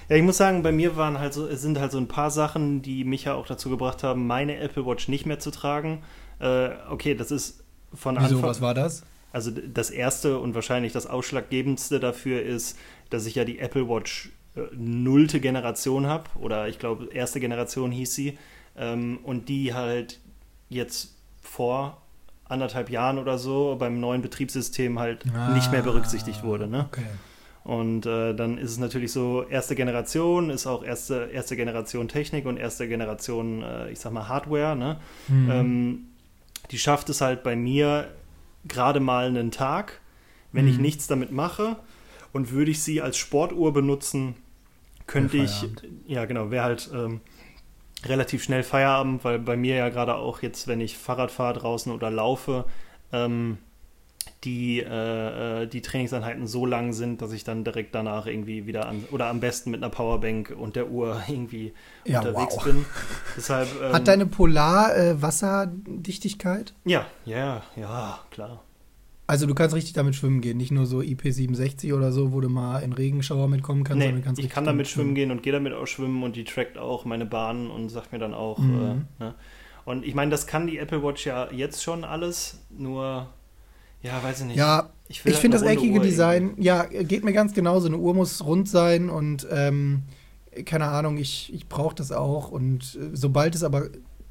Ja, 0.10 0.16
ich 0.16 0.24
muss 0.24 0.38
sagen, 0.38 0.64
bei 0.64 0.72
mir 0.72 0.96
waren 0.96 1.20
halt 1.20 1.34
so, 1.34 1.54
sind 1.56 1.80
halt 1.80 1.92
so 1.92 1.98
ein 1.98 2.08
paar 2.08 2.32
Sachen, 2.32 2.82
die 2.82 3.04
mich 3.04 3.26
ja 3.26 3.34
auch 3.36 3.48
dazu 3.48 3.70
gebracht 3.70 4.04
haben, 4.04 4.28
meine 4.28 4.58
Apple 4.58 4.86
Watch 4.86 5.08
nicht 5.08 5.26
mehr 5.26 5.40
zu 5.40 5.52
tragen. 5.52 6.04
Äh, 6.40 6.70
okay, 6.90 7.16
das 7.16 7.32
ist 7.32 7.64
von 7.94 8.16
Wieso, 8.16 8.36
Anfang. 8.36 8.50
was 8.50 8.62
war 8.62 8.74
das? 8.74 9.04
Also 9.32 9.52
das 9.52 9.90
erste 9.90 10.40
und 10.40 10.54
wahrscheinlich 10.56 10.94
das 10.94 11.08
ausschlaggebendste 11.08 12.00
dafür 12.00 12.42
ist, 12.44 12.78
dass 13.10 13.26
ich 13.26 13.36
ja 13.36 13.46
die 13.46 13.60
Apple 13.60 13.90
Watch 13.90 14.32
äh, 14.56 14.62
nullte 14.76 15.40
Generation 15.40 16.06
habe 16.06 16.30
oder 16.40 16.68
ich 16.68 16.78
glaube 16.78 17.08
erste 17.12 17.40
Generation 17.40 17.92
hieß 17.92 18.14
sie 18.14 18.38
ähm, 18.78 19.20
und 19.24 19.50
die 19.50 19.74
halt 19.74 20.20
jetzt 20.70 21.16
vor 21.42 22.03
anderthalb 22.46 22.90
Jahren 22.90 23.18
oder 23.18 23.38
so 23.38 23.76
beim 23.80 24.00
neuen 24.00 24.22
Betriebssystem 24.22 25.00
halt 25.00 25.24
ah, 25.34 25.54
nicht 25.54 25.72
mehr 25.72 25.82
berücksichtigt 25.82 26.44
wurde. 26.44 26.68
Ne? 26.68 26.86
Okay. 26.92 27.06
Und 27.64 28.06
äh, 28.06 28.34
dann 28.34 28.58
ist 28.58 28.72
es 28.72 28.78
natürlich 28.78 29.12
so, 29.14 29.44
erste 29.44 29.76
Generation 29.76 30.50
ist 30.50 30.68
auch 30.68 30.84
erste, 30.84 31.30
erste 31.32 31.56
Generation 31.56 32.10
Technik 32.10 32.46
und 32.46 32.58
erste 32.58 32.88
Generation, 32.90 33.64
äh, 33.64 33.90
ich 33.90 34.00
sag 34.00 34.12
mal, 34.12 34.28
Hardware. 34.28 34.76
Ne? 34.76 35.00
Mhm. 35.30 35.52
Ähm, 35.52 36.00
die 36.72 36.78
schafft 36.78 37.10
es 37.10 37.22
halt 37.22 37.44
bei 37.44 37.56
mir 37.56 38.10
gerade 38.66 39.00
mal 39.00 39.28
einen 39.28 39.52
Tag, 39.52 40.02
wenn 40.52 40.66
mhm. 40.66 40.72
ich 40.72 40.78
nichts 40.78 41.08
damit 41.08 41.32
mache. 41.32 41.78
Und 42.34 42.52
würde 42.52 42.72
ich 42.72 42.82
sie 42.82 43.00
als 43.00 43.18
Sportuhr 43.18 43.74
benutzen, 43.74 44.36
könnte 45.06 45.38
ich, 45.38 45.66
ja 46.08 46.26
genau, 46.26 46.50
wäre 46.50 46.64
halt 46.64 46.90
ähm, 46.94 47.22
relativ 48.06 48.44
schnell 48.44 48.64
Feierabend, 48.64 49.24
weil 49.24 49.40
bei 49.40 49.56
mir 49.56 49.76
ja 49.76 49.90
gerade 49.90 50.16
auch 50.16 50.42
jetzt, 50.42 50.68
wenn 50.68 50.82
ich 50.82 50.98
Fahrrad 50.98 51.32
fahre 51.32 51.60
draußen 51.60 51.92
oder 51.92 52.10
laufe, 52.10 52.66
ähm, 53.12 53.58
die, 54.44 54.80
äh, 54.82 55.64
äh, 55.64 55.68
die 55.68 55.82
Trainingseinheiten 55.82 56.48
so 56.48 56.66
lang 56.66 56.94
sind, 56.94 57.22
dass 57.22 57.32
ich 57.32 57.44
dann 57.44 57.64
direkt 57.64 57.96
danach 57.96 58.26
irgendwie 58.26 58.66
wieder 58.66 58.88
an 58.88 59.06
oder 59.12 59.28
am 59.28 59.40
besten 59.40 59.72
mit 59.72 59.82
einer 59.82 59.90
Powerbank 59.90 60.54
und 60.58 60.76
der 60.76 60.90
Uhr 60.90 61.22
irgendwie 61.28 61.74
ja, 62.06 62.20
unterwegs 62.20 62.56
wow. 62.58 62.64
bin. 62.64 62.86
Deshalb, 63.38 63.70
ähm, 63.82 63.94
Hat 63.94 64.08
deine 64.08 64.26
Polar 64.26 64.96
äh, 64.96 65.22
Wasserdichtigkeit? 65.22 66.74
Ja, 66.86 67.06
ja, 67.26 67.64
ja, 67.76 68.20
klar. 68.32 68.64
Also 69.26 69.48
du 69.48 69.56
kannst 69.56 69.76
richtig 69.76 69.94
damit 69.94 70.16
schwimmen 70.16 70.42
gehen, 70.42 70.58
nicht 70.58 70.72
nur 70.72 70.86
so 70.86 71.00
IP67 71.00 71.94
oder 71.94 72.12
so, 72.12 72.34
wo 72.34 72.42
du 72.42 72.50
mal 72.50 72.80
in 72.80 72.92
Regenschauer 72.92 73.48
mitkommen 73.48 73.84
kannst. 73.84 74.06
Nee, 74.06 74.22
kannst 74.22 74.42
ich 74.42 74.50
kann 74.50 74.66
damit 74.66 74.88
schwimmen 74.88 75.16
gehen 75.16 75.32
und 75.32 75.44
gehe 75.44 75.54
damit 75.54 75.74
auch 75.74 75.88
schwimmen 75.88 76.24
und 76.24 76.36
die 76.36 76.44
trackt 76.44 76.78
auch 76.78 77.06
meine 77.06 77.26
Bahnen 77.26 77.72
und 77.72 77.90
sagt 77.90 78.12
mir 78.12 78.20
dann 78.20 78.34
auch. 78.34 78.58
Mhm. 78.58 79.06
Äh, 79.20 79.24
ne? 79.24 79.36
Und 79.86 80.06
ich 80.06 80.14
meine, 80.14 80.32
das 80.32 80.46
kann 80.46 80.68
die 80.68 80.78
Apple 80.78 81.04
Watch 81.04 81.26
ja 81.26 81.50
jetzt 81.52 81.84
schon 81.84 82.04
alles, 82.04 82.60
nur 82.70 83.28
ja, 84.04 84.22
weiß 84.22 84.42
ich 84.42 84.48
nicht. 84.48 84.58
Ja, 84.58 84.90
ich, 85.08 85.20
ich 85.20 85.26
halt 85.26 85.36
finde 85.38 85.58
das 85.58 85.66
eckige 85.66 86.00
Uhr 86.00 86.04
Design, 86.04 86.50
irgendwie. 86.50 86.64
ja, 86.64 86.84
geht 86.84 87.24
mir 87.24 87.34
ganz 87.34 87.54
genauso. 87.54 87.88
Eine 87.88 87.98
Uhr 87.98 88.14
muss 88.14 88.44
rund 88.46 88.68
sein 88.68 89.10
und 89.10 89.48
ähm, 89.50 90.04
keine 90.66 90.86
Ahnung, 90.86 91.18
ich, 91.18 91.54
ich 91.54 91.68
brauche 91.68 91.96
das 91.96 92.12
auch. 92.12 92.52
Und 92.52 93.00
äh, 93.02 93.16
sobald 93.16 93.56
es 93.56 93.64
aber, 93.64 93.88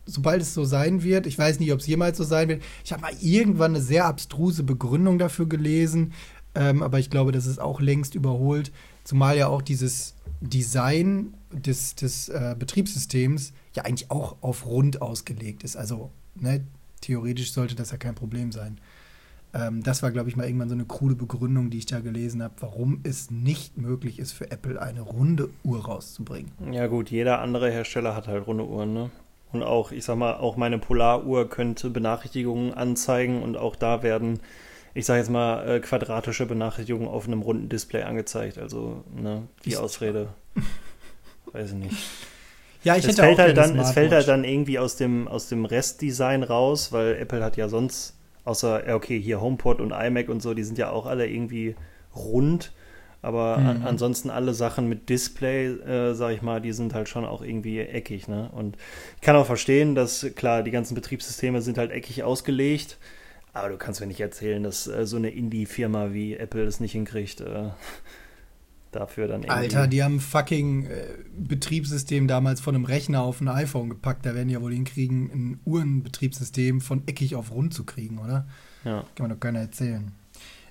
sobald 0.06 0.42
es 0.42 0.54
so 0.54 0.64
sein 0.64 1.02
wird, 1.02 1.26
ich 1.26 1.38
weiß 1.38 1.60
nicht, 1.60 1.72
ob 1.72 1.80
es 1.80 1.86
jemals 1.86 2.18
so 2.18 2.24
sein 2.24 2.48
wird, 2.48 2.62
ich 2.84 2.92
habe 2.92 3.02
mal 3.02 3.12
irgendwann 3.20 3.72
eine 3.72 3.82
sehr 3.82 4.06
abstruse 4.06 4.62
Begründung 4.62 5.18
dafür 5.18 5.46
gelesen, 5.46 6.12
ähm, 6.54 6.82
aber 6.82 6.98
ich 6.98 7.10
glaube, 7.10 7.32
das 7.32 7.46
ist 7.46 7.60
auch 7.60 7.80
längst 7.80 8.14
überholt. 8.14 8.72
Zumal 9.04 9.36
ja 9.36 9.48
auch 9.48 9.62
dieses 9.62 10.14
Design 10.40 11.34
des, 11.50 11.94
des 11.94 12.28
äh, 12.28 12.54
Betriebssystems 12.58 13.52
ja 13.74 13.84
eigentlich 13.84 14.10
auch 14.10 14.36
auf 14.42 14.66
rund 14.66 15.00
ausgelegt 15.00 15.64
ist. 15.64 15.76
Also, 15.76 16.10
ne, 16.34 16.64
theoretisch 17.00 17.52
sollte 17.52 17.74
das 17.74 17.90
ja 17.90 17.96
kein 17.96 18.14
Problem 18.14 18.52
sein. 18.52 18.78
Ähm, 19.54 19.82
das 19.82 20.02
war, 20.02 20.10
glaube 20.10 20.28
ich, 20.28 20.36
mal 20.36 20.46
irgendwann 20.46 20.68
so 20.68 20.74
eine 20.74 20.84
krude 20.84 21.14
Begründung, 21.14 21.70
die 21.70 21.78
ich 21.78 21.86
da 21.86 22.00
gelesen 22.00 22.42
habe, 22.42 22.54
warum 22.60 23.00
es 23.02 23.30
nicht 23.30 23.76
möglich 23.76 24.18
ist, 24.18 24.32
für 24.32 24.50
Apple 24.50 24.80
eine 24.80 25.00
runde 25.00 25.48
Uhr 25.62 25.84
rauszubringen. 25.84 26.50
Ja, 26.72 26.86
gut, 26.86 27.10
jeder 27.10 27.40
andere 27.40 27.70
Hersteller 27.70 28.14
hat 28.14 28.28
halt 28.28 28.46
runde 28.46 28.66
Uhren, 28.66 28.92
ne? 28.92 29.10
Und 29.52 29.62
auch, 29.62 29.92
ich 29.92 30.04
sag 30.04 30.16
mal, 30.16 30.34
auch 30.34 30.56
meine 30.56 30.78
Polaruhr 30.78 31.48
könnte 31.48 31.90
Benachrichtigungen 31.90 32.72
anzeigen 32.72 33.42
und 33.42 33.56
auch 33.56 33.76
da 33.76 34.02
werden, 34.02 34.40
ich 34.94 35.06
sage 35.06 35.20
jetzt 35.20 35.30
mal, 35.30 35.68
äh, 35.68 35.80
quadratische 35.80 36.46
Benachrichtigungen 36.46 37.08
auf 37.08 37.26
einem 37.26 37.42
runden 37.42 37.68
Display 37.68 38.02
angezeigt. 38.02 38.58
Also, 38.58 39.04
ne, 39.14 39.42
die 39.64 39.76
Ausrede. 39.76 40.28
Weiß 41.52 41.70
ich 41.70 41.76
nicht. 41.76 41.96
Ja, 42.82 42.96
ich 42.96 43.04
es 43.04 43.10
hätte 43.10 43.22
fällt 43.22 43.34
auch 43.34 43.42
halt 43.42 43.56
dann, 43.56 43.78
Es 43.78 43.92
fällt 43.92 44.12
halt 44.12 44.26
dann 44.26 44.44
irgendwie 44.44 44.78
aus 44.78 44.96
dem, 44.96 45.28
aus 45.28 45.48
dem 45.48 45.64
Restdesign 45.64 46.42
raus, 46.42 46.92
weil 46.92 47.16
Apple 47.16 47.44
hat 47.44 47.56
ja 47.56 47.68
sonst 47.68 48.16
Außer, 48.44 48.82
okay, 48.92 49.20
hier 49.20 49.40
HomePod 49.40 49.80
und 49.80 49.92
iMac 49.92 50.28
und 50.28 50.42
so, 50.42 50.52
die 50.54 50.64
sind 50.64 50.78
ja 50.78 50.90
auch 50.90 51.06
alle 51.06 51.28
irgendwie 51.28 51.76
rund. 52.14 52.72
Aber 53.22 53.58
mhm. 53.58 53.66
an, 53.66 53.82
ansonsten 53.82 54.30
alle 54.30 54.52
Sachen 54.52 54.88
mit 54.88 55.08
Display, 55.08 55.66
äh, 55.66 56.14
sag 56.14 56.34
ich 56.34 56.42
mal, 56.42 56.60
die 56.60 56.72
sind 56.72 56.92
halt 56.92 57.08
schon 57.08 57.24
auch 57.24 57.40
irgendwie 57.40 57.78
eckig. 57.78 58.26
Ne? 58.26 58.50
Und 58.52 58.76
ich 59.14 59.22
kann 59.22 59.36
auch 59.36 59.46
verstehen, 59.46 59.94
dass, 59.94 60.26
klar, 60.34 60.64
die 60.64 60.72
ganzen 60.72 60.96
Betriebssysteme 60.96 61.62
sind 61.62 61.78
halt 61.78 61.92
eckig 61.92 62.24
ausgelegt. 62.24 62.98
Aber 63.52 63.68
du 63.68 63.76
kannst 63.76 64.00
mir 64.00 64.06
nicht 64.06 64.20
erzählen, 64.20 64.62
dass 64.62 64.88
äh, 64.88 65.06
so 65.06 65.16
eine 65.16 65.30
Indie-Firma 65.30 66.12
wie 66.12 66.34
Apple 66.34 66.64
es 66.64 66.80
nicht 66.80 66.92
hinkriegt. 66.92 67.40
Äh, 67.40 67.70
dafür 68.90 69.28
dann 69.28 69.42
irgendwie. 69.42 69.56
Alter, 69.56 69.86
die 69.86 70.02
haben 70.02 70.16
ein 70.16 70.20
fucking 70.20 70.86
äh, 70.86 71.06
Betriebssystem 71.38 72.26
damals 72.26 72.60
von 72.60 72.74
einem 72.74 72.84
Rechner 72.84 73.22
auf 73.22 73.40
ein 73.40 73.48
iPhone 73.48 73.88
gepackt. 73.88 74.26
Da 74.26 74.34
werden 74.34 74.48
die 74.48 74.54
ja 74.54 74.62
wohl 74.62 74.72
hinkriegen, 74.72 75.30
ein 75.32 75.60
Uhrenbetriebssystem 75.64 76.80
von 76.80 77.06
eckig 77.06 77.36
auf 77.36 77.52
rund 77.52 77.72
zu 77.72 77.84
kriegen, 77.84 78.18
oder? 78.18 78.46
Ja. 78.84 79.04
Kann 79.14 79.28
man 79.28 79.30
doch 79.30 79.40
keiner 79.40 79.60
erzählen. 79.60 80.12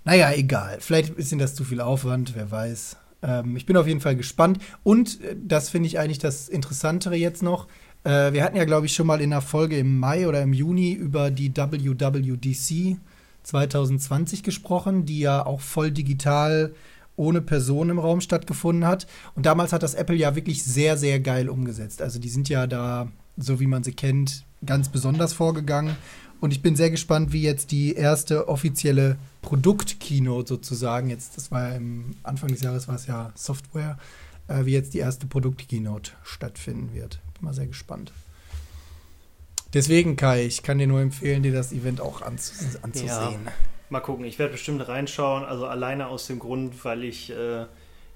Naja, 0.03 0.31
egal. 0.33 0.77
Vielleicht 0.79 1.15
ist 1.15 1.33
das 1.39 1.55
zu 1.55 1.63
viel 1.63 1.81
Aufwand, 1.81 2.35
wer 2.35 2.49
weiß. 2.49 2.97
Ähm, 3.21 3.55
ich 3.55 3.65
bin 3.65 3.77
auf 3.77 3.87
jeden 3.87 4.01
Fall 4.01 4.15
gespannt. 4.15 4.59
Und 4.83 5.21
äh, 5.21 5.35
das 5.41 5.69
finde 5.69 5.87
ich 5.87 5.99
eigentlich 5.99 6.19
das 6.19 6.49
Interessantere 6.49 7.15
jetzt 7.15 7.43
noch. 7.43 7.67
Äh, 8.03 8.33
wir 8.33 8.43
hatten 8.43 8.57
ja, 8.57 8.65
glaube 8.65 8.87
ich, 8.87 8.93
schon 8.93 9.07
mal 9.07 9.21
in 9.21 9.31
einer 9.31 9.41
Folge 9.41 9.77
im 9.77 9.99
Mai 9.99 10.27
oder 10.27 10.41
im 10.41 10.53
Juni 10.53 10.93
über 10.93 11.29
die 11.29 11.55
WWDC 11.55 12.97
2020 13.43 14.43
gesprochen, 14.43 15.05
die 15.05 15.19
ja 15.19 15.45
auch 15.45 15.61
voll 15.61 15.91
digital 15.91 16.73
ohne 17.15 17.41
Person 17.41 17.89
im 17.89 17.99
Raum 17.99 18.21
stattgefunden 18.21 18.87
hat. 18.87 19.05
Und 19.35 19.45
damals 19.45 19.73
hat 19.73 19.83
das 19.83 19.93
Apple 19.93 20.15
ja 20.15 20.35
wirklich 20.35 20.63
sehr, 20.63 20.97
sehr 20.97 21.19
geil 21.19 21.49
umgesetzt. 21.49 22.01
Also 22.01 22.19
die 22.19 22.29
sind 22.29 22.49
ja 22.49 22.65
da, 22.65 23.09
so 23.37 23.59
wie 23.59 23.67
man 23.67 23.83
sie 23.83 23.93
kennt, 23.93 24.45
ganz 24.65 24.89
besonders 24.89 25.33
vorgegangen. 25.33 25.95
Und 26.41 26.51
ich 26.51 26.63
bin 26.63 26.75
sehr 26.75 26.89
gespannt, 26.89 27.31
wie 27.33 27.43
jetzt 27.43 27.71
die 27.71 27.93
erste 27.93 28.49
offizielle 28.49 29.17
Produkt-Keynote 29.43 30.47
sozusagen, 30.47 31.11
jetzt, 31.11 31.37
das 31.37 31.51
war 31.51 31.69
ja 31.69 31.75
im 31.75 32.15
Anfang 32.23 32.49
des 32.49 32.61
Jahres, 32.61 32.87
war 32.87 32.95
es 32.95 33.05
ja 33.05 33.31
Software, 33.35 33.99
äh, 34.47 34.65
wie 34.65 34.71
jetzt 34.73 34.95
die 34.95 34.97
erste 34.97 35.27
Produkt-Keynote 35.27 36.11
stattfinden 36.23 36.95
wird. 36.95 37.19
Bin 37.35 37.45
mal 37.45 37.53
sehr 37.53 37.67
gespannt. 37.67 38.11
Deswegen, 39.75 40.15
Kai, 40.15 40.43
ich 40.43 40.63
kann 40.63 40.79
dir 40.79 40.87
nur 40.87 40.99
empfehlen, 40.99 41.43
dir 41.43 41.53
das 41.53 41.71
Event 41.71 42.01
auch 42.01 42.23
anzus 42.23 42.83
anzusehen. 42.83 43.45
Ja. 43.45 43.51
Mal 43.91 43.99
gucken, 43.99 44.25
ich 44.25 44.39
werde 44.39 44.53
bestimmt 44.53 44.87
reinschauen, 44.87 45.45
also 45.45 45.67
alleine 45.67 46.07
aus 46.07 46.25
dem 46.25 46.39
Grund, 46.39 46.83
weil 46.83 47.03
ich 47.03 47.29
äh, 47.29 47.65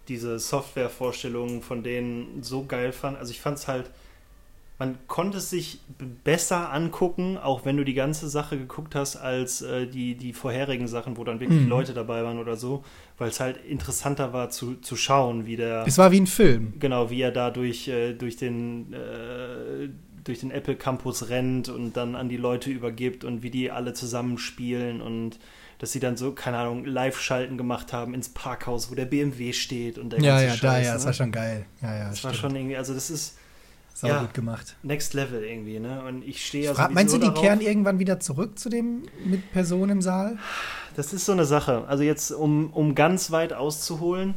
diese 0.07 0.39
Softwarevorstellungen 0.39 1.61
von 1.61 1.83
denen 1.83 2.41
so 2.41 2.65
geil 2.65 2.91
fand. 2.91 3.19
Also 3.19 3.31
ich 3.31 3.39
fand 3.39 3.59
es 3.59 3.67
halt, 3.67 3.91
man 4.77 4.97
konnte 5.07 5.38
es 5.38 5.49
sich 5.49 5.79
besser 6.23 6.73
angucken, 6.73 7.38
auch 7.38 7.63
wenn 7.63 7.77
du 7.77 7.85
die 7.85 7.93
ganze 7.93 8.27
Sache 8.27 8.57
geguckt 8.57 8.93
hast, 8.93 9.15
als 9.15 9.61
äh, 9.61 9.88
die, 9.88 10.15
die 10.15 10.33
vorherigen 10.33 10.88
Sachen, 10.88 11.15
wo 11.15 11.23
dann 11.23 11.39
wirklich 11.39 11.61
mhm. 11.61 11.69
Leute 11.69 11.93
dabei 11.93 12.23
waren 12.23 12.39
oder 12.39 12.57
so, 12.57 12.83
weil 13.17 13.29
es 13.29 13.39
halt 13.39 13.57
interessanter 13.65 14.33
war 14.33 14.49
zu, 14.49 14.75
zu 14.75 14.97
schauen, 14.97 15.45
wie 15.45 15.55
der. 15.55 15.85
Es 15.88 15.97
war 15.97 16.11
wie 16.11 16.19
ein 16.19 16.27
Film. 16.27 16.73
Genau, 16.79 17.09
wie 17.09 17.21
er 17.21 17.31
da 17.31 17.51
durch, 17.51 17.88
äh, 17.88 18.13
durch 18.13 18.38
den. 18.38 18.93
Äh, 18.93 19.89
durch 20.25 20.39
den 20.39 20.49
Apple 20.49 20.75
Campus 20.75 21.29
rennt 21.29 21.69
und 21.69 21.95
dann 21.95 22.15
an 22.15 22.29
die 22.29 22.38
Leute 22.38 22.71
übergibt 22.71 23.23
und 23.23 23.43
wie 23.43 23.51
die 23.51 23.69
alle 23.69 23.93
zusammenspielen 23.93 24.99
und 24.99 25.38
dass 25.77 25.91
sie 25.91 25.99
dann 25.99 26.17
so, 26.17 26.31
keine 26.31 26.57
Ahnung, 26.57 26.83
Live-Schalten 26.83 27.57
gemacht 27.57 27.93
haben 27.93 28.15
ins 28.15 28.29
Parkhaus, 28.29 28.89
wo 28.89 28.95
der 28.95 29.05
BMW 29.05 29.53
steht 29.53 29.99
und 29.99 30.11
der 30.13 30.21
Ja, 30.21 30.41
ja, 30.41 30.49
Scheiß, 30.49 30.85
ja, 30.85 30.91
ne? 30.91 30.97
das 30.97 31.05
war 31.05 31.13
schon 31.13 31.31
geil. 31.31 31.65
Ja, 31.81 31.95
ja, 31.95 32.09
das 32.09 32.17
stimmt. 32.17 32.33
war 32.33 32.39
schon 32.39 32.55
irgendwie, 32.55 32.75
also 32.75 32.95
das 32.95 33.11
ist. 33.11 33.38
Sau 33.97 34.10
ja, 34.10 34.19
gut 34.19 34.34
gemacht. 34.34 34.75
Next 34.84 35.13
Level 35.13 35.41
irgendwie, 35.41 35.79
ne? 35.79 36.03
Und 36.05 36.21
ich 36.27 36.45
stehe 36.45 36.65
ja 36.65 36.75
so. 36.75 36.81
Meinst 36.91 37.13
du, 37.13 37.17
die 37.17 37.27
darauf. 37.27 37.41
kehren 37.41 37.62
irgendwann 37.62 37.97
wieder 37.97 38.19
zurück 38.19 38.60
zu 38.60 38.67
dem 38.67 39.03
mit 39.23 39.53
Personen 39.53 39.89
im 39.91 40.01
Saal? 40.01 40.38
Das 40.97 41.13
ist 41.13 41.25
so 41.25 41.31
eine 41.31 41.45
Sache. 41.45 41.86
Also 41.88 42.03
jetzt, 42.03 42.31
um, 42.31 42.73
um 42.73 42.93
ganz 42.93 43.31
weit 43.31 43.53
auszuholen, 43.53 44.36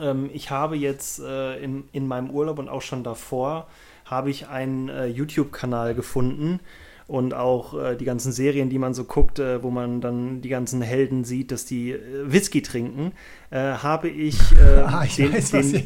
ähm, 0.00 0.30
ich 0.32 0.50
habe 0.50 0.76
jetzt 0.76 1.18
äh, 1.18 1.56
in, 1.56 1.88
in 1.90 2.06
meinem 2.06 2.30
Urlaub 2.30 2.60
und 2.60 2.68
auch 2.68 2.82
schon 2.82 3.02
davor, 3.02 3.66
habe 4.04 4.30
ich 4.30 4.46
einen 4.46 4.88
äh, 4.88 5.06
YouTube-Kanal 5.06 5.96
gefunden, 5.96 6.60
und 7.06 7.34
auch 7.34 7.74
äh, 7.74 7.96
die 7.96 8.04
ganzen 8.04 8.32
Serien, 8.32 8.70
die 8.70 8.78
man 8.78 8.94
so 8.94 9.04
guckt, 9.04 9.38
äh, 9.38 9.62
wo 9.62 9.70
man 9.70 10.00
dann 10.00 10.40
die 10.40 10.48
ganzen 10.48 10.80
Helden 10.80 11.24
sieht, 11.24 11.50
dass 11.50 11.66
die 11.66 11.92
äh, 11.92 12.00
Whisky 12.24 12.62
trinken, 12.62 13.12
äh, 13.50 13.58
habe 13.58 14.08
ich, 14.08 14.38
äh, 14.58 14.80
ah, 14.86 15.04
ich 15.04 15.16
den, 15.16 15.34
weiß, 15.34 15.50
den 15.50 15.84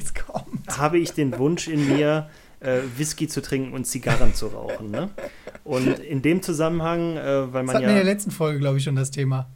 habe 0.77 0.99
ich 0.99 1.13
den 1.13 1.37
Wunsch 1.39 1.69
in 1.69 1.89
mir, 1.89 2.29
äh, 2.61 2.81
Whisky 2.97 3.29
zu 3.29 3.43
trinken 3.43 3.73
und 3.73 3.87
Zigarren 3.87 4.35
zu 4.35 4.49
rauchen. 4.49 4.91
Ne? 4.91 5.11
Und 5.65 5.99
in 5.99 6.23
dem 6.23 6.43
Zusammenhang, 6.43 7.17
weil 7.17 7.47
man 7.51 7.67
das 7.67 7.75
hatten 7.75 7.85
ja 7.85 7.91
in 7.91 7.95
der 7.97 8.05
letzten 8.05 8.31
Folge, 8.31 8.59
glaube 8.59 8.79
ich, 8.79 8.85
schon 8.85 8.97
das 8.97 9.11
Thema. 9.11 9.49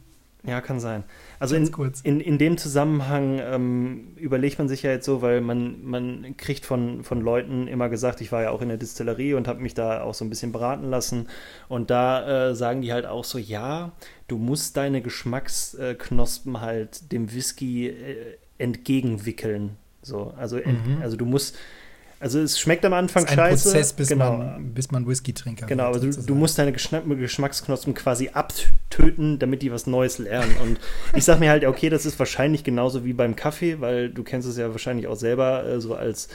Ja, 0.45 0.59
kann 0.59 0.81
sein. 0.81 1.05
Also 1.39 1.55
in, 1.55 1.71
in, 2.03 2.19
in, 2.19 2.37
dem 2.37 2.57
Zusammenhang 2.57 3.39
ähm, 3.41 4.07
überlegt 4.17 4.59
man 4.59 4.67
sich 4.67 4.83
ja 4.83 4.91
jetzt 4.91 5.05
so, 5.05 5.21
weil 5.21 5.39
man, 5.39 5.81
man 5.85 6.35
kriegt 6.35 6.65
von, 6.65 7.05
von 7.05 7.21
Leuten 7.21 7.67
immer 7.69 7.87
gesagt, 7.87 8.19
ich 8.19 8.33
war 8.33 8.41
ja 8.43 8.49
auch 8.49 8.61
in 8.61 8.67
der 8.67 8.77
Distillerie 8.77 9.35
und 9.35 9.47
habe 9.47 9.61
mich 9.61 9.73
da 9.73 10.03
auch 10.03 10.13
so 10.13 10.25
ein 10.25 10.29
bisschen 10.29 10.51
beraten 10.51 10.89
lassen. 10.89 11.29
Und 11.69 11.89
da 11.89 12.49
äh, 12.49 12.55
sagen 12.55 12.81
die 12.81 12.91
halt 12.91 13.05
auch 13.05 13.23
so, 13.23 13.37
ja, 13.37 13.93
du 14.27 14.37
musst 14.37 14.75
deine 14.75 15.01
Geschmacksknospen 15.01 16.59
halt 16.59 17.13
dem 17.13 17.33
Whisky 17.33 17.87
äh, 17.87 18.37
entgegenwickeln. 18.57 19.77
So, 20.01 20.33
also, 20.35 20.57
mhm. 20.57 20.99
also 21.01 21.15
du 21.15 21.25
musst 21.25 21.57
also 22.23 22.39
es 22.39 22.57
schmeckt 22.57 22.85
am 22.85 22.93
Anfang 22.93 23.23
das 23.23 23.31
ist 23.33 23.37
ein 23.37 23.45
scheiße. 23.45 23.69
Prozess, 23.69 23.93
bis 23.93 24.07
genau. 24.07 24.37
man, 24.37 24.73
bis 24.73 24.91
man 24.91 25.05
Whisky-Trinker 25.05 25.65
Genau, 25.65 25.83
aber 25.83 25.99
du, 25.99 26.09
du, 26.09 26.35
musst 26.35 26.57
deine 26.57 26.71
Geschmacksknospen 26.71 27.93
quasi 27.93 28.29
abtöten, 28.29 29.39
damit 29.39 29.61
die 29.61 29.73
was 29.73 29.87
Neues 29.87 30.19
lernen. 30.19 30.55
Und 30.63 30.79
ich 31.15 31.25
sag 31.25 31.41
mir 31.41 31.49
halt, 31.49 31.65
okay, 31.65 31.89
das 31.89 32.05
ist 32.05 32.17
wahrscheinlich 32.19 32.63
genauso 32.63 33.03
wie 33.03 33.11
beim 33.11 33.35
Kaffee, 33.35 33.81
weil 33.81 34.09
du 34.09 34.23
kennst 34.23 34.47
es 34.47 34.55
ja 34.55 34.71
wahrscheinlich 34.71 35.07
auch 35.07 35.17
selber, 35.17 35.65
äh, 35.65 35.81
so 35.81 35.95
als 35.95 36.29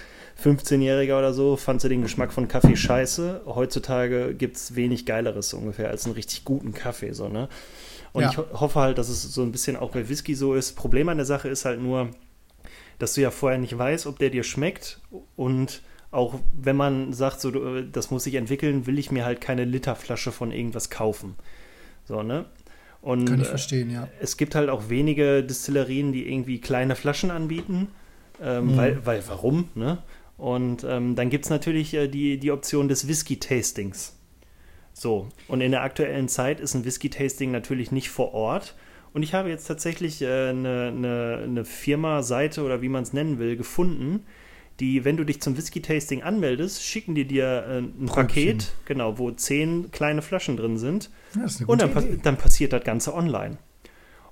15-Jähriger 0.44 1.18
oder 1.18 1.32
so, 1.32 1.56
fandst 1.56 1.84
du 1.84 1.88
den 1.88 2.02
Geschmack 2.02 2.34
von 2.34 2.48
Kaffee 2.48 2.76
scheiße. 2.76 3.42
Heutzutage 3.46 4.34
gibt 4.34 4.58
es 4.58 4.76
wenig 4.76 5.06
Geileres 5.06 5.48
so 5.48 5.56
ungefähr 5.56 5.88
als 5.88 6.04
einen 6.04 6.14
richtig 6.14 6.44
guten 6.44 6.74
Kaffee, 6.74 7.12
so, 7.12 7.28
ne? 7.28 7.48
Und 8.12 8.22
ja. 8.22 8.30
ich 8.30 8.38
ho 8.38 8.44
hoffe 8.52 8.80
halt, 8.80 8.98
dass 8.98 9.08
es 9.08 9.22
so 9.22 9.42
ein 9.42 9.52
bisschen 9.52 9.76
auch 9.76 9.90
bei 9.90 10.08
Whisky 10.08 10.34
so 10.34 10.54
ist. 10.54 10.76
Problem 10.76 11.08
an 11.08 11.18
der 11.18 11.26
Sache 11.26 11.48
ist 11.48 11.64
halt 11.64 11.80
nur, 11.80 12.10
dass 12.98 13.14
du 13.14 13.20
ja 13.20 13.30
vorher 13.30 13.58
nicht 13.58 13.76
weißt, 13.76 14.06
ob 14.06 14.18
der 14.18 14.30
dir 14.30 14.42
schmeckt 14.42 15.00
und 15.36 15.82
auch 16.10 16.40
wenn 16.58 16.76
man 16.76 17.12
sagt, 17.12 17.40
so, 17.40 17.82
das 17.82 18.10
muss 18.10 18.24
sich 18.24 18.34
entwickeln, 18.34 18.86
will 18.86 18.98
ich 18.98 19.10
mir 19.10 19.24
halt 19.24 19.40
keine 19.40 19.64
Literflasche 19.64 20.32
von 20.32 20.52
irgendwas 20.52 20.88
kaufen. 20.88 21.36
So, 22.04 22.22
ne? 22.22 22.46
Und, 23.02 23.26
Kann 23.26 23.40
ich 23.40 23.46
äh, 23.46 23.50
verstehen, 23.50 23.90
ja. 23.90 24.08
Es 24.20 24.36
gibt 24.36 24.54
halt 24.54 24.70
auch 24.70 24.88
wenige 24.88 25.44
Distillerien, 25.44 26.12
die 26.12 26.26
irgendwie 26.26 26.60
kleine 26.60 26.96
Flaschen 26.96 27.30
anbieten. 27.30 27.88
Ähm, 28.40 28.72
mhm. 28.72 28.76
weil, 28.76 29.06
weil, 29.06 29.22
warum, 29.26 29.68
ne? 29.74 29.98
Und 30.36 30.84
ähm, 30.84 31.16
dann 31.16 31.30
gibt 31.30 31.44
es 31.44 31.50
natürlich 31.50 31.92
äh, 31.94 32.06
die, 32.06 32.38
die 32.38 32.52
Option 32.52 32.88
des 32.88 33.08
Whisky-Tastings. 33.08 34.14
So, 34.92 35.28
und 35.48 35.60
in 35.60 35.72
der 35.72 35.82
aktuellen 35.82 36.28
Zeit 36.28 36.60
ist 36.60 36.74
ein 36.74 36.84
Whisky-Tasting 36.84 37.50
natürlich 37.50 37.90
nicht 37.90 38.10
vor 38.10 38.34
Ort, 38.34 38.76
und 39.12 39.22
ich 39.22 39.34
habe 39.34 39.48
jetzt 39.48 39.66
tatsächlich 39.66 40.22
äh, 40.22 40.48
eine, 40.48 40.92
eine, 40.94 41.40
eine 41.44 41.64
Firma-Seite 41.64 42.62
oder 42.62 42.82
wie 42.82 42.88
man 42.88 43.02
es 43.02 43.12
nennen 43.12 43.38
will, 43.38 43.56
gefunden, 43.56 44.24
die, 44.80 45.04
wenn 45.04 45.16
du 45.16 45.24
dich 45.24 45.40
zum 45.40 45.56
Whisky-Tasting 45.56 46.22
anmeldest, 46.22 46.84
schicken 46.84 47.14
die 47.14 47.24
dir 47.24 47.64
äh, 47.68 47.78
ein 47.78 48.06
Pröbchen. 48.06 48.58
Paket, 48.58 48.72
genau, 48.84 49.18
wo 49.18 49.30
zehn 49.32 49.90
kleine 49.90 50.22
Flaschen 50.22 50.56
drin 50.56 50.78
sind. 50.78 51.10
Ja, 51.34 51.46
und 51.66 51.82
dann, 51.82 52.20
dann, 52.22 52.36
passiert 52.36 52.72
das 52.72 52.84
Ganze 52.84 53.14
online. 53.14 53.58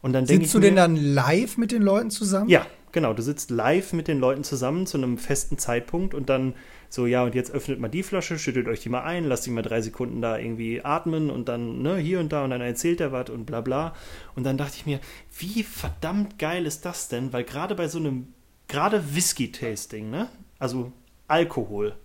Und 0.02 0.12
dann 0.12 0.26
Sitzt 0.26 0.54
du 0.54 0.60
denn 0.60 0.76
dann 0.76 0.94
live 0.94 1.56
mit 1.56 1.72
den 1.72 1.82
Leuten 1.82 2.10
zusammen? 2.10 2.48
Ja, 2.48 2.64
genau. 2.92 3.12
Du 3.12 3.22
sitzt 3.22 3.50
live 3.50 3.92
mit 3.92 4.08
den 4.08 4.18
Leuten 4.18 4.44
zusammen 4.44 4.86
zu 4.86 4.96
einem 4.96 5.18
festen 5.18 5.58
Zeitpunkt 5.58 6.14
und 6.14 6.28
dann 6.28 6.54
so, 6.88 7.06
ja, 7.06 7.24
und 7.24 7.34
jetzt 7.34 7.50
öffnet 7.50 7.80
mal 7.80 7.88
die 7.88 8.02
Flasche, 8.02 8.38
schüttelt 8.38 8.68
euch 8.68 8.80
die 8.80 8.88
mal 8.88 9.02
ein, 9.02 9.24
lasst 9.24 9.46
die 9.46 9.50
mal 9.50 9.62
drei 9.62 9.80
Sekunden 9.80 10.22
da 10.22 10.38
irgendwie 10.38 10.84
atmen 10.84 11.30
und 11.30 11.48
dann, 11.48 11.82
ne, 11.82 11.96
hier 11.96 12.20
und 12.20 12.32
da 12.32 12.44
und 12.44 12.50
dann 12.50 12.60
erzählt 12.60 13.00
er 13.00 13.12
was 13.12 13.30
und 13.30 13.44
bla 13.44 13.60
bla. 13.60 13.94
Und 14.34 14.44
dann 14.44 14.56
dachte 14.56 14.76
ich 14.76 14.86
mir, 14.86 15.00
wie 15.38 15.62
verdammt 15.62 16.38
geil 16.38 16.66
ist 16.66 16.84
das 16.84 17.08
denn? 17.08 17.32
Weil 17.32 17.44
gerade 17.44 17.74
bei 17.74 17.88
so 17.88 17.98
einem, 17.98 18.28
gerade 18.68 19.14
Whisky-Tasting, 19.14 20.10
ne, 20.10 20.28
also 20.58 20.92
Alkohol, 21.28 21.96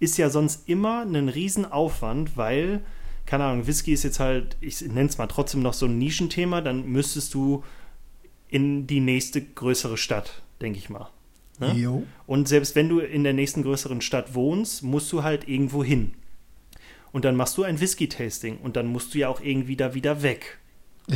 ist 0.00 0.18
ja 0.18 0.30
sonst 0.30 0.68
immer 0.68 1.02
ein 1.02 1.28
Riesenaufwand, 1.28 2.36
weil, 2.36 2.84
keine 3.26 3.44
Ahnung, 3.44 3.66
Whisky 3.66 3.92
ist 3.92 4.04
jetzt 4.04 4.20
halt, 4.20 4.56
ich 4.60 4.80
nenne 4.82 5.08
es 5.08 5.18
mal 5.18 5.26
trotzdem 5.26 5.62
noch 5.62 5.74
so 5.74 5.86
ein 5.86 5.98
Nischenthema, 5.98 6.60
dann 6.60 6.86
müsstest 6.86 7.34
du 7.34 7.64
in 8.48 8.86
die 8.86 9.00
nächste 9.00 9.42
größere 9.42 9.96
Stadt, 9.96 10.42
denke 10.60 10.78
ich 10.78 10.90
mal. 10.90 11.10
Ne? 11.60 11.74
Und 12.26 12.48
selbst 12.48 12.76
wenn 12.76 12.88
du 12.88 13.00
in 13.00 13.24
der 13.24 13.32
nächsten 13.32 13.62
größeren 13.62 14.00
Stadt 14.00 14.34
wohnst, 14.34 14.82
musst 14.82 15.12
du 15.12 15.22
halt 15.22 15.48
irgendwo 15.48 15.82
hin. 15.82 16.12
Und 17.10 17.24
dann 17.24 17.36
machst 17.36 17.56
du 17.58 17.64
ein 17.64 17.80
Whisky-Tasting 17.80 18.58
und 18.58 18.76
dann 18.76 18.86
musst 18.86 19.14
du 19.14 19.18
ja 19.18 19.28
auch 19.28 19.40
irgendwie 19.40 19.76
da 19.76 19.94
wieder 19.94 20.22
weg. 20.22 20.58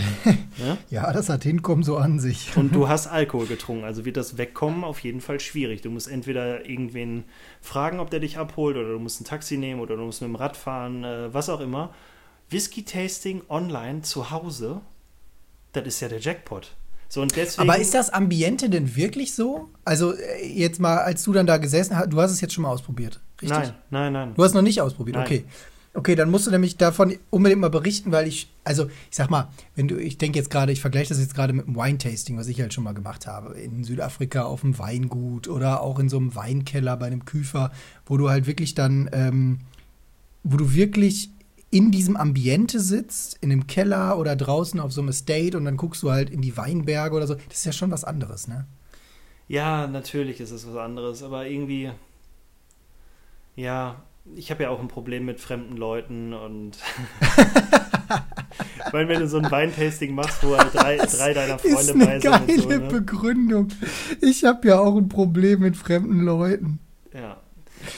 ja? 0.57 0.79
ja? 0.89 1.13
das 1.13 1.29
hat 1.29 1.43
Hinkommen 1.43 1.85
so 1.85 1.97
an 1.99 2.19
sich. 2.19 2.57
Und 2.57 2.75
du 2.75 2.89
hast 2.89 3.07
Alkohol 3.07 3.47
getrunken, 3.47 3.85
also 3.85 4.05
wird 4.05 4.17
das 4.17 4.39
Wegkommen 4.39 4.85
auf 4.85 5.01
jeden 5.01 5.21
Fall 5.21 5.39
schwierig. 5.39 5.83
Du 5.83 5.91
musst 5.91 6.09
entweder 6.09 6.69
irgendwen 6.69 7.25
fragen, 7.61 8.01
ob 8.01 8.11
der 8.11 8.21
dich 8.21 8.39
abholt, 8.39 8.77
oder 8.77 8.93
du 8.93 8.99
musst 8.99 9.21
ein 9.21 9.25
Taxi 9.25 9.59
nehmen, 9.59 9.81
oder 9.81 9.97
du 9.97 10.03
musst 10.03 10.23
mit 10.23 10.29
dem 10.29 10.37
Rad 10.37 10.57
fahren, 10.57 11.05
äh, 11.05 11.33
was 11.33 11.51
auch 11.51 11.61
immer. 11.61 11.95
Whisky-Tasting 12.51 13.43
online 13.49 14.03
zu 14.03 14.31
Hause, 14.31 14.81
das 15.73 15.87
ist 15.87 16.01
ja 16.01 16.09
der 16.09 16.21
Jackpot. 16.21 16.75
So, 17.13 17.21
und 17.21 17.37
deswegen, 17.37 17.69
Aber 17.69 17.79
ist 17.79 17.93
das 17.93 18.09
Ambiente 18.09 18.71
denn 18.71 18.97
wirklich 18.97 19.35
so? 19.35 19.69
Also 19.85 20.15
äh, 20.15 20.47
jetzt 20.47 20.81
mal, 20.81 20.97
als 20.97 21.23
du 21.23 21.35
dann 21.35 21.47
da 21.47 21.59
gesessen 21.59 21.95
hast, 21.95 22.11
du 22.11 22.19
hast 22.19 22.31
es 22.31 22.41
jetzt 22.41 22.55
schon 22.55 22.63
mal 22.63 22.71
ausprobiert, 22.71 23.21
richtig? 23.43 23.59
Nein, 23.59 23.75
nein, 23.91 24.13
nein. 24.15 24.35
Du 24.35 24.43
hast 24.43 24.55
noch 24.55 24.63
nicht 24.63 24.81
ausprobiert, 24.81 25.19
nein. 25.19 25.27
okay. 25.27 25.45
Okay, 25.93 26.15
dann 26.15 26.31
musst 26.31 26.47
du 26.47 26.51
nämlich 26.51 26.79
davon 26.79 27.15
unbedingt 27.29 27.61
mal 27.61 27.69
berichten, 27.69 28.13
weil 28.13 28.27
ich, 28.27 28.51
also 28.65 28.87
ich 28.87 29.17
sag 29.17 29.29
mal, 29.29 29.51
wenn 29.75 29.89
du, 29.89 29.99
ich 29.99 30.17
denke 30.17 30.39
jetzt 30.39 30.49
gerade, 30.49 30.73
ich 30.73 30.81
vergleiche 30.81 31.11
das 31.11 31.19
jetzt 31.19 31.35
gerade 31.35 31.53
mit 31.53 31.67
dem 31.67 31.77
Wine-Tasting, 31.77 32.39
was 32.39 32.49
ich 32.49 32.59
halt 32.63 32.73
schon 32.73 32.83
mal 32.83 32.95
gemacht 32.95 33.27
habe, 33.27 33.61
in 33.61 33.85
Südafrika 33.85 34.45
auf 34.45 34.63
dem 34.63 34.79
Weingut 34.79 35.49
oder 35.49 35.83
auch 35.83 35.99
in 35.99 36.09
so 36.09 36.17
einem 36.17 36.35
Weinkeller 36.35 36.97
bei 36.97 37.09
einem 37.09 37.27
Küfer, 37.27 37.73
wo 38.07 38.17
du 38.17 38.31
halt 38.31 38.47
wirklich 38.47 38.75
dann, 38.75 39.11
ähm, 39.13 39.59
wo 40.45 40.57
du 40.57 40.73
wirklich 40.73 41.29
in 41.73 41.91
diesem 41.91 42.17
Ambiente 42.17 42.79
sitzt, 42.81 43.39
in 43.41 43.51
einem 43.51 43.67
Keller 43.67 44.19
oder 44.19 44.37
draußen 44.37 44.79
auf 44.79 44.93
so 44.93 45.01
einem 45.01 45.09
Estate 45.09 45.57
und 45.57 45.65
dann 45.65 45.79
guckst 45.79 46.03
du 46.03 46.11
halt 46.11 46.29
in 46.29 46.43
die 46.43 46.57
Weinberge 46.57 47.17
oder 47.17 47.27
so. 47.27 47.35
Das 47.35 47.59
ist 47.59 47.65
ja 47.65 47.73
schon 47.73 47.91
was 47.91 48.05
anderes, 48.05 48.47
ne? 48.47 48.67
Ja, 49.49 49.87
natürlich 49.87 50.41
ist 50.41 50.51
es 50.51 50.69
was 50.69 50.77
anderes, 50.77 51.23
aber 51.23 51.47
irgendwie, 51.47 51.91
ja, 53.57 54.03
ich 54.37 54.51
habe 54.51 54.65
ja 54.65 54.71
auch 54.71 54.81
ein 54.81 54.89
Problem 54.89 55.25
mit 55.25 55.41
fremden 55.41 55.79
Leuten 55.79 56.35
und 56.35 56.73
weil 58.93 59.09
wenn 59.09 59.21
du 59.21 59.27
so 59.27 59.39
ein 59.39 59.51
Weintasting 59.51 60.15
machst, 60.15 60.45
wo 60.45 60.57
halt 60.57 60.75
drei, 60.75 60.99
drei 60.99 61.33
deiner 61.33 61.59
Freunde 61.59 61.95
bei 61.95 62.21
sind. 62.21 62.23
Geile 62.23 62.61
so, 62.61 62.69
ne? 62.69 62.81
Begründung. 62.81 63.69
Ich 64.21 64.45
habe 64.45 64.69
ja 64.69 64.79
auch 64.79 64.97
ein 64.97 65.09
Problem 65.09 65.61
mit 65.61 65.77
fremden 65.77 66.21
Leuten. 66.21 66.81
Ja, 67.15 67.41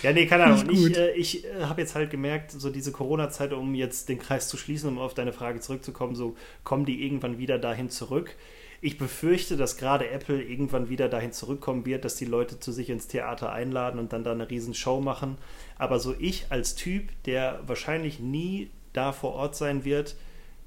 ja, 0.05 0.13
nee, 0.13 0.27
keine 0.27 0.45
Ahnung. 0.45 0.69
Ich, 0.71 0.97
äh, 0.97 1.13
ich 1.13 1.45
äh, 1.47 1.63
habe 1.63 1.81
jetzt 1.81 1.95
halt 1.95 2.11
gemerkt, 2.11 2.51
so 2.53 2.69
diese 2.69 2.93
Corona-Zeit, 2.93 3.55
um 3.55 3.75
jetzt 3.75 4.11
den 4.11 4.19
Kreis 4.19 4.49
zu 4.49 4.59
schließen, 4.59 4.91
um 4.91 4.99
auf 4.99 5.15
deine 5.15 5.33
Frage 5.33 5.61
zurückzukommen, 5.61 6.15
so 6.15 6.37
kommen 6.63 6.85
die 6.85 7.05
irgendwann 7.05 7.39
wieder 7.39 7.59
dahin 7.59 7.89
zurück. 7.89 8.37
Ich 8.83 8.99
befürchte, 8.99 9.57
dass 9.57 9.79
gerade 9.79 10.11
Apple 10.11 10.43
irgendwann 10.43 10.91
wieder 10.91 11.09
dahin 11.09 11.33
zurückkommen 11.33 11.87
wird, 11.87 12.05
dass 12.05 12.17
die 12.17 12.27
Leute 12.27 12.61
zu 12.61 12.71
sich 12.71 12.91
ins 12.91 13.09
Theater 13.09 13.51
einladen 13.51 13.99
und 13.99 14.13
dann 14.13 14.25
da 14.25 14.33
eine 14.33 14.51
riesen 14.51 14.75
Show 14.75 15.01
machen. 15.01 15.39
Aber 15.79 15.99
so 15.99 16.15
ich 16.19 16.47
als 16.51 16.75
Typ, 16.75 17.05
der 17.25 17.61
wahrscheinlich 17.67 18.21
nie 18.21 18.69
da 18.93 19.13
vor 19.13 19.33
Ort 19.33 19.57
sein 19.57 19.87
wird, 19.87 20.17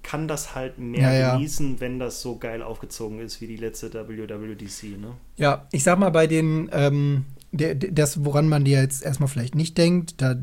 kann 0.01 0.27
das 0.27 0.55
halt 0.55 0.79
mehr 0.79 1.13
ja, 1.13 1.35
genießen, 1.35 1.73
ja. 1.73 1.79
wenn 1.79 1.99
das 1.99 2.21
so 2.21 2.37
geil 2.37 2.63
aufgezogen 2.63 3.19
ist 3.19 3.39
wie 3.39 3.47
die 3.47 3.57
letzte 3.57 3.93
WWDC. 3.93 4.99
Ne? 4.99 5.13
Ja, 5.35 5.67
ich 5.71 5.83
sag 5.83 5.99
mal, 5.99 6.09
bei 6.09 6.25
den 6.25 6.69
ähm, 6.71 7.25
der, 7.51 7.75
das, 7.75 8.25
woran 8.25 8.49
man 8.49 8.65
dir 8.65 8.81
jetzt 8.81 9.03
erstmal 9.03 9.29
vielleicht 9.29 9.55
nicht 9.55 9.77
denkt, 9.77 10.21
da 10.21 10.35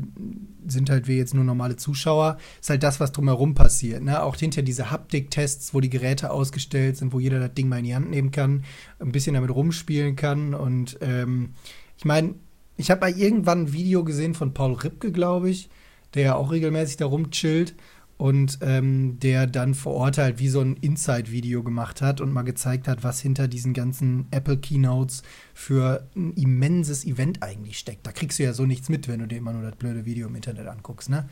sind 0.67 0.89
halt 0.89 1.07
wir 1.07 1.17
jetzt 1.17 1.33
nur 1.33 1.43
normale 1.43 1.75
Zuschauer, 1.75 2.37
ist 2.59 2.69
halt 2.69 2.83
das, 2.83 2.99
was 2.99 3.11
drumherum 3.11 3.53
passiert. 3.53 4.01
Ne? 4.03 4.21
Auch 4.23 4.35
hinter 4.35 4.63
diese 4.63 4.89
Haptik-Tests, 4.89 5.73
wo 5.73 5.79
die 5.79 5.89
Geräte 5.89 6.31
ausgestellt 6.31 6.97
sind, 6.97 7.13
wo 7.13 7.19
jeder 7.19 7.39
das 7.39 7.53
Ding 7.53 7.69
mal 7.69 7.77
in 7.77 7.85
die 7.85 7.95
Hand 7.95 8.09
nehmen 8.09 8.31
kann, 8.31 8.63
ein 8.99 9.11
bisschen 9.11 9.35
damit 9.35 9.51
rumspielen 9.51 10.15
kann. 10.15 10.53
Und 10.53 10.97
ähm, 11.01 11.53
ich 11.97 12.05
meine, 12.05 12.35
ich 12.77 12.89
habe 12.91 13.01
mal 13.01 13.17
irgendwann 13.17 13.63
ein 13.63 13.73
Video 13.73 14.03
gesehen 14.03 14.33
von 14.33 14.53
Paul 14.53 14.73
Ripke, 14.73 15.11
glaube 15.11 15.49
ich, 15.49 15.69
der 16.13 16.23
ja 16.23 16.35
auch 16.35 16.51
regelmäßig 16.51 16.97
da 16.97 17.05
rumchillt. 17.05 17.75
Und 18.17 18.59
ähm, 18.61 19.19
der 19.19 19.45
dann 19.45 19.73
vor 19.73 19.93
Ort 19.93 20.17
halt 20.17 20.39
wie 20.39 20.47
so 20.47 20.61
ein 20.61 20.77
Inside-Video 20.77 21.63
gemacht 21.63 22.01
hat 22.01 22.21
und 22.21 22.31
mal 22.31 22.43
gezeigt 22.43 22.87
hat, 22.87 23.03
was 23.03 23.19
hinter 23.19 23.47
diesen 23.47 23.73
ganzen 23.73 24.27
Apple 24.31 24.57
Keynotes 24.57 25.23
für 25.53 26.07
ein 26.15 26.33
immenses 26.33 27.05
Event 27.05 27.43
eigentlich 27.43 27.77
steckt. 27.77 28.07
Da 28.07 28.11
kriegst 28.11 28.39
du 28.39 28.43
ja 28.43 28.53
so 28.53 28.65
nichts 28.65 28.87
mit, 28.87 29.07
wenn 29.07 29.19
du 29.19 29.27
dir 29.27 29.37
immer 29.37 29.51
nur 29.51 29.63
das 29.63 29.75
blöde 29.75 30.05
Video 30.05 30.27
im 30.27 30.35
Internet 30.35 30.67
anguckst, 30.67 31.09
ne? 31.09 31.27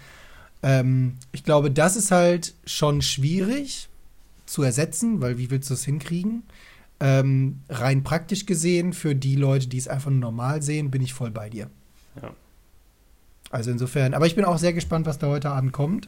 Ähm, 0.61 1.17
ich 1.31 1.43
glaube, 1.43 1.71
das 1.71 1.95
ist 1.95 2.11
halt 2.11 2.53
schon 2.65 3.01
schwierig 3.01 3.89
zu 4.45 4.63
ersetzen, 4.63 5.21
weil 5.21 5.37
wie 5.37 5.51
willst 5.51 5.69
du 5.69 5.73
es 5.73 5.85
hinkriegen? 5.85 6.43
Ähm, 6.99 7.59
rein 7.69 8.03
praktisch 8.03 8.45
gesehen, 8.45 8.93
für 8.93 9.15
die 9.15 9.35
Leute, 9.35 9.67
die 9.67 9.77
es 9.77 9.87
einfach 9.87 10.11
nur 10.11 10.19
normal 10.19 10.61
sehen, 10.61 10.91
bin 10.91 11.01
ich 11.01 11.13
voll 11.13 11.31
bei 11.31 11.49
dir. 11.49 11.69
Ja. 12.21 12.33
Also 13.49 13.71
insofern, 13.71 14.13
aber 14.13 14.25
ich 14.25 14.35
bin 14.35 14.45
auch 14.45 14.57
sehr 14.57 14.73
gespannt, 14.73 15.05
was 15.05 15.19
da 15.19 15.27
heute 15.27 15.49
Abend 15.49 15.73
kommt. 15.73 16.07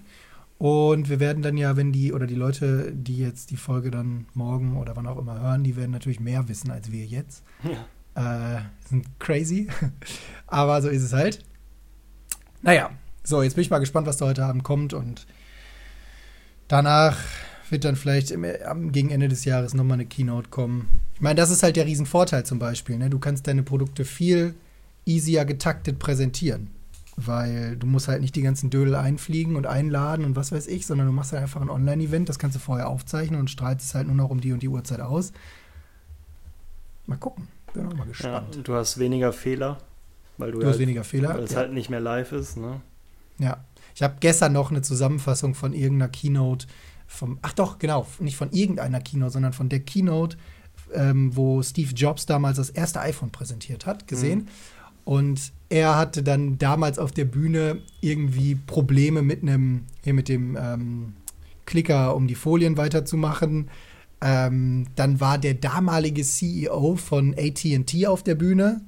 Und 0.58 1.10
wir 1.10 1.20
werden 1.20 1.44
dann 1.44 1.58
ja, 1.58 1.76
wenn 1.76 1.92
die, 1.92 2.14
oder 2.14 2.28
die 2.28 2.36
Leute, 2.36 2.94
die 2.94 3.18
jetzt 3.18 3.52
die 3.52 3.58
Folge 3.58 3.92
dann 3.92 4.26
morgen 4.34 4.78
oder 4.78 4.96
wann 4.96 5.08
auch 5.08 5.18
immer 5.18 5.40
hören, 5.40 5.64
die 5.64 5.76
werden 5.76 5.92
natürlich 5.92 6.20
mehr 6.20 6.48
wissen 6.48 6.72
als 6.72 6.92
wir 6.92 7.06
jetzt. 7.06 7.44
Ja. 7.64 8.58
Äh, 8.58 8.62
sind 8.88 9.20
crazy. 9.20 9.68
Aber 10.48 10.82
so 10.82 10.88
ist 10.88 11.04
es 11.04 11.12
halt. 11.12 11.44
Naja, 12.62 12.90
so, 13.24 13.44
jetzt 13.44 13.56
bin 13.56 13.64
ich 13.64 13.70
mal 13.70 13.80
gespannt, 13.80 14.08
was 14.08 14.18
da 14.18 14.26
heute 14.26 14.46
Abend 14.46 14.64
kommt. 14.64 14.94
Und 14.94 15.28
danach 16.70 17.18
wird 17.70 17.84
dann 17.84 17.98
vielleicht 17.98 18.32
im, 18.32 18.46
gegen 18.94 19.10
Ende 19.10 19.28
des 19.28 19.44
Jahres 19.44 19.74
nochmal 19.74 19.96
eine 19.96 20.06
Keynote 20.06 20.50
kommen. 20.50 20.88
Ich 21.16 21.22
meine, 21.22 21.36
das 21.36 21.50
ist 21.50 21.64
halt 21.64 21.76
der 21.76 21.86
Riesenvorteil 21.86 22.46
zum 22.46 22.60
Beispiel. 22.60 22.98
Ne? 22.98 23.10
Du 23.10 23.20
kannst 23.20 23.48
deine 23.48 23.64
Produkte 23.64 24.06
viel 24.06 24.56
easier 25.06 25.44
getaktet 25.44 26.00
präsentieren 26.00 26.70
weil 27.18 27.78
du 27.78 27.88
musst 27.88 28.08
halt 28.08 28.22
nicht 28.22 28.36
die 28.36 28.42
ganzen 28.42 28.70
Dödel 28.70 28.96
einfliegen 28.96 29.56
und 29.56 29.68
einladen 29.68 30.26
und 30.26 30.36
was 30.36 30.52
weiß 30.52 30.68
ich, 30.68 30.86
sondern 30.86 31.08
du 31.08 31.14
machst 31.14 31.32
halt 31.32 31.42
einfach 31.42 31.62
ein 31.62 31.70
Online-Event, 31.70 32.28
das 32.28 32.40
kannst 32.40 32.56
du 32.56 32.60
vorher 32.60 32.90
aufzeichnen 32.90 33.40
und 33.40 33.50
strahlst 33.50 33.86
es 33.86 33.96
halt 33.96 34.08
nur 34.08 34.16
noch 34.16 34.30
um 34.30 34.42
die 34.42 34.52
und 34.52 34.62
die 34.62 34.68
Uhrzeit 34.68 35.00
aus. 35.00 35.32
Mal 37.06 37.18
gucken, 37.18 37.48
bin 37.74 37.88
auch 37.88 37.94
mal 37.94 38.08
gespannt. 38.08 38.56
Ja, 38.56 38.62
du 38.62 38.74
hast 38.74 38.98
weniger 38.98 39.32
Fehler, 39.32 39.78
weil 40.38 40.52
du, 40.52 40.60
du 40.60 40.66
halt, 40.66 40.74
hast 40.76 40.80
weniger 40.80 41.04
Fehler, 41.04 41.36
weil 41.36 41.44
es 41.44 41.52
ja. 41.52 41.60
halt 41.60 41.74
nicht 41.74 41.90
mehr 41.90 42.02
live 42.02 42.32
ist, 42.32 42.58
ne? 42.58 42.82
Ja, 43.38 43.64
ich 43.94 44.04
habe 44.04 44.16
gestern 44.20 44.54
noch 44.54 44.72
eine 44.72 44.82
Zusammenfassung 44.82 45.56
von 45.56 45.74
irgendeiner 45.74 46.10
Keynote 46.10 46.68
vom, 47.08 47.38
ach 47.42 47.54
doch, 47.54 47.80
genau, 47.80 48.08
nicht 48.20 48.36
von 48.36 48.52
irgendeiner 48.52 49.00
Keynote, 49.00 49.32
sondern 49.32 49.54
von 49.54 49.70
der 49.70 49.82
Keynote, 49.82 50.38
ähm, 50.94 51.36
wo 51.36 51.62
Steve 51.62 51.94
Jobs 51.94 52.26
damals 52.26 52.58
das 52.58 52.70
erste 52.70 53.00
iPhone 53.02 53.32
präsentiert 53.32 53.86
hat, 53.86 54.08
gesehen. 54.08 54.40
Mhm. 54.40 54.48
Und 55.06 55.54
er 55.70 55.98
hatte 55.98 56.24
dann 56.24 56.58
damals 56.58 57.00
auf 57.00 57.12
der 57.12 57.26
Bühne 57.26 57.82
irgendwie 58.02 58.56
Probleme 58.56 59.22
mit 59.22 59.44
einem, 59.44 59.84
hier 60.04 60.14
mit 60.14 60.28
dem 60.28 60.58
ähm, 60.60 61.14
Klicker, 61.66 62.16
um 62.16 62.28
die 62.28 62.36
Folien 62.36 62.76
weiterzumachen. 62.76 63.70
Ähm, 64.22 64.88
dann 64.96 65.20
war 65.22 65.38
der 65.38 65.54
damalige 65.54 66.24
CEO 66.24 66.96
von 66.96 67.36
ATT 67.38 68.08
auf 68.08 68.24
der 68.24 68.36
Bühne, 68.36 68.82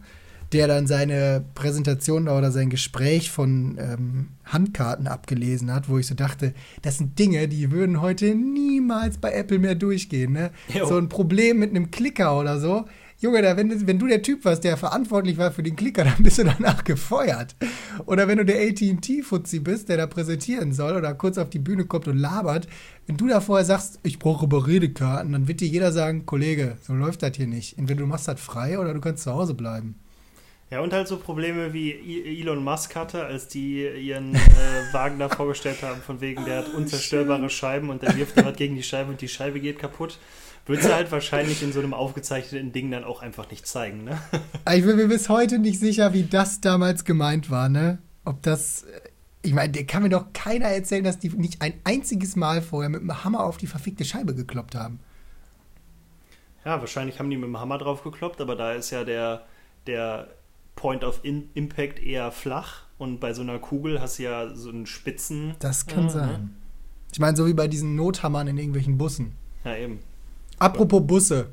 der 0.53 0.67
dann 0.67 0.87
seine 0.87 1.43
Präsentation 1.53 2.27
oder 2.27 2.51
sein 2.51 2.69
Gespräch 2.69 3.29
von 3.29 3.77
ähm, 3.79 4.29
Handkarten 4.45 5.07
abgelesen 5.07 5.71
hat, 5.71 5.89
wo 5.89 5.99
ich 5.99 6.07
so 6.07 6.15
dachte, 6.15 6.53
das 6.81 6.97
sind 6.97 7.19
Dinge, 7.19 7.47
die 7.47 7.71
würden 7.71 8.01
heute 8.01 8.33
niemals 8.33 9.17
bei 9.17 9.33
Apple 9.33 9.59
mehr 9.59 9.75
durchgehen. 9.75 10.33
Ne? 10.33 10.51
So 10.87 10.97
ein 10.97 11.09
Problem 11.09 11.59
mit 11.59 11.71
einem 11.71 11.91
Klicker 11.91 12.39
oder 12.39 12.59
so 12.59 12.85
Junge, 13.19 13.41
da, 13.41 13.57
wenn, 13.57 13.87
wenn 13.87 13.97
du 13.97 14.05
der 14.05 14.21
Typ 14.21 14.45
warst, 14.45 14.63
der 14.63 14.77
verantwortlich 14.77 15.39
war 15.39 15.51
für 15.51 15.63
den 15.63 15.75
Klicker, 15.75 16.03
dann 16.05 16.21
bist 16.21 16.37
du 16.37 16.43
danach 16.43 16.83
gefeuert. 16.83 17.55
Oder 18.05 18.27
wenn 18.27 18.37
du 18.37 18.45
der 18.45 18.61
AT&T-Fuzzi 18.61 19.59
bist, 19.59 19.89
der 19.89 19.97
da 19.97 20.05
präsentieren 20.05 20.71
soll 20.71 20.95
oder 20.95 21.15
kurz 21.15 21.39
auf 21.39 21.49
die 21.49 21.57
Bühne 21.57 21.85
kommt 21.85 22.07
und 22.07 22.17
labert, 22.17 22.67
wenn 23.07 23.17
du 23.17 23.27
da 23.27 23.41
vorher 23.41 23.65
sagst, 23.65 23.99
ich 24.03 24.19
brauche 24.19 24.45
Überredekarten, 24.45 25.31
dann 25.31 25.47
wird 25.47 25.61
dir 25.61 25.67
jeder 25.67 25.91
sagen, 25.91 26.27
Kollege, 26.27 26.77
so 26.81 26.93
läuft 26.93 27.23
das 27.23 27.35
hier 27.35 27.47
nicht. 27.47 27.79
Entweder 27.79 28.01
du 28.01 28.05
machst 28.07 28.27
das 28.27 28.39
frei 28.39 28.77
oder 28.77 28.93
du 28.93 29.01
kannst 29.01 29.23
zu 29.23 29.33
Hause 29.33 29.55
bleiben. 29.55 29.95
Ja, 30.69 30.81
und 30.81 30.93
halt 30.93 31.07
so 31.07 31.17
Probleme 31.17 31.73
wie 31.73 32.41
Elon 32.41 32.63
Musk 32.63 32.95
hatte, 32.95 33.25
als 33.25 33.47
die 33.47 33.87
ihren 33.87 34.35
äh, 34.35 34.39
Wagen 34.91 35.17
da 35.17 35.29
vorgestellt 35.29 35.81
haben, 35.81 36.01
von 36.01 36.21
wegen, 36.21 36.45
der 36.45 36.59
hat 36.59 36.73
unzerstörbare 36.73 37.49
Scheiben 37.49 37.89
und 37.89 38.03
der 38.03 38.15
wirft 38.15 38.35
jemand 38.35 38.57
gegen 38.57 38.75
die 38.75 38.83
Scheibe 38.83 39.09
und 39.09 39.21
die 39.21 39.29
Scheibe 39.29 39.59
geht 39.59 39.79
kaputt. 39.79 40.19
Würdest 40.67 40.89
du 40.89 40.93
halt 40.93 41.11
wahrscheinlich 41.11 41.63
in 41.63 41.71
so 41.71 41.79
einem 41.79 41.93
aufgezeichneten 41.93 42.73
Ding 42.73 42.91
dann 42.91 43.05
auch 43.05 43.21
einfach 43.21 43.49
nicht 43.49 43.65
zeigen, 43.65 44.03
ne? 44.03 44.19
Ich 44.73 44.83
bin 44.85 44.97
mir 44.97 45.07
bis 45.07 45.29
heute 45.29 45.59
nicht 45.59 45.79
sicher, 45.79 46.13
wie 46.13 46.23
das 46.23 46.59
damals 46.59 47.05
gemeint 47.05 47.49
war, 47.49 47.69
ne? 47.69 47.99
Ob 48.25 48.41
das. 48.41 48.85
Ich 49.41 49.53
meine, 49.53 49.71
der 49.71 49.85
kann 49.85 50.03
mir 50.03 50.09
doch 50.09 50.33
keiner 50.33 50.65
erzählen, 50.65 51.05
dass 51.05 51.19
die 51.19 51.29
nicht 51.29 51.61
ein 51.61 51.73
einziges 51.85 52.35
Mal 52.35 52.61
vorher 52.61 52.89
mit 52.89 53.01
dem 53.01 53.23
Hammer 53.23 53.45
auf 53.45 53.57
die 53.57 53.67
verfickte 53.67 54.03
Scheibe 54.03 54.35
gekloppt 54.35 54.75
haben. 54.75 54.99
Ja, 56.65 56.81
wahrscheinlich 56.81 57.19
haben 57.19 57.29
die 57.29 57.37
mit 57.37 57.47
dem 57.47 57.57
Hammer 57.57 57.77
drauf 57.77 58.03
gekloppt, 58.03 58.41
aber 58.41 58.57
da 58.57 58.73
ist 58.73 58.91
ja 58.91 59.05
der, 59.05 59.45
der 59.85 60.27
Point 60.75 61.05
of 61.05 61.21
In 61.23 61.49
Impact 61.53 62.03
eher 62.03 62.31
flach 62.33 62.81
und 62.97 63.21
bei 63.21 63.33
so 63.33 63.41
einer 63.41 63.59
Kugel 63.59 64.01
hast 64.01 64.19
du 64.19 64.23
ja 64.23 64.53
so 64.53 64.69
einen 64.69 64.85
spitzen. 64.85 65.55
Das 65.59 65.85
kann 65.85 66.05
ja, 66.05 66.09
sein. 66.09 66.55
Ich 67.13 67.19
meine, 67.19 67.37
so 67.37 67.47
wie 67.47 67.53
bei 67.53 67.69
diesen 67.69 67.95
Nothammern 67.95 68.47
in 68.47 68.57
irgendwelchen 68.57 68.97
Bussen. 68.97 69.33
Ja, 69.63 69.77
eben. 69.77 69.99
Apropos 70.59 71.05
Busse. 71.05 71.49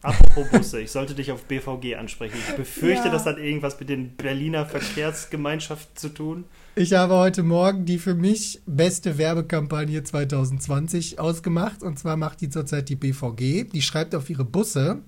Apropos 0.00 0.48
Busse, 0.50 0.80
ich 0.80 0.92
sollte 0.92 1.14
dich 1.14 1.32
auf 1.32 1.44
BVG 1.44 1.96
ansprechen. 1.96 2.36
Ich 2.48 2.54
befürchte, 2.54 3.06
ja. 3.06 3.12
das 3.12 3.26
hat 3.26 3.38
irgendwas 3.38 3.80
mit 3.80 3.88
den 3.88 4.14
Berliner 4.14 4.64
Verkehrsgemeinschaften 4.64 5.96
zu 5.96 6.08
tun. 6.10 6.44
Ich 6.76 6.92
habe 6.92 7.14
heute 7.14 7.42
Morgen 7.42 7.84
die 7.84 7.98
für 7.98 8.14
mich 8.14 8.60
beste 8.64 9.18
Werbekampagne 9.18 10.04
2020 10.04 11.18
ausgemacht. 11.18 11.82
Und 11.82 11.98
zwar 11.98 12.16
macht 12.16 12.40
die 12.40 12.48
zurzeit 12.48 12.88
die 12.88 12.96
BVG. 12.96 13.64
Die 13.64 13.82
schreibt 13.82 14.14
auf 14.14 14.30
ihre 14.30 14.44
Busse 14.44 15.02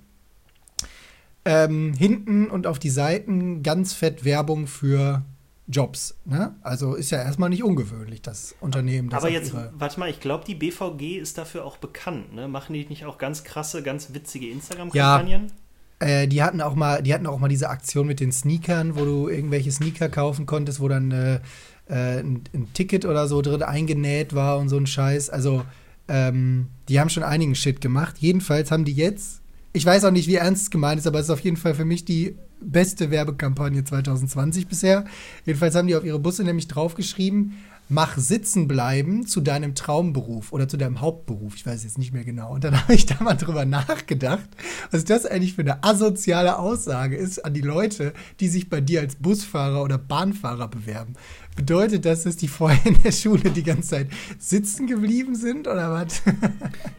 ähm, 1.44 1.94
hinten 1.94 2.50
und 2.50 2.66
auf 2.66 2.80
die 2.80 2.90
Seiten 2.90 3.62
ganz 3.62 3.92
fett 3.92 4.24
Werbung 4.24 4.66
für 4.66 5.22
Jobs. 5.70 6.16
Ne? 6.24 6.54
Also 6.62 6.94
ist 6.94 7.10
ja 7.10 7.22
erstmal 7.22 7.48
nicht 7.48 7.62
ungewöhnlich, 7.62 8.22
das 8.22 8.54
Unternehmen. 8.60 9.08
Das 9.08 9.22
Aber 9.22 9.32
jetzt, 9.32 9.54
warte 9.54 10.00
mal, 10.00 10.10
ich 10.10 10.20
glaube, 10.20 10.44
die 10.44 10.54
BVG 10.54 11.18
ist 11.18 11.38
dafür 11.38 11.64
auch 11.64 11.76
bekannt. 11.76 12.34
Ne? 12.34 12.48
Machen 12.48 12.74
die 12.74 12.84
nicht 12.86 13.04
auch 13.04 13.18
ganz 13.18 13.44
krasse, 13.44 13.82
ganz 13.82 14.12
witzige 14.12 14.48
Instagram-Kampagnen? 14.50 15.52
Ja. 16.00 16.06
Äh, 16.06 16.28
die 16.28 16.42
hatten 16.42 16.60
auch 16.60 16.74
mal, 16.74 17.02
die 17.02 17.14
hatten 17.14 17.26
auch 17.26 17.38
mal 17.38 17.48
diese 17.48 17.68
Aktion 17.68 18.06
mit 18.06 18.20
den 18.20 18.32
Sneakern, 18.32 18.96
wo 18.96 19.04
du 19.04 19.28
irgendwelche 19.28 19.70
Sneaker 19.70 20.08
kaufen 20.08 20.46
konntest, 20.46 20.80
wo 20.80 20.88
dann 20.88 21.10
äh, 21.10 21.40
äh, 21.88 22.20
ein, 22.20 22.44
ein, 22.54 22.72
Ticket 22.72 23.04
oder 23.04 23.28
so 23.28 23.42
drin 23.42 23.62
eingenäht 23.62 24.34
war 24.34 24.58
und 24.58 24.68
so 24.68 24.76
ein 24.76 24.86
Scheiß. 24.86 25.30
Also 25.30 25.62
ähm, 26.08 26.68
die 26.88 26.98
haben 26.98 27.10
schon 27.10 27.22
einigen 27.22 27.54
Shit 27.54 27.80
gemacht. 27.80 28.16
Jedenfalls 28.18 28.70
haben 28.70 28.84
die 28.84 28.94
jetzt, 28.94 29.39
ich 29.72 29.86
weiß 29.86 30.04
auch 30.04 30.10
nicht, 30.10 30.28
wie 30.28 30.34
ernst 30.34 30.70
gemeint 30.70 30.98
ist, 30.98 31.06
aber 31.06 31.20
es 31.20 31.26
ist 31.26 31.30
auf 31.30 31.40
jeden 31.40 31.56
Fall 31.56 31.74
für 31.74 31.84
mich 31.84 32.04
die 32.04 32.36
beste 32.60 33.10
Werbekampagne 33.10 33.84
2020 33.84 34.66
bisher. 34.66 35.04
Jedenfalls 35.46 35.74
haben 35.74 35.86
die 35.86 35.94
auf 35.94 36.04
ihre 36.04 36.18
Busse 36.18 36.42
nämlich 36.42 36.66
draufgeschrieben, 36.68 37.54
mach 37.88 38.16
sitzen 38.16 38.68
bleiben 38.68 39.26
zu 39.26 39.40
deinem 39.40 39.74
Traumberuf 39.74 40.52
oder 40.52 40.68
zu 40.68 40.76
deinem 40.76 41.00
Hauptberuf. 41.00 41.56
Ich 41.56 41.66
weiß 41.66 41.84
jetzt 41.84 41.98
nicht 41.98 42.12
mehr 42.12 42.24
genau. 42.24 42.52
Und 42.52 42.64
dann 42.64 42.80
habe 42.82 42.94
ich 42.94 43.06
da 43.06 43.22
mal 43.22 43.34
drüber 43.34 43.64
nachgedacht, 43.64 44.48
was 44.90 45.04
das 45.04 45.24
eigentlich 45.24 45.54
für 45.54 45.62
eine 45.62 45.84
asoziale 45.84 46.58
Aussage 46.58 47.16
ist 47.16 47.44
an 47.44 47.54
die 47.54 47.60
Leute, 47.60 48.12
die 48.40 48.48
sich 48.48 48.70
bei 48.70 48.80
dir 48.80 49.00
als 49.00 49.16
Busfahrer 49.16 49.82
oder 49.82 49.98
Bahnfahrer 49.98 50.68
bewerben. 50.68 51.14
Bedeutet 51.60 52.06
das, 52.06 52.22
dass 52.22 52.38
die 52.38 52.48
vorher 52.48 52.86
in 52.86 53.02
der 53.02 53.12
Schule 53.12 53.50
die 53.50 53.62
ganze 53.62 53.90
Zeit 53.90 54.06
sitzen 54.38 54.86
geblieben 54.86 55.34
sind 55.34 55.68
oder 55.68 55.92
was? 55.92 56.22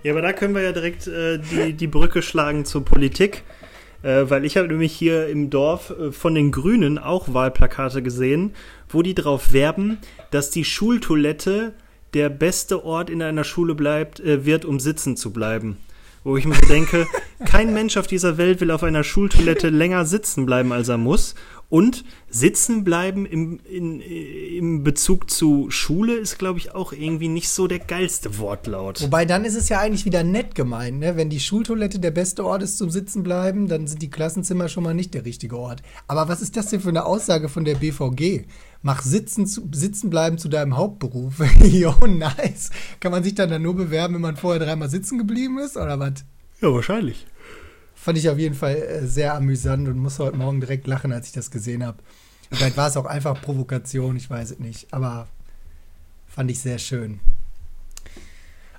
ja, 0.04 0.12
aber 0.12 0.22
da 0.22 0.34
können 0.34 0.54
wir 0.54 0.62
ja 0.62 0.72
direkt 0.72 1.08
äh, 1.08 1.40
die, 1.40 1.74
die 1.74 1.88
Brücke 1.88 2.22
schlagen 2.22 2.64
zur 2.64 2.86
Politik. 2.86 3.42
Äh, 4.04 4.30
weil 4.30 4.46
ich 4.46 4.58
habe 4.58 4.68
nämlich 4.68 4.94
hier 4.94 5.28
im 5.30 5.50
Dorf 5.50 5.90
äh, 5.90 6.12
von 6.12 6.36
den 6.36 6.52
Grünen 6.52 7.00
auch 7.00 7.34
Wahlplakate 7.34 8.04
gesehen, 8.04 8.54
wo 8.88 9.02
die 9.02 9.16
darauf 9.16 9.52
werben, 9.52 9.98
dass 10.30 10.52
die 10.52 10.64
Schultoilette 10.64 11.74
der 12.14 12.30
beste 12.30 12.86
Ort 12.86 13.10
in 13.10 13.24
einer 13.24 13.44
Schule 13.44 13.74
bleibt, 13.74 14.20
äh, 14.20 14.46
wird, 14.46 14.64
um 14.64 14.80
sitzen 14.80 15.18
zu 15.18 15.34
bleiben. 15.34 15.78
Wo 16.24 16.38
ich 16.38 16.46
mir 16.46 16.62
denke, 16.70 17.08
kein 17.46 17.74
Mensch 17.74 17.98
auf 17.98 18.06
dieser 18.06 18.38
Welt 18.38 18.62
will 18.62 18.70
auf 18.70 18.84
einer 18.84 19.04
Schultoilette 19.04 19.70
länger 19.70 20.06
sitzen 20.06 20.46
bleiben, 20.46 20.72
als 20.72 20.88
er 20.88 21.00
muss. 21.00 21.34
Und 21.72 22.04
sitzen 22.30 22.84
bleiben 22.84 23.26
im, 23.26 23.62
in, 23.64 24.02
im 24.02 24.84
Bezug 24.84 25.32
zu 25.32 25.72
Schule 25.72 26.16
ist, 26.16 26.38
glaube 26.38 26.60
ich, 26.60 26.76
auch 26.76 26.92
irgendwie 26.92 27.30
nicht 27.30 27.48
so 27.48 27.66
der 27.66 27.80
geilste 27.80 28.38
Wortlaut. 28.40 29.02
Wobei 29.02 29.24
dann 29.24 29.46
ist 29.46 29.56
es 29.56 29.70
ja 29.70 29.80
eigentlich 29.80 30.04
wieder 30.04 30.26
nett 30.26 30.54
gemeint, 30.54 31.00
ne? 31.00 31.16
Wenn 31.16 31.30
die 31.30 31.40
Schultoilette 31.40 32.00
der 32.00 32.12
beste 32.12 32.44
Ort 32.44 32.62
ist 32.62 32.78
zum 32.78 32.90
Sitzen 32.90 33.24
bleiben, 33.24 33.70
dann 33.70 33.88
sind 33.88 34.02
die 34.02 34.10
Klassenzimmer 34.10 34.68
schon 34.68 34.84
mal 34.84 34.94
nicht 34.94 35.14
der 35.14 35.24
richtige 35.24 35.58
Ort. 35.58 35.82
Aber 36.10 36.28
was 36.28 36.42
ist 36.42 36.58
das 36.58 36.68
denn 36.68 36.82
für 36.82 36.90
eine 36.90 37.06
Aussage 37.06 37.48
von 37.48 37.64
der 37.64 37.76
BVG? 37.76 38.44
Mach 38.82 39.02
Sitzen, 39.02 39.48
zu, 39.48 39.70
sitzen 39.72 40.10
bleiben 40.10 40.38
zu 40.38 40.50
deinem 40.50 40.76
Hauptberuf. 40.76 41.36
jo, 41.64 41.96
nice. 42.06 42.72
Kann 43.00 43.14
man 43.14 43.24
sich 43.24 43.36
dann, 43.36 43.50
dann 43.50 43.62
nur 43.62 43.78
bewerben, 43.78 44.16
wenn 44.16 44.22
man 44.22 44.36
vorher 44.36 44.60
dreimal 44.60 44.90
sitzen 44.90 45.18
geblieben 45.18 45.58
ist, 45.58 45.78
oder 45.78 45.98
was? 45.98 46.26
Ja, 46.60 46.74
wahrscheinlich. 46.74 47.26
Fand 48.02 48.18
ich 48.18 48.28
auf 48.30 48.40
jeden 48.40 48.56
Fall 48.56 48.78
äh, 48.78 49.06
sehr 49.06 49.36
amüsant 49.36 49.88
und 49.88 50.00
muss 50.00 50.18
heute 50.18 50.36
Morgen 50.36 50.60
direkt 50.60 50.88
lachen, 50.88 51.14
als 51.14 51.28
ich 51.28 51.34
das 51.34 51.52
gesehen 51.52 51.86
habe. 51.86 52.00
Vielleicht 52.52 52.76
war 52.76 52.88
es 52.88 52.98
auch 52.98 53.06
einfach 53.06 53.40
Provokation, 53.40 54.16
ich 54.18 54.28
weiß 54.28 54.50
es 54.50 54.60
nicht. 54.60 54.88
Aber 54.90 55.28
fand 56.26 56.50
ich 56.50 56.60
sehr 56.60 56.80
schön. 56.80 57.20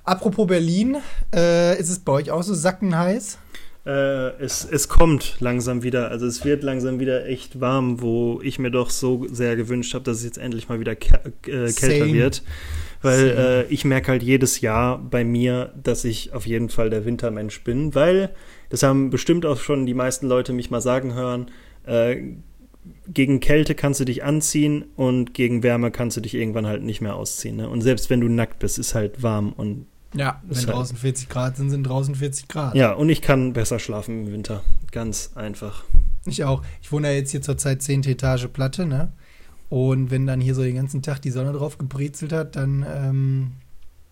Apropos 0.02 0.48
Berlin, 0.48 0.96
äh, 1.32 1.78
ist 1.78 1.88
es 1.88 2.00
bei 2.00 2.10
euch 2.10 2.32
auch 2.32 2.42
so 2.42 2.52
sackenheiß? 2.52 3.38
Äh, 3.86 3.90
es, 4.42 4.64
es 4.64 4.88
kommt 4.88 5.36
langsam 5.38 5.84
wieder. 5.84 6.10
Also 6.10 6.26
es 6.26 6.44
wird 6.44 6.64
langsam 6.64 6.98
wieder 6.98 7.24
echt 7.26 7.60
warm, 7.60 8.02
wo 8.02 8.40
ich 8.42 8.58
mir 8.58 8.72
doch 8.72 8.90
so 8.90 9.28
sehr 9.28 9.54
gewünscht 9.54 9.94
habe, 9.94 10.04
dass 10.04 10.16
es 10.16 10.24
jetzt 10.24 10.38
endlich 10.38 10.68
mal 10.68 10.80
wieder 10.80 10.92
äh, 10.92 10.96
kälter 10.96 11.70
Same. 11.76 12.12
wird. 12.12 12.42
Weil 13.02 13.66
äh, 13.68 13.72
ich 13.72 13.84
merke 13.84 14.12
halt 14.12 14.22
jedes 14.22 14.60
Jahr 14.60 14.98
bei 14.98 15.24
mir, 15.24 15.74
dass 15.82 16.04
ich 16.04 16.32
auf 16.32 16.46
jeden 16.46 16.68
Fall 16.68 16.88
der 16.88 17.04
Wintermensch 17.04 17.62
bin, 17.64 17.94
weil 17.94 18.30
das 18.68 18.82
haben 18.82 19.10
bestimmt 19.10 19.44
auch 19.44 19.58
schon 19.58 19.86
die 19.86 19.94
meisten 19.94 20.26
Leute 20.26 20.52
mich 20.52 20.70
mal 20.70 20.80
sagen 20.80 21.14
hören. 21.14 21.50
Äh, 21.84 22.34
gegen 23.06 23.40
Kälte 23.40 23.74
kannst 23.74 24.00
du 24.00 24.04
dich 24.04 24.24
anziehen 24.24 24.84
und 24.96 25.34
gegen 25.34 25.62
Wärme 25.62 25.90
kannst 25.90 26.16
du 26.16 26.20
dich 26.20 26.34
irgendwann 26.34 26.66
halt 26.66 26.82
nicht 26.82 27.00
mehr 27.00 27.14
ausziehen. 27.14 27.56
Ne? 27.56 27.68
Und 27.68 27.80
selbst 27.80 28.10
wenn 28.10 28.20
du 28.20 28.28
nackt 28.28 28.58
bist, 28.58 28.78
ist 28.78 28.94
halt 28.94 29.22
warm 29.22 29.52
und 29.52 29.86
ja, 30.14 30.42
wenn 30.46 30.56
halt 30.56 30.68
draußen 30.68 30.96
40 30.96 31.28
Grad 31.28 31.56
sind, 31.56 31.70
sind 31.70 31.84
draußen 31.84 32.14
40 32.14 32.48
Grad. 32.48 32.74
Ja, 32.74 32.92
und 32.92 33.08
ich 33.08 33.22
kann 33.22 33.54
besser 33.54 33.78
schlafen 33.78 34.26
im 34.26 34.32
Winter. 34.32 34.62
Ganz 34.90 35.30
einfach. 35.34 35.84
Ich 36.26 36.44
auch. 36.44 36.62
Ich 36.82 36.92
wohne 36.92 37.08
ja 37.08 37.14
jetzt 37.14 37.30
hier 37.30 37.40
zurzeit 37.40 37.82
10. 37.82 38.04
Etage 38.04 38.48
Platte, 38.48 38.84
ne? 38.84 39.12
Und 39.72 40.10
wenn 40.10 40.26
dann 40.26 40.42
hier 40.42 40.54
so 40.54 40.62
den 40.62 40.74
ganzen 40.74 41.00
Tag 41.00 41.22
die 41.22 41.30
Sonne 41.30 41.52
drauf 41.52 41.78
gebrezelt 41.78 42.30
hat, 42.34 42.56
dann 42.56 42.84
ähm, 42.86 43.52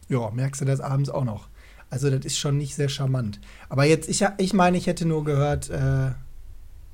ja, 0.08 0.30
merkst 0.30 0.62
du 0.62 0.64
das 0.64 0.80
abends 0.80 1.10
auch 1.10 1.26
noch. 1.26 1.48
Also 1.90 2.08
das 2.08 2.24
ist 2.24 2.38
schon 2.38 2.56
nicht 2.56 2.74
sehr 2.74 2.88
charmant. 2.88 3.38
Aber 3.68 3.84
jetzt, 3.84 4.08
ich, 4.08 4.24
ich 4.38 4.54
meine, 4.54 4.78
ich 4.78 4.86
hätte 4.86 5.04
nur 5.04 5.22
gehört, 5.22 5.68
äh, 5.68 6.12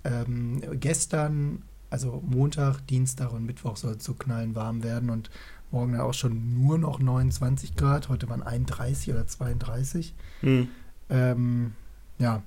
ähm, 0.03 0.63
gestern, 0.81 1.63
also 1.91 2.21
Montag, 2.27 2.85
Dienstag 2.89 3.33
und 3.33 3.47
Mittwoch 3.47 3.77
soll 3.77 3.95
es 3.99 4.05
so 4.05 4.15
knallen 4.15 4.57
warm 4.57 4.83
werden 4.83 5.11
und 5.11 5.31
morgen 5.71 5.93
dann 5.93 6.01
auch 6.01 6.15
schon 6.15 6.61
nur 6.61 6.77
noch 6.77 6.99
29 6.99 7.77
Grad. 7.77 8.09
Heute 8.09 8.29
waren 8.29 8.43
31 8.43 9.15
oder 9.15 9.29
32. 9.29 10.13
Mhm. 10.43 10.69
Ähm, 11.09 11.73
ja. 12.19 12.43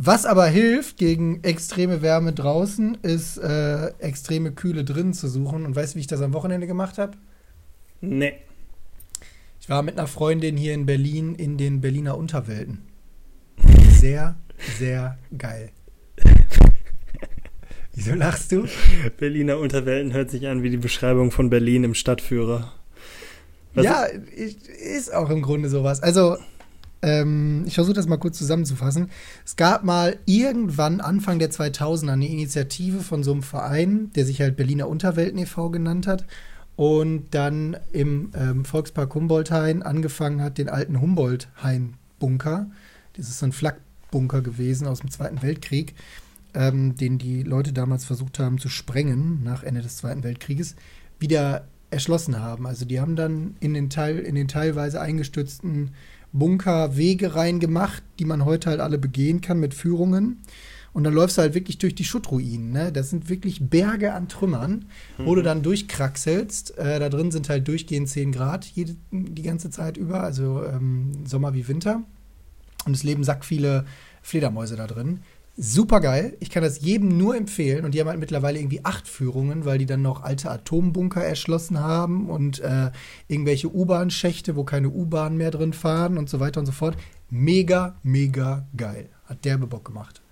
Was 0.00 0.26
aber 0.26 0.46
hilft 0.46 0.96
gegen 0.96 1.42
extreme 1.42 2.02
Wärme 2.02 2.32
draußen, 2.32 2.98
ist 3.02 3.36
äh, 3.36 3.88
extreme 3.98 4.52
Kühle 4.52 4.84
drinnen 4.84 5.12
zu 5.12 5.26
suchen. 5.26 5.66
Und 5.66 5.74
weißt 5.74 5.94
du, 5.94 5.96
wie 5.96 6.00
ich 6.00 6.06
das 6.06 6.22
am 6.22 6.32
Wochenende 6.32 6.68
gemacht 6.68 6.98
habe? 6.98 7.18
Nee. 8.00 8.34
Ich 9.60 9.68
war 9.68 9.82
mit 9.82 9.98
einer 9.98 10.06
Freundin 10.06 10.56
hier 10.56 10.72
in 10.72 10.86
Berlin 10.86 11.34
in 11.34 11.58
den 11.58 11.80
Berliner 11.80 12.16
Unterwelten. 12.16 12.86
Sehr, 13.90 14.36
sehr 14.78 15.18
geil. 15.36 15.70
Wieso 17.92 18.14
lachst 18.14 18.52
du? 18.52 18.68
Berliner 19.18 19.58
Unterwelten 19.58 20.12
hört 20.12 20.30
sich 20.30 20.46
an 20.46 20.62
wie 20.62 20.70
die 20.70 20.76
Beschreibung 20.76 21.32
von 21.32 21.50
Berlin 21.50 21.82
im 21.82 21.94
Stadtführer. 21.94 22.72
Was 23.74 23.84
ja, 23.84 24.04
ist 24.04 25.12
auch 25.12 25.28
im 25.30 25.42
Grunde 25.42 25.68
sowas. 25.68 26.00
Also, 26.04 26.36
ähm, 27.02 27.64
ich 27.66 27.74
versuche 27.74 27.94
das 27.94 28.06
mal 28.06 28.16
kurz 28.16 28.38
zusammenzufassen. 28.38 29.10
Es 29.44 29.56
gab 29.56 29.84
mal 29.84 30.18
irgendwann 30.24 31.00
Anfang 31.00 31.38
der 31.38 31.50
2000er 31.50 32.12
eine 32.12 32.28
Initiative 32.28 33.00
von 33.00 33.22
so 33.22 33.32
einem 33.32 33.42
Verein, 33.42 34.10
der 34.14 34.24
sich 34.24 34.40
halt 34.40 34.56
Berliner 34.56 34.88
Unterwelten 34.88 35.38
e.V. 35.38 35.70
genannt 35.70 36.06
hat 36.06 36.24
und 36.76 37.34
dann 37.34 37.76
im 37.92 38.30
ähm, 38.34 38.64
Volkspark 38.64 39.14
Humboldt-Hain 39.14 39.82
angefangen 39.82 40.40
hat, 40.42 40.58
den 40.58 40.68
alten 40.68 41.00
Humboldt-Hain-Bunker, 41.00 42.70
das 43.16 43.28
ist 43.28 43.40
so 43.40 43.46
ein 43.46 43.52
Flakbunker 43.52 44.42
gewesen 44.42 44.86
aus 44.86 45.00
dem 45.00 45.10
Zweiten 45.10 45.42
Weltkrieg, 45.42 45.94
ähm, 46.54 46.96
den 46.96 47.18
die 47.18 47.42
Leute 47.42 47.72
damals 47.72 48.04
versucht 48.04 48.38
haben 48.38 48.58
zu 48.58 48.68
sprengen 48.68 49.42
nach 49.44 49.62
Ende 49.62 49.82
des 49.82 49.96
Zweiten 49.96 50.22
Weltkrieges, 50.22 50.76
wieder 51.18 51.66
erschlossen 51.90 52.38
haben. 52.40 52.66
Also 52.66 52.84
die 52.84 53.00
haben 53.00 53.16
dann 53.16 53.56
in 53.60 53.74
den, 53.74 53.90
Teil, 53.90 54.18
in 54.18 54.34
den 54.34 54.48
teilweise 54.48 55.00
eingestürzten 55.00 55.90
Bunker 56.32 56.96
Wege 56.96 57.34
reingemacht, 57.34 58.02
die 58.18 58.24
man 58.24 58.44
heute 58.44 58.70
halt 58.70 58.80
alle 58.80 58.98
begehen 58.98 59.40
kann 59.40 59.60
mit 59.60 59.74
Führungen. 59.74 60.42
Und 60.92 61.04
dann 61.04 61.14
läufst 61.14 61.38
du 61.38 61.42
halt 61.42 61.54
wirklich 61.54 61.78
durch 61.78 61.94
die 61.94 62.04
Schuttruinen. 62.04 62.72
Ne? 62.72 62.90
Das 62.90 63.10
sind 63.10 63.28
wirklich 63.28 63.68
Berge 63.68 64.14
an 64.14 64.28
Trümmern, 64.28 64.86
mhm. 65.16 65.26
wo 65.26 65.34
du 65.34 65.42
mhm. 65.42 65.44
dann 65.44 65.62
durchkraxelst. 65.62 66.76
Äh, 66.78 66.98
da 66.98 67.08
drin 67.08 67.30
sind 67.30 67.48
halt 67.48 67.68
durchgehend 67.68 68.08
10 68.08 68.32
Grad 68.32 68.64
jede, 68.64 68.96
die 69.12 69.42
ganze 69.42 69.70
Zeit 69.70 69.96
über, 69.96 70.22
also 70.22 70.64
ähm, 70.64 71.24
Sommer 71.24 71.54
wie 71.54 71.68
Winter. 71.68 72.02
Und 72.84 72.96
es 72.96 73.02
leben 73.02 73.22
sack 73.22 73.44
viele 73.44 73.84
Fledermäuse 74.22 74.76
da 74.76 74.86
drin. 74.86 75.20
Super 75.60 76.00
geil. 76.00 76.36
Ich 76.38 76.50
kann 76.50 76.62
das 76.62 76.82
jedem 76.82 77.18
nur 77.18 77.36
empfehlen. 77.36 77.84
Und 77.84 77.92
die 77.92 78.00
haben 78.00 78.06
halt 78.06 78.20
mittlerweile 78.20 78.60
irgendwie 78.60 78.84
acht 78.84 79.08
Führungen, 79.08 79.64
weil 79.64 79.78
die 79.78 79.86
dann 79.86 80.02
noch 80.02 80.22
alte 80.22 80.52
Atombunker 80.52 81.20
erschlossen 81.20 81.80
haben 81.80 82.30
und 82.30 82.60
äh, 82.60 82.92
irgendwelche 83.26 83.74
U-Bahn-Schächte, 83.74 84.54
wo 84.54 84.62
keine 84.62 84.88
U-Bahn 84.88 85.36
mehr 85.36 85.50
drin 85.50 85.72
fahren 85.72 86.16
und 86.16 86.30
so 86.30 86.38
weiter 86.38 86.60
und 86.60 86.66
so 86.66 86.72
fort. 86.72 86.96
Mega, 87.28 87.96
mega 88.04 88.68
geil. 88.76 89.08
Hat 89.24 89.44
derbe 89.44 89.66
Bock 89.66 89.84
gemacht. 89.84 90.22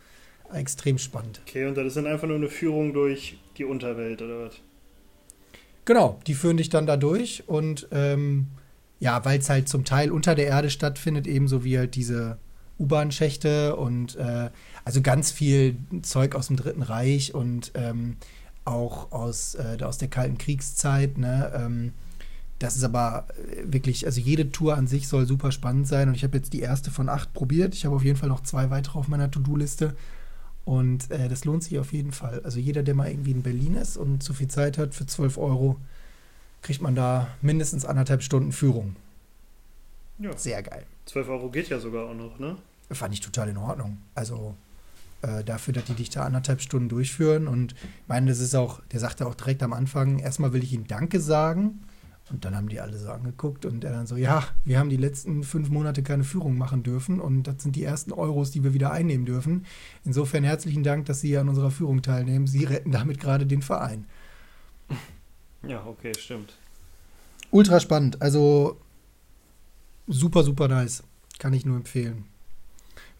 Extrem 0.53 0.97
spannend. 0.97 1.41
Okay, 1.45 1.67
und 1.67 1.77
das 1.77 1.89
ist 1.89 1.97
dann 1.97 2.07
einfach 2.07 2.29
nur 2.29 2.37
eine 2.37 2.49
Führung 2.49 2.93
durch 2.93 3.37
die 3.59 3.65
Unterwelt, 3.65 4.23
oder 4.23 4.47
was? 4.47 4.55
Genau, 5.87 6.21
die 6.29 6.35
führen 6.35 6.57
dich 6.57 6.69
dann 6.69 6.87
da 6.87 6.97
durch 6.97 7.43
und 7.49 7.89
ähm, 7.91 8.47
ja, 9.01 9.25
weil 9.25 9.41
es 9.41 9.51
halt 9.51 9.69
zum 9.69 9.85
Teil 9.85 10.13
unter 10.13 10.37
der 10.37 10.47
Erde 10.47 10.71
stattfindet, 10.71 11.27
ebenso 11.27 11.65
wie 11.65 11.79
halt 11.79 11.97
diese 11.97 12.39
U-Bahn-Schächte 12.79 13.77
und 13.77 14.17
äh, 14.17 14.51
also 14.87 15.03
ganz 15.03 15.33
viel 15.33 15.77
Zeug 16.03 16.37
aus 16.37 16.47
dem 16.47 16.55
Dritten 16.55 16.83
Reich 16.83 17.35
und 17.35 17.73
ähm, 17.75 18.17
auch 18.65 19.11
aus, 19.11 19.57
äh, 19.57 19.83
aus 19.83 19.99
der 19.99 20.07
Kalten 20.07 20.39
Kriegszeit. 20.39 21.19
Ne? 21.19 21.53
Ähm, 21.57 21.93
das 22.61 22.77
ist 22.77 22.85
aber 22.85 23.27
äh, 23.31 23.65
wirklich, 23.65 24.07
also 24.07 24.21
jede 24.21 24.53
Tour 24.53 24.77
an 24.77 24.87
sich 24.87 25.09
soll 25.09 25.27
super 25.27 25.51
spannend 25.51 25.89
sein 25.89 26.09
und 26.09 26.15
ich 26.15 26.23
habe 26.23 26.37
jetzt 26.37 26.53
die 26.53 26.61
erste 26.61 26.93
von 26.93 27.09
acht 27.09 27.35
probiert. 27.35 27.75
Ich 27.75 27.85
habe 27.85 27.97
auf 27.97 28.05
jeden 28.05 28.17
Fall 28.17 28.29
noch 28.29 28.45
zwei 28.45 28.71
weitere 28.71 28.97
auf 28.97 29.09
meiner 29.09 29.29
To-Do-Liste 29.29 29.97
und 30.65 31.11
äh, 31.11 31.29
das 31.29 31.45
lohnt 31.45 31.65
sich 31.65 31.81
auf 31.81 31.93
jeden 31.93 32.13
Fall. 32.13 32.43
Also 32.45 32.61
jeder, 32.61 32.85
der 32.85 32.95
mal 32.95 33.11
irgendwie 33.11 33.33
in 33.33 33.43
Berlin 33.43 33.75
ist 33.75 33.97
und 33.97 34.23
zu 34.23 34.35
viel 34.35 34.47
Zeit 34.47 34.79
hat, 34.79 34.95
für 34.95 35.05
12 35.05 35.37
Euro 35.37 35.81
kriegt 36.63 36.81
man 36.81 36.95
da 36.95 37.27
mindestens 37.43 37.85
anderthalb 37.85 38.23
Stunden 38.23 38.53
Führung. 38.53 38.95
Ja. 40.21 40.37
Sehr 40.39 40.63
geil. 40.63 40.87
12 41.07 41.29
Euro 41.29 41.51
geht 41.51 41.71
ja 41.71 41.81
sogar 41.81 42.09
auch 42.09 42.15
noch, 42.15 42.39
ne? 42.39 42.57
Fand 42.93 43.13
ich 43.13 43.21
total 43.21 43.49
in 43.49 43.57
Ordnung. 43.57 43.99
Also 44.15 44.55
äh, 45.23 45.45
dafür, 45.45 45.75
dass 45.75 45.85
die 45.85 45.95
dich 45.95 46.11
da 46.11 46.25
anderthalb 46.25 46.61
Stunden 46.61 46.89
durchführen. 46.89 47.49
Und 47.49 47.73
ich 47.73 48.09
meine, 48.09 48.31
das 48.31 48.41
ist 48.41 48.55
auch, 48.55 48.81
der 48.93 49.01
sagte 49.01 49.27
auch 49.27 49.35
direkt 49.35 49.63
am 49.63 49.73
Anfang, 49.73 50.19
erstmal 50.19 50.53
will 50.53 50.63
ich 50.63 50.73
ihm 50.73 50.87
Danke 50.87 51.21
sagen. 51.21 51.81
Und 52.29 52.45
dann 52.45 52.57
haben 52.57 52.69
die 52.69 52.81
alle 52.81 52.99
so 52.99 53.09
angeguckt 53.09 53.65
und 53.65 53.85
er 53.85 53.93
dann 53.93 54.09
so, 54.09 54.17
ja, 54.17 54.43
wir 54.65 54.81
haben 54.81 54.91
die 54.91 54.97
letzten 54.97 55.45
fünf 55.45 55.69
Monate 55.69 56.03
keine 56.03 56.25
Führung 56.25 56.59
machen 56.59 56.83
dürfen 56.83 57.21
und 57.21 57.45
das 57.45 57.63
sind 57.63 57.77
die 57.77 57.85
ersten 57.85 58.13
Euros, 58.13 58.51
die 58.51 58.65
wir 58.65 58.75
wieder 58.75 58.91
einnehmen 58.91 59.27
dürfen. 59.27 59.65
Insofern 60.05 60.43
herzlichen 60.43 60.83
Dank, 60.83 61.07
dass 61.07 61.21
Sie 61.21 61.39
an 61.39 61.49
unserer 61.49 61.71
Führung 61.71 62.03
teilnehmen. 62.03 62.49
Sie 62.49 62.65
retten 62.65 62.91
damit 62.91 63.21
gerade 63.21 63.47
den 63.47 63.63
Verein. 63.63 64.07
Ja, 65.67 65.87
okay, 65.87 66.13
stimmt. 66.19 66.59
Ultra 67.53 67.79
spannend. 67.79 68.21
Also 68.21 68.81
super, 70.09 70.43
super 70.43 70.67
nice. 70.67 71.05
Kann 71.39 71.53
ich 71.53 71.65
nur 71.65 71.77
empfehlen. 71.77 72.25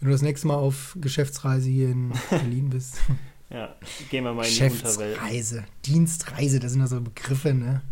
Wenn 0.01 0.09
du 0.09 0.13
das 0.13 0.23
nächste 0.23 0.47
Mal 0.47 0.57
auf 0.57 0.97
Geschäftsreise 1.01 1.71
hier 1.71 1.91
in 1.91 2.13
Berlin 2.31 2.71
bist. 2.71 2.99
ja, 3.51 3.75
gehen 4.11 4.25
wir 4.25 4.35
mal 4.35 4.47
in 4.47 4.55
die 4.55 4.63
Unterwelt. 4.63 5.15
Geschäftsreise, 5.15 5.65
Dienstreise, 5.85 6.61
das 6.61 6.73
sind 6.73 6.81
ja 6.81 6.87
so 6.87 7.01
Begriffe, 7.01 7.55
ne? 7.55 7.83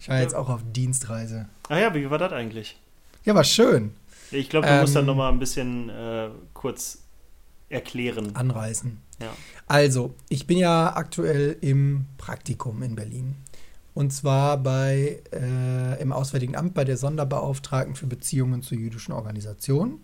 Ich 0.00 0.08
war 0.08 0.16
ja. 0.16 0.22
jetzt 0.22 0.34
auch 0.34 0.48
auf 0.48 0.62
Dienstreise. 0.72 1.48
Ah 1.68 1.78
ja, 1.78 1.94
wie 1.94 2.10
war 2.10 2.18
das 2.18 2.32
eigentlich? 2.32 2.76
Ja, 3.24 3.34
war 3.34 3.44
schön. 3.44 3.92
Ich 4.32 4.48
glaube, 4.48 4.66
du 4.66 4.72
ähm, 4.72 4.80
musst 4.80 4.96
dann 4.96 5.06
noch 5.06 5.14
mal 5.14 5.30
ein 5.30 5.38
bisschen 5.38 5.88
äh, 5.90 6.30
kurz 6.54 6.98
erklären. 7.68 8.34
Anreißen. 8.34 8.98
Ja. 9.20 9.32
Also, 9.68 10.14
ich 10.28 10.48
bin 10.48 10.58
ja 10.58 10.96
aktuell 10.96 11.56
im 11.60 12.06
Praktikum 12.18 12.82
in 12.82 12.96
Berlin. 12.96 13.36
Und 13.94 14.12
zwar 14.12 14.56
bei, 14.56 15.22
äh, 15.32 16.00
im 16.00 16.12
Auswärtigen 16.12 16.56
Amt 16.56 16.74
bei 16.74 16.84
der 16.84 16.96
Sonderbeauftragten 16.96 17.94
für 17.94 18.06
Beziehungen 18.06 18.62
zu 18.62 18.74
jüdischen 18.74 19.12
Organisationen 19.12 20.00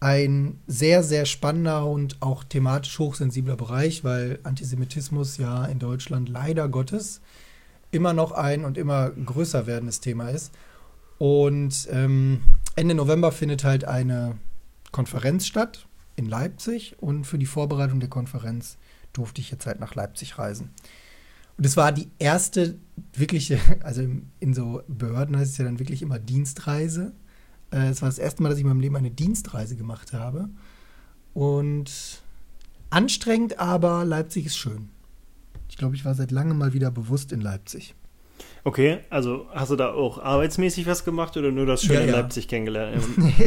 ein 0.00 0.60
sehr, 0.66 1.02
sehr 1.02 1.24
spannender 1.24 1.86
und 1.86 2.20
auch 2.20 2.44
thematisch 2.44 2.98
hochsensibler 2.98 3.56
Bereich, 3.56 4.04
weil 4.04 4.38
Antisemitismus 4.42 5.38
ja 5.38 5.64
in 5.64 5.78
Deutschland 5.78 6.28
leider 6.28 6.68
Gottes 6.68 7.20
immer 7.90 8.12
noch 8.12 8.32
ein 8.32 8.64
und 8.64 8.76
immer 8.76 9.10
größer 9.10 9.66
werdendes 9.66 10.00
Thema 10.00 10.28
ist. 10.28 10.52
Und 11.18 11.88
ähm, 11.90 12.42
Ende 12.76 12.94
November 12.94 13.32
findet 13.32 13.64
halt 13.64 13.84
eine 13.84 14.36
Konferenz 14.90 15.46
statt 15.46 15.86
in 16.16 16.26
Leipzig 16.26 16.96
und 17.00 17.24
für 17.24 17.38
die 17.38 17.46
Vorbereitung 17.46 18.00
der 18.00 18.10
Konferenz 18.10 18.76
durfte 19.12 19.40
ich 19.40 19.50
jetzt 19.50 19.66
halt 19.66 19.80
nach 19.80 19.94
Leipzig 19.94 20.38
reisen. 20.38 20.70
Und 21.56 21.64
es 21.64 21.76
war 21.76 21.92
die 21.92 22.10
erste 22.18 22.78
wirkliche, 23.12 23.58
also 23.82 24.02
in 24.40 24.54
so 24.54 24.82
Behörden 24.88 25.36
heißt 25.36 25.52
es 25.52 25.58
ja 25.58 25.64
dann 25.64 25.78
wirklich 25.78 26.02
immer 26.02 26.18
Dienstreise. 26.18 27.12
Äh, 27.74 27.88
es 27.88 28.00
war 28.00 28.08
das 28.08 28.18
erste 28.18 28.42
Mal, 28.42 28.50
dass 28.50 28.58
ich 28.58 28.64
in 28.64 28.68
meinem 28.68 28.80
Leben 28.80 28.96
eine 28.96 29.10
Dienstreise 29.10 29.76
gemacht 29.76 30.12
habe. 30.12 30.48
Und 31.34 32.22
anstrengend, 32.90 33.58
aber 33.58 34.04
Leipzig 34.04 34.46
ist 34.46 34.56
schön. 34.56 34.88
Ich 35.68 35.76
glaube, 35.76 35.96
ich 35.96 36.04
war 36.04 36.14
seit 36.14 36.30
langem 36.30 36.58
mal 36.58 36.72
wieder 36.72 36.92
bewusst 36.92 37.32
in 37.32 37.40
Leipzig. 37.40 37.94
Okay, 38.62 39.00
also 39.10 39.46
hast 39.52 39.70
du 39.70 39.76
da 39.76 39.92
auch 39.92 40.18
arbeitsmäßig 40.18 40.86
was 40.86 41.04
gemacht 41.04 41.36
oder 41.36 41.50
nur 41.50 41.66
das 41.66 41.82
schöne 41.82 42.00
ja, 42.00 42.06
ja. 42.06 42.12
Leipzig 42.12 42.48
kennengelernt? 42.48 43.04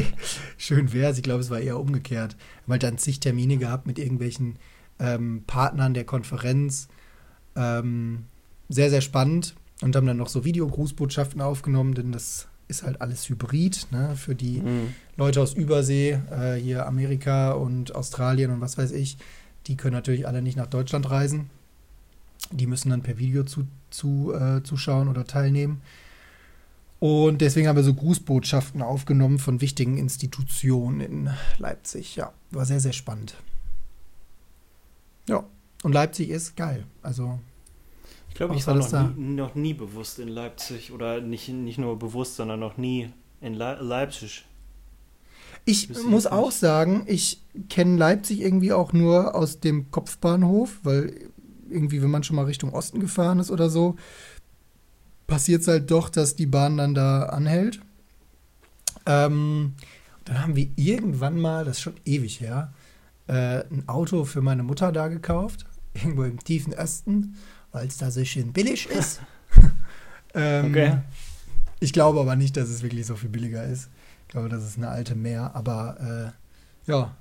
Schön 0.57 0.93
wäre 0.93 1.11
es, 1.11 1.17
ich 1.17 1.23
glaube, 1.23 1.41
es 1.41 1.49
war 1.49 1.59
eher 1.59 1.79
umgekehrt. 1.79 2.35
Weil 2.67 2.77
dann 2.77 2.97
zig 2.97 3.19
Termine 3.19 3.57
gehabt 3.57 3.87
mit 3.87 3.97
irgendwelchen 3.97 4.59
ähm, 4.99 5.43
Partnern 5.47 5.93
der 5.93 6.03
Konferenz. 6.03 6.87
Ähm, 7.55 8.25
sehr, 8.69 8.89
sehr 8.89 9.01
spannend. 9.01 9.55
Und 9.81 9.95
haben 9.95 10.05
dann 10.05 10.17
noch 10.17 10.29
so 10.29 10.43
Videogrußbotschaften 10.43 11.41
aufgenommen, 11.41 11.95
denn 11.95 12.11
das 12.11 12.46
ist 12.67 12.83
halt 12.83 13.01
alles 13.01 13.27
Hybrid, 13.29 13.87
ne? 13.91 14.15
Für 14.15 14.35
die 14.35 14.61
mhm. 14.61 14.93
Leute 15.15 15.41
aus 15.41 15.53
Übersee, 15.53 16.19
äh, 16.31 16.55
hier 16.55 16.85
Amerika 16.85 17.51
und 17.51 17.95
Australien 17.95 18.51
und 18.51 18.61
was 18.61 18.77
weiß 18.77 18.91
ich, 18.91 19.17
die 19.67 19.77
können 19.77 19.93
natürlich 19.93 20.27
alle 20.27 20.41
nicht 20.41 20.57
nach 20.57 20.67
Deutschland 20.67 21.09
reisen. 21.09 21.49
Die 22.51 22.67
müssen 22.67 22.89
dann 22.89 23.03
per 23.03 23.17
Video 23.17 23.43
zu, 23.43 23.67
zu, 23.89 24.33
äh, 24.33 24.63
zuschauen 24.63 25.07
oder 25.07 25.25
teilnehmen. 25.25 25.81
Und 26.99 27.41
deswegen 27.41 27.67
haben 27.67 27.75
wir 27.75 27.83
so 27.83 27.93
Grußbotschaften 27.93 28.81
aufgenommen 28.81 29.37
von 29.37 29.61
wichtigen 29.61 29.97
Institutionen 29.97 31.01
in 31.01 31.29
Leipzig. 31.57 32.15
Ja, 32.15 32.33
war 32.51 32.65
sehr, 32.65 32.79
sehr 32.79 32.93
spannend. 32.93 33.35
Ja, 35.29 35.43
und 35.83 35.93
Leipzig 35.93 36.29
ist 36.29 36.55
geil. 36.55 36.85
Also. 37.03 37.39
Ich 38.37 38.39
glaube, 38.39 38.55
ich 38.55 38.67
war 38.67 38.75
noch 38.75 39.15
nie, 39.15 39.33
noch 39.33 39.55
nie, 39.55 39.73
bewusst 39.73 40.19
in 40.19 40.27
Leipzig 40.27 40.91
oder 40.91 41.21
nicht, 41.21 41.49
nicht 41.49 41.79
nur 41.79 41.97
bewusst, 41.97 42.35
sondern 42.35 42.59
noch 42.59 42.77
nie 42.77 43.09
in 43.41 43.55
Le 43.55 43.79
Leipzig. 43.81 44.45
Ich 45.65 45.89
muss 46.03 46.27
auch 46.27 46.51
sagen, 46.51 47.03
ich 47.07 47.41
kenne 47.67 47.97
Leipzig 47.97 48.41
irgendwie 48.41 48.73
auch 48.73 48.93
nur 48.93 49.33
aus 49.33 49.59
dem 49.59 49.89
Kopfbahnhof, 49.89 50.77
weil 50.83 51.31
irgendwie, 51.67 52.03
wenn 52.03 52.11
man 52.11 52.21
schon 52.21 52.35
mal 52.35 52.45
Richtung 52.45 52.73
Osten 52.73 52.99
gefahren 52.99 53.39
ist 53.39 53.49
oder 53.49 53.71
so, 53.71 53.95
passiert 55.25 55.63
es 55.63 55.67
halt 55.67 55.89
doch, 55.89 56.07
dass 56.07 56.35
die 56.35 56.45
Bahn 56.45 56.77
dann 56.77 56.93
da 56.93 57.23
anhält. 57.23 57.79
Ähm, 59.07 59.73
dann 60.25 60.43
haben 60.43 60.55
wir 60.55 60.67
irgendwann 60.75 61.39
mal, 61.39 61.65
das 61.65 61.77
ist 61.77 61.81
schon 61.81 61.95
ewig 62.05 62.39
her, 62.39 62.71
äh, 63.25 63.63
ein 63.71 63.85
Auto 63.87 64.25
für 64.25 64.43
meine 64.43 64.61
Mutter 64.61 64.91
da 64.91 65.07
gekauft, 65.07 65.65
irgendwo 65.95 66.21
im 66.21 66.37
tiefen 66.37 66.75
Osten, 66.75 67.35
weil 67.71 67.87
es 67.87 67.97
da 67.97 68.11
so 68.11 68.23
schön 68.23 68.53
billig 68.53 68.89
ist. 68.89 69.21
ähm, 70.33 70.65
okay. 70.65 70.97
Ich 71.79 71.93
glaube 71.93 72.19
aber 72.19 72.35
nicht, 72.35 72.57
dass 72.57 72.69
es 72.69 72.81
wirklich 72.81 73.05
so 73.05 73.15
viel 73.15 73.29
billiger 73.29 73.63
ist. 73.63 73.89
Ich 74.23 74.29
glaube, 74.29 74.49
das 74.49 74.63
ist 74.63 74.77
eine 74.77 74.89
alte 74.89 75.15
Meer, 75.15 75.55
aber 75.55 76.33
äh, 76.85 76.89
ja, 76.91 77.15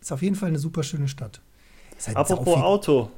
ist 0.00 0.12
auf 0.12 0.22
jeden 0.22 0.34
Fall 0.34 0.48
eine 0.48 0.58
super 0.58 0.82
schöne 0.82 1.08
Stadt. 1.08 1.40
Halt 2.06 2.16
Apropos 2.16 2.56
Auto, 2.56 3.10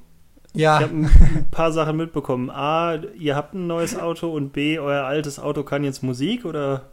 ja. 0.54 0.78
Ich 0.78 0.84
habe 0.84 0.94
ein 1.36 1.48
paar 1.50 1.72
Sachen 1.72 1.96
mitbekommen. 1.96 2.48
A, 2.50 2.94
ihr 3.18 3.36
habt 3.36 3.54
ein 3.54 3.66
neues 3.66 3.96
Auto 3.96 4.32
und 4.32 4.52
B, 4.52 4.78
euer 4.78 5.04
altes 5.04 5.38
Auto 5.38 5.64
kann 5.64 5.84
jetzt 5.84 6.02
Musik 6.02 6.44
oder? 6.44 6.90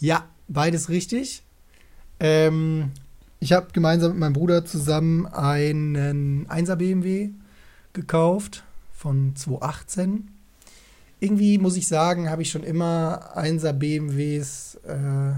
Ja, 0.00 0.24
beides 0.48 0.88
richtig. 0.88 1.42
Ähm, 2.18 2.92
ich 3.40 3.52
habe 3.52 3.68
gemeinsam 3.72 4.12
mit 4.12 4.20
meinem 4.20 4.32
Bruder 4.32 4.64
zusammen 4.64 5.26
einen 5.26 6.46
1er 6.48 6.76
BMW 6.76 7.30
gekauft 7.92 8.63
von 9.04 9.36
2018. 9.36 10.30
Irgendwie 11.20 11.58
muss 11.58 11.76
ich 11.76 11.86
sagen, 11.86 12.30
habe 12.30 12.40
ich 12.40 12.50
schon 12.50 12.64
immer 12.64 13.36
1er 13.36 13.74
BMWs 13.74 14.76
äh, 14.86 15.34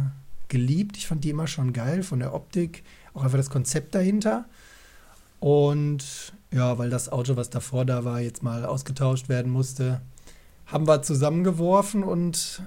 geliebt. 0.47 0.97
Ich 0.97 1.09
fand 1.09 1.25
die 1.25 1.31
immer 1.31 1.49
schon 1.49 1.73
geil 1.73 2.05
von 2.05 2.21
der 2.21 2.33
Optik, 2.33 2.85
auch 3.13 3.25
einfach 3.25 3.39
das 3.39 3.51
Konzept 3.51 3.97
dahinter. 3.97 4.45
Und 5.41 6.33
ja, 6.53 6.79
weil 6.79 6.91
das 6.91 7.09
Auto, 7.11 7.37
was 7.37 7.51
davor 7.51 7.85
da 7.85 8.05
war, 8.05 8.21
jetzt 8.21 8.45
mal 8.45 8.65
ausgetauscht 8.65 9.29
werden 9.29 9.51
musste, 9.51 10.01
haben 10.67 10.87
wir 10.87 11.03
zusammengeworfen 11.03 12.05
und 12.05 12.63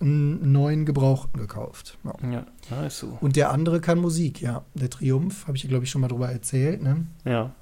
einen 0.00 0.52
neuen 0.52 0.84
Gebrauchten 0.84 1.40
gekauft. 1.40 1.96
Ja, 2.04 2.30
ja 2.30 2.46
nice 2.70 2.98
so. 2.98 3.16
Und 3.22 3.36
der 3.36 3.52
andere 3.52 3.80
kann 3.80 3.98
Musik, 3.98 4.42
ja. 4.42 4.64
Der 4.74 4.90
Triumph, 4.90 5.46
habe 5.46 5.56
ich, 5.56 5.66
glaube 5.66 5.84
ich, 5.84 5.90
schon 5.90 6.02
mal 6.02 6.08
drüber 6.08 6.30
erzählt, 6.30 6.82
ne? 6.82 7.06
Ja. 7.24 7.52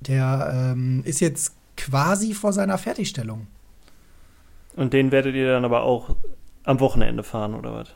Der 0.00 0.72
ähm, 0.72 1.02
ist 1.04 1.20
jetzt 1.20 1.57
quasi 1.78 2.34
vor 2.34 2.52
seiner 2.52 2.76
Fertigstellung. 2.76 3.46
Und 4.76 4.92
den 4.92 5.10
werdet 5.10 5.34
ihr 5.34 5.50
dann 5.50 5.64
aber 5.64 5.82
auch 5.82 6.14
am 6.64 6.80
Wochenende 6.80 7.22
fahren, 7.22 7.54
oder 7.54 7.72
was? 7.72 7.88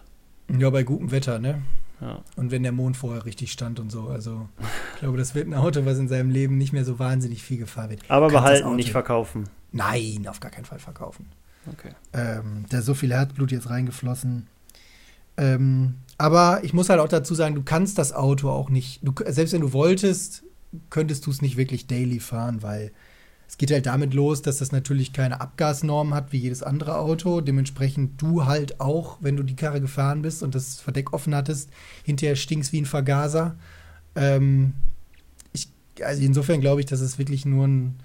Ja, 0.58 0.70
bei 0.70 0.82
gutem 0.82 1.10
Wetter, 1.10 1.38
ne? 1.38 1.62
Ja. 2.00 2.22
Und 2.36 2.50
wenn 2.50 2.62
der 2.62 2.72
Mond 2.72 2.96
vorher 2.96 3.24
richtig 3.24 3.52
stand 3.52 3.78
und 3.78 3.92
so. 3.92 4.08
Also, 4.08 4.48
ich 4.94 5.00
glaube, 5.00 5.18
das 5.18 5.34
wird 5.34 5.46
ein 5.46 5.54
Auto, 5.54 5.84
was 5.84 5.98
in 5.98 6.08
seinem 6.08 6.30
Leben 6.30 6.58
nicht 6.58 6.72
mehr 6.72 6.84
so 6.84 6.98
wahnsinnig 6.98 7.42
viel 7.42 7.58
gefahren 7.58 7.90
wird. 7.90 8.00
Aber 8.08 8.28
behalten, 8.28 8.74
nicht 8.74 8.90
verkaufen. 8.90 9.48
Nein, 9.70 10.26
auf 10.28 10.40
gar 10.40 10.50
keinen 10.50 10.64
Fall 10.64 10.80
verkaufen. 10.80 11.26
Okay. 11.72 11.90
Ähm, 12.12 12.64
da 12.70 12.78
ist 12.78 12.86
so 12.86 12.94
viel 12.94 13.12
Herzblut 13.12 13.52
jetzt 13.52 13.70
reingeflossen. 13.70 14.48
Ähm, 15.36 15.94
aber 16.18 16.60
ich 16.64 16.72
muss 16.72 16.88
halt 16.88 17.00
auch 17.00 17.08
dazu 17.08 17.34
sagen, 17.34 17.54
du 17.54 17.62
kannst 17.62 17.98
das 17.98 18.12
Auto 18.12 18.50
auch 18.50 18.68
nicht, 18.68 19.00
du, 19.02 19.12
selbst 19.28 19.52
wenn 19.52 19.60
du 19.60 19.72
wolltest, 19.72 20.42
könntest 20.90 21.26
du 21.26 21.30
es 21.30 21.40
nicht 21.40 21.56
wirklich 21.56 21.86
daily 21.86 22.18
fahren, 22.18 22.62
weil 22.62 22.92
es 23.52 23.58
geht 23.58 23.70
halt 23.70 23.84
damit 23.84 24.14
los, 24.14 24.40
dass 24.40 24.56
das 24.56 24.72
natürlich 24.72 25.12
keine 25.12 25.42
Abgasnormen 25.42 26.14
hat 26.14 26.32
wie 26.32 26.38
jedes 26.38 26.62
andere 26.62 26.96
Auto. 26.96 27.42
Dementsprechend 27.42 28.20
du 28.22 28.46
halt 28.46 28.80
auch, 28.80 29.18
wenn 29.20 29.36
du 29.36 29.42
die 29.42 29.56
Karre 29.56 29.82
gefahren 29.82 30.22
bist 30.22 30.42
und 30.42 30.54
das 30.54 30.80
Verdeck 30.80 31.12
offen 31.12 31.34
hattest, 31.34 31.68
hinterher 32.02 32.34
stinkst 32.34 32.72
wie 32.72 32.80
ein 32.80 32.86
Vergaser. 32.86 33.56
Ähm, 34.16 34.72
ich, 35.52 35.68
also 36.02 36.22
insofern 36.22 36.62
glaube 36.62 36.80
ich, 36.80 36.86
dass 36.86 37.02
es 37.02 37.18
wirklich 37.18 37.44
nur 37.44 37.68
ein 37.68 37.96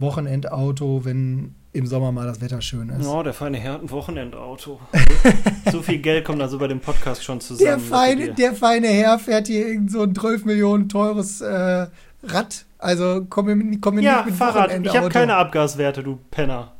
Wochenendauto, 0.00 1.04
wenn 1.04 1.54
im 1.72 1.86
Sommer 1.86 2.10
mal 2.10 2.26
das 2.26 2.40
Wetter 2.40 2.60
schön 2.60 2.88
ist. 2.88 3.06
Oh, 3.06 3.22
der 3.22 3.34
feine 3.34 3.58
Herr 3.58 3.74
hat 3.74 3.82
ein 3.82 3.90
Wochenendauto. 3.90 4.80
so 5.70 5.80
viel 5.80 5.98
Geld 5.98 6.24
kommt 6.24 6.42
also 6.42 6.58
bei 6.58 6.66
dem 6.66 6.80
Podcast 6.80 7.22
schon 7.22 7.40
zusammen. 7.40 7.64
Der 7.64 7.78
feine, 7.78 8.34
der 8.34 8.52
feine 8.52 8.88
Herr 8.88 9.20
fährt 9.20 9.46
hier 9.46 9.68
irgend 9.68 9.92
so 9.92 10.02
ein 10.02 10.12
12 10.12 10.44
Millionen 10.44 10.88
teures 10.88 11.40
äh, 11.40 11.86
Rad. 12.22 12.64
Also 12.78 13.26
komm, 13.28 13.80
komm 13.80 13.98
ja, 13.98 14.18
nicht 14.18 14.26
mit 14.26 14.34
Fahrrad. 14.34 14.84
Ich 14.84 14.96
habe 14.96 15.08
keine 15.08 15.36
Abgaswerte, 15.36 16.02
du 16.02 16.18
Penner. 16.30 16.72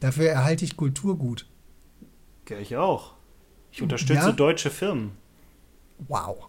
Dafür 0.00 0.28
erhalte 0.28 0.64
ich 0.64 0.76
Kulturgut. 0.76 1.46
Ja, 2.48 2.58
ich 2.58 2.76
auch. 2.76 3.14
Ich 3.72 3.82
unterstütze 3.82 4.26
ja? 4.26 4.32
deutsche 4.32 4.70
Firmen. 4.70 5.12
Wow. 6.08 6.48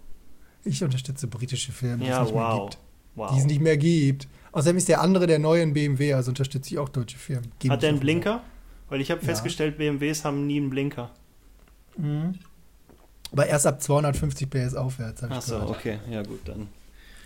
Ich 0.63 0.83
unterstütze 0.83 1.27
britische 1.27 1.71
Firmen, 1.71 2.01
die 2.01 2.07
ja, 2.07 2.21
es 2.21 2.27
nicht 2.27 2.35
wow. 2.35 2.53
mehr 2.53 2.63
gibt. 2.63 2.77
Wow. 3.15 3.31
Die 3.31 3.39
es 3.39 3.45
nicht 3.45 3.61
mehr 3.61 3.77
gibt. 3.77 4.27
Außerdem 4.51 4.77
ist 4.77 4.89
der 4.89 5.01
andere 5.01 5.27
der 5.27 5.39
neue 5.39 5.61
in 5.61 5.73
BMW, 5.73 6.13
also 6.13 6.31
unterstütze 6.31 6.73
ich 6.73 6.79
auch 6.79 6.89
deutsche 6.89 7.17
Firmen. 7.17 7.51
Geben 7.59 7.73
Hat 7.73 7.81
der 7.81 7.89
einen 7.89 7.99
Blinker? 7.99 8.41
Weil 8.89 9.01
ich 9.01 9.11
habe 9.11 9.21
ja. 9.21 9.27
festgestellt, 9.27 9.77
BMWs 9.77 10.23
haben 10.23 10.47
nie 10.47 10.57
einen 10.57 10.69
Blinker. 10.69 11.11
Mhm. 11.97 12.35
Aber 13.31 13.45
erst 13.45 13.67
ab 13.67 13.81
250 13.81 14.49
PS 14.49 14.75
aufwärts. 14.75 15.23
Achso, 15.23 15.69
okay, 15.69 15.99
ja 16.09 16.23
gut, 16.23 16.39
dann. 16.45 16.69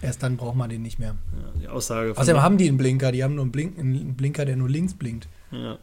Erst 0.02 0.24
dann 0.24 0.38
braucht 0.38 0.56
man 0.56 0.70
den 0.70 0.82
nicht 0.82 0.98
mehr. 1.00 1.16
Ja, 1.34 1.52
die 1.62 1.68
Aussage 1.68 2.14
Außerdem 2.16 2.42
haben 2.42 2.58
die 2.58 2.68
einen 2.68 2.78
Blinker, 2.78 3.12
die 3.12 3.24
haben 3.24 3.36
nur 3.36 3.44
einen, 3.44 3.52
Blink, 3.52 3.78
einen 3.78 4.16
Blinker, 4.16 4.46
der 4.46 4.56
nur 4.56 4.68
links 4.68 4.96
blinkt. 4.96 5.28
Ja. 5.52 5.78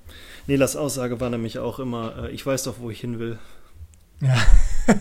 Nelas 0.46 0.74
Aussage 0.76 1.20
war 1.20 1.30
nämlich 1.30 1.58
auch 1.58 1.78
immer, 1.78 2.24
äh, 2.24 2.30
ich 2.32 2.44
weiß 2.44 2.64
doch, 2.64 2.80
wo 2.80 2.90
ich 2.90 3.00
hin 3.00 3.18
will. 3.20 3.38
Ja. 4.20 4.36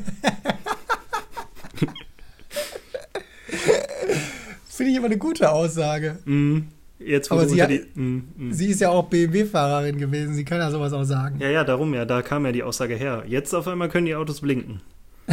Finde 4.68 4.92
ich 4.92 4.98
aber 4.98 5.08
eine 5.08 5.18
gute 5.18 5.52
Aussage. 5.52 6.20
Mhm. 6.26 6.68
Jetzt, 7.00 7.32
aber 7.32 7.48
sie, 7.48 7.62
hat, 7.62 7.70
die, 7.70 7.86
mm, 7.94 8.24
mm. 8.38 8.52
sie 8.52 8.68
ist 8.68 8.82
ja 8.82 8.90
auch 8.90 9.06
BMW-Fahrerin 9.06 9.98
gewesen, 10.00 10.34
sie 10.34 10.44
kann 10.44 10.58
ja 10.60 10.72
sowas 10.72 10.94
auch 10.94 11.04
sagen. 11.04 11.40
Ja, 11.40 11.50
ja, 11.50 11.64
darum 11.64 11.94
ja, 11.94 12.06
da 12.06 12.24
kam 12.24 12.44
ja 12.46 12.52
die 12.52 12.64
Aussage 12.64 12.96
her. 12.96 13.24
Jetzt 13.28 13.54
auf 13.54 13.68
einmal 13.68 13.88
können 13.90 14.08
die 14.08 14.16
Autos 14.16 14.42
blinken. 14.42 14.82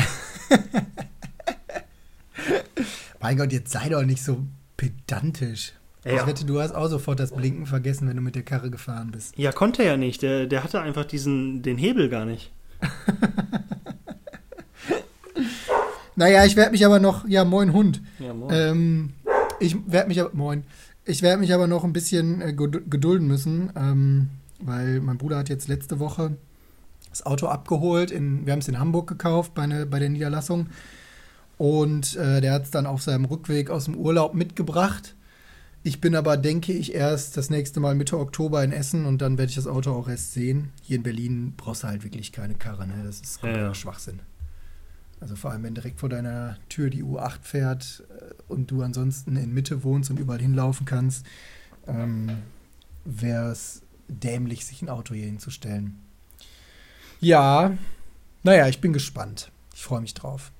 Mein 3.25 3.39
Gott, 3.39 3.53
jetzt 3.53 3.73
sei 3.73 3.89
doch 3.89 4.03
nicht 4.03 4.23
so 4.23 4.45
pedantisch. 4.77 5.73
Ja. 6.05 6.13
Ich 6.13 6.27
wette, 6.27 6.45
du 6.45 6.61
hast 6.61 6.75
auch 6.75 6.89
sofort 6.89 7.19
das 7.19 7.33
Blinken 7.33 7.65
vergessen, 7.65 8.07
wenn 8.07 8.17
du 8.17 8.23
mit 8.23 8.35
der 8.35 8.43
Karre 8.43 8.71
gefahren 8.71 9.13
bist. 9.13 9.39
Ja, 9.39 9.51
konnte 9.51 9.83
er 9.83 9.93
ja 9.93 9.97
nicht. 9.97 10.21
Der, 10.21 10.45
der 10.45 10.63
hatte 10.63 10.83
einfach 10.83 11.07
diesen, 11.07 11.63
den 11.63 11.79
Hebel 11.79 12.11
gar 12.11 12.27
nicht. 12.27 12.53
naja, 16.17 16.45
ich 16.45 16.55
werde 16.55 16.73
mich 16.73 16.85
aber 16.85 17.01
noch, 17.01 17.27
ja, 17.27 17.47
moin 17.47 17.73
Hund. 17.73 18.03
Ja, 18.19 18.35
moin. 18.35 18.51
Ähm, 18.53 19.13
ich 19.59 19.75
werde 19.91 20.09
mich, 20.09 20.21
moin. 20.35 20.65
Ich 21.07 21.23
werde 21.23 21.41
mich 21.41 21.55
aber 21.55 21.67
noch 21.67 21.83
ein 21.83 21.95
bisschen 21.95 22.43
äh, 22.43 22.53
gedulden 22.53 23.27
müssen, 23.27 23.73
ähm, 23.75 24.29
weil 24.61 25.01
mein 25.01 25.17
Bruder 25.17 25.39
hat 25.39 25.49
jetzt 25.49 25.69
letzte 25.69 25.99
Woche 25.99 26.37
das 27.09 27.25
Auto 27.25 27.47
abgeholt. 27.47 28.11
In, 28.11 28.45
wir 28.45 28.53
haben 28.53 28.61
es 28.61 28.69
in 28.69 28.79
Hamburg 28.79 29.07
gekauft 29.07 29.55
bei, 29.55 29.67
ne, 29.67 29.87
bei 29.87 29.99
der 29.99 30.11
Niederlassung. 30.11 30.67
Und 31.57 32.17
äh, 32.17 32.41
der 32.41 32.53
hat 32.53 32.65
es 32.65 32.71
dann 32.71 32.87
auf 32.87 33.03
seinem 33.03 33.25
Rückweg 33.25 33.71
aus 33.71 33.85
dem 33.85 33.97
Urlaub 33.97 34.35
mitgebracht. 34.35 35.15
Ich 35.87 36.01
bin 36.01 36.17
aber, 36.17 36.39
denke 36.39 36.73
ich, 36.73 36.95
erst 36.95 37.37
das 37.37 37.51
nächste 37.51 37.79
Mal 37.79 37.95
Mitte 37.95 38.19
Oktober 38.19 38.65
in 38.65 38.73
Essen 38.73 39.05
und 39.05 39.21
dann 39.21 39.37
werde 39.37 39.51
ich 39.51 39.57
das 39.57 39.67
Auto 39.67 39.93
auch 39.93 40.09
erst 40.09 40.33
sehen. 40.33 40.73
Hier 40.83 40.97
in 40.97 41.03
Berlin 41.03 41.53
brauchst 41.57 41.83
du 41.83 41.89
halt 41.89 42.03
wirklich 42.05 42.33
keine 42.33 42.55
Karre, 42.55 42.87
ne? 42.87 43.03
Das 43.05 43.21
ist 43.21 43.43
ja, 43.43 43.51
ja. 43.51 43.75
Schwachsinn. 43.75 44.21
Also 45.21 45.37
vor 45.37 45.51
allem, 45.51 45.63
wenn 45.63 45.75
direkt 45.75 46.01
vor 46.01 46.09
deiner 46.09 46.57
Tür 46.71 46.89
die 46.89 47.05
U8 47.05 47.43
fährt 47.43 48.03
äh, 48.09 48.33
und 48.49 48.71
du 48.71 48.83
ansonsten 48.83 49.37
in 49.37 49.53
Mitte 49.53 49.85
wohnst 49.85 50.11
und 50.11 50.19
überall 50.19 50.41
hinlaufen 50.41 50.87
kannst, 50.87 51.27
ähm, 51.87 52.31
wäre 53.05 53.51
es 53.51 53.83
dämlich, 54.09 54.65
sich 54.65 54.81
ein 54.81 54.89
Auto 54.89 55.15
hier 55.15 55.27
hinzustellen. 55.27 56.01
Ja, 57.21 57.77
naja, 58.43 58.69
ich 58.69 58.81
bin 58.81 58.95
gespannt. 58.95 59.51
Ich 59.75 59.83
freue 59.83 60.01
mich 60.01 60.15
drauf. 60.15 60.51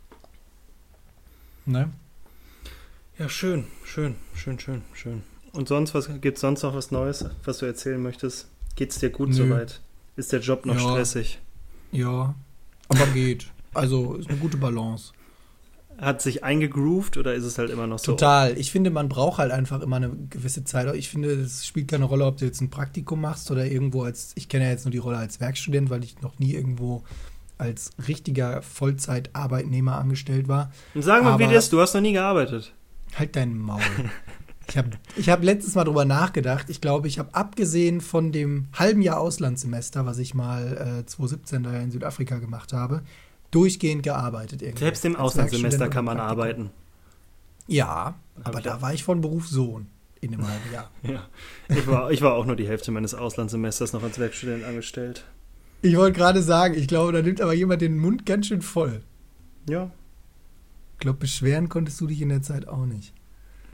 Ne? 1.67 1.91
Ja, 3.19 3.29
schön, 3.29 3.65
schön, 3.85 4.17
schön, 4.35 4.59
schön, 4.59 4.83
schön. 4.93 5.23
Und 5.53 5.69
sonst, 5.69 5.95
was 5.95 6.09
gibt 6.21 6.37
es 6.37 6.41
sonst 6.41 6.63
noch 6.63 6.75
was 6.75 6.91
Neues, 6.91 7.25
was 7.45 7.59
du 7.59 7.67
erzählen 7.67 8.03
möchtest? 8.03 8.49
Geht 8.75 8.91
es 8.91 8.99
dir 8.99 9.11
gut 9.11 9.29
Nö. 9.31 9.35
soweit? 9.35 9.81
Ist 10.17 10.33
der 10.33 10.41
Job 10.41 10.67
noch 10.67 10.75
ja. 10.75 10.81
stressig? 10.81 11.39
Ja, 11.93 12.35
aber 12.89 13.07
geht. 13.09 13.47
Also 13.73 14.15
ist 14.15 14.29
eine 14.29 14.39
gute 14.39 14.57
Balance. 14.57 15.13
Hat 15.97 16.21
sich 16.21 16.43
eingegroovt 16.43 17.17
oder 17.17 17.35
ist 17.35 17.45
es 17.45 17.57
halt 17.57 17.71
immer 17.71 17.87
noch 17.87 18.01
so? 18.01 18.13
Total. 18.13 18.59
Ich 18.59 18.73
finde, 18.73 18.91
man 18.91 19.09
braucht 19.09 19.39
halt 19.39 19.53
einfach 19.53 19.81
immer 19.81 19.97
eine 19.97 20.11
gewisse 20.29 20.65
Zeit. 20.65 20.93
Ich 20.97 21.09
finde, 21.09 21.31
es 21.31 21.65
spielt 21.65 21.89
keine 21.89 22.05
Rolle, 22.05 22.27
ob 22.27 22.37
du 22.37 22.45
jetzt 22.45 22.61
ein 22.61 22.71
Praktikum 22.71 23.21
machst 23.21 23.51
oder 23.53 23.65
irgendwo 23.65 24.03
als, 24.03 24.33
ich 24.35 24.49
kenne 24.49 24.65
ja 24.65 24.71
jetzt 24.71 24.85
nur 24.85 24.93
die 24.93 24.99
Rolle 24.99 25.19
als 25.19 25.39
Werkstudent, 25.39 25.91
weil 25.91 26.03
ich 26.03 26.21
noch 26.21 26.39
nie 26.41 26.53
irgendwo 26.53 27.05
als 27.59 27.91
richtiger 28.09 28.63
Vollzeitarbeitnehmer 28.63 29.97
angestellt 29.99 30.49
war. 30.49 30.73
Und 30.95 31.03
sagen 31.03 31.25
wir, 31.25 31.39
wie 31.39 31.53
das, 31.53 31.71
du 31.71 31.81
hast 31.81 31.95
noch 31.95 32.01
nie 32.01 32.13
gearbeitet. 32.13 32.73
Halt 33.17 33.37
deinen 33.37 33.59
Maul. 33.59 33.81
ich 34.69 34.77
habe 34.77 34.91
ich 35.17 35.29
hab 35.29 35.43
letztes 35.43 35.75
Mal 35.75 35.85
drüber 35.85 36.05
nachgedacht. 36.05 36.69
Ich 36.71 36.81
glaube, 36.81 37.09
ich 37.09 37.19
habe 37.19 37.35
abgesehen 37.35 38.01
von 38.01 38.33
dem 38.33 38.67
halben 38.73 39.03
Jahr 39.03 39.21
Auslandssemester, 39.21 40.07
was 40.07 40.19
ich 40.19 40.35
mal 40.35 41.01
äh, 41.01 41.07
2017 41.07 41.63
da 41.63 41.79
in 41.79 41.91
Südafrika 41.91 42.39
gemacht 42.39 42.73
habe, 42.73 43.03
durchgehend 43.51 44.03
gearbeitet. 44.03 44.63
Irgendwie. 44.63 44.81
Selbst 44.81 45.05
im 45.05 45.17
Auslandssemester 45.17 45.89
kann 45.89 46.05
man 46.05 46.19
arbeiten. 46.19 46.71
Ja, 47.67 48.15
aber 48.43 48.61
da 48.61 48.83
war 48.83 48.93
ich 48.93 49.05
von 49.05 49.21
Beruf 49.21 49.47
Sohn 49.49 49.87
in 50.21 50.35
einem 50.35 50.47
halben 50.47 50.73
Jahr. 50.73 50.91
ja, 51.03 51.29
ich 51.69 51.87
war, 51.87 52.11
ich 52.11 52.21
war 52.21 52.35
auch 52.35 52.47
nur 52.47 52.57
die 52.57 52.67
Hälfte 52.67 52.91
meines 52.91 53.15
Auslandssemesters 53.15 53.93
noch 53.93 54.03
als 54.03 54.19
Werkstudent 54.19 54.65
angestellt. 54.65 55.25
Ich 55.85 55.97
wollte 55.99 56.19
gerade 56.19 56.43
sagen, 56.43 56.75
ich 56.75 56.89
glaube, 56.89 57.13
da 57.13 57.21
nimmt 57.21 57.43
aber 57.43 57.53
jemand 57.53 57.83
den 57.83 57.99
Mund 57.99 58.25
ganz 58.25 58.47
schön 58.47 58.63
voll. 58.63 59.03
Ja. 59.69 59.91
Ich 60.95 61.01
glaube, 61.01 61.19
beschweren 61.19 61.69
konntest 61.69 62.01
du 62.01 62.07
dich 62.07 62.23
in 62.23 62.31
der 62.31 62.41
Zeit 62.41 62.67
auch 62.67 62.87
nicht. 62.87 63.13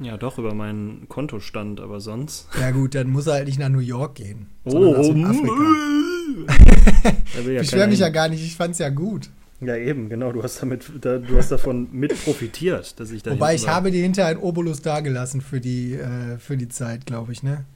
Ja, 0.00 0.16
doch, 0.16 0.36
über 0.36 0.52
meinen 0.52 1.08
Kontostand, 1.08 1.80
aber 1.80 2.00
sonst. 2.00 2.48
Ja, 2.58 2.72
gut, 2.72 2.96
dann 2.96 3.11
muss 3.11 3.28
er 3.28 3.34
halt 3.34 3.46
nicht 3.46 3.61
nach 3.61 3.68
New 3.68 3.78
York 3.78 4.16
gehen. 4.16 4.48
Oh, 4.64 5.12
nach 5.14 5.30
ich 5.30 5.40
ja 7.46 7.61
beschwere 7.61 7.86
mich 7.86 8.00
ja 8.00 8.08
gar 8.08 8.28
nicht, 8.28 8.42
ich 8.42 8.56
fand's 8.56 8.80
ja 8.80 8.88
gut. 8.88 9.30
Ja, 9.61 9.76
eben, 9.76 10.08
genau. 10.08 10.32
Du 10.32 10.42
hast 10.42 10.61
damit, 10.61 10.90
da, 11.00 11.18
du 11.18 11.36
hast 11.36 11.52
davon 11.52 11.90
mit 11.92 12.12
profitiert, 12.24 12.98
dass 12.98 13.12
ich 13.12 13.22
da. 13.22 13.30
Wobei 13.30 13.54
ich 13.54 13.68
war. 13.68 13.76
habe 13.76 13.92
dir 13.92 14.02
hinterher 14.02 14.32
ein 14.32 14.38
Obolus 14.38 14.82
dagelassen 14.82 15.42
für 15.42 15.61
die, 15.61 15.94
äh, 15.94 16.38
für 16.38 16.56
die 16.56 16.68
Zeit, 16.68 17.06
glaube 17.06 17.30
ich, 17.30 17.44
ne? 17.44 17.66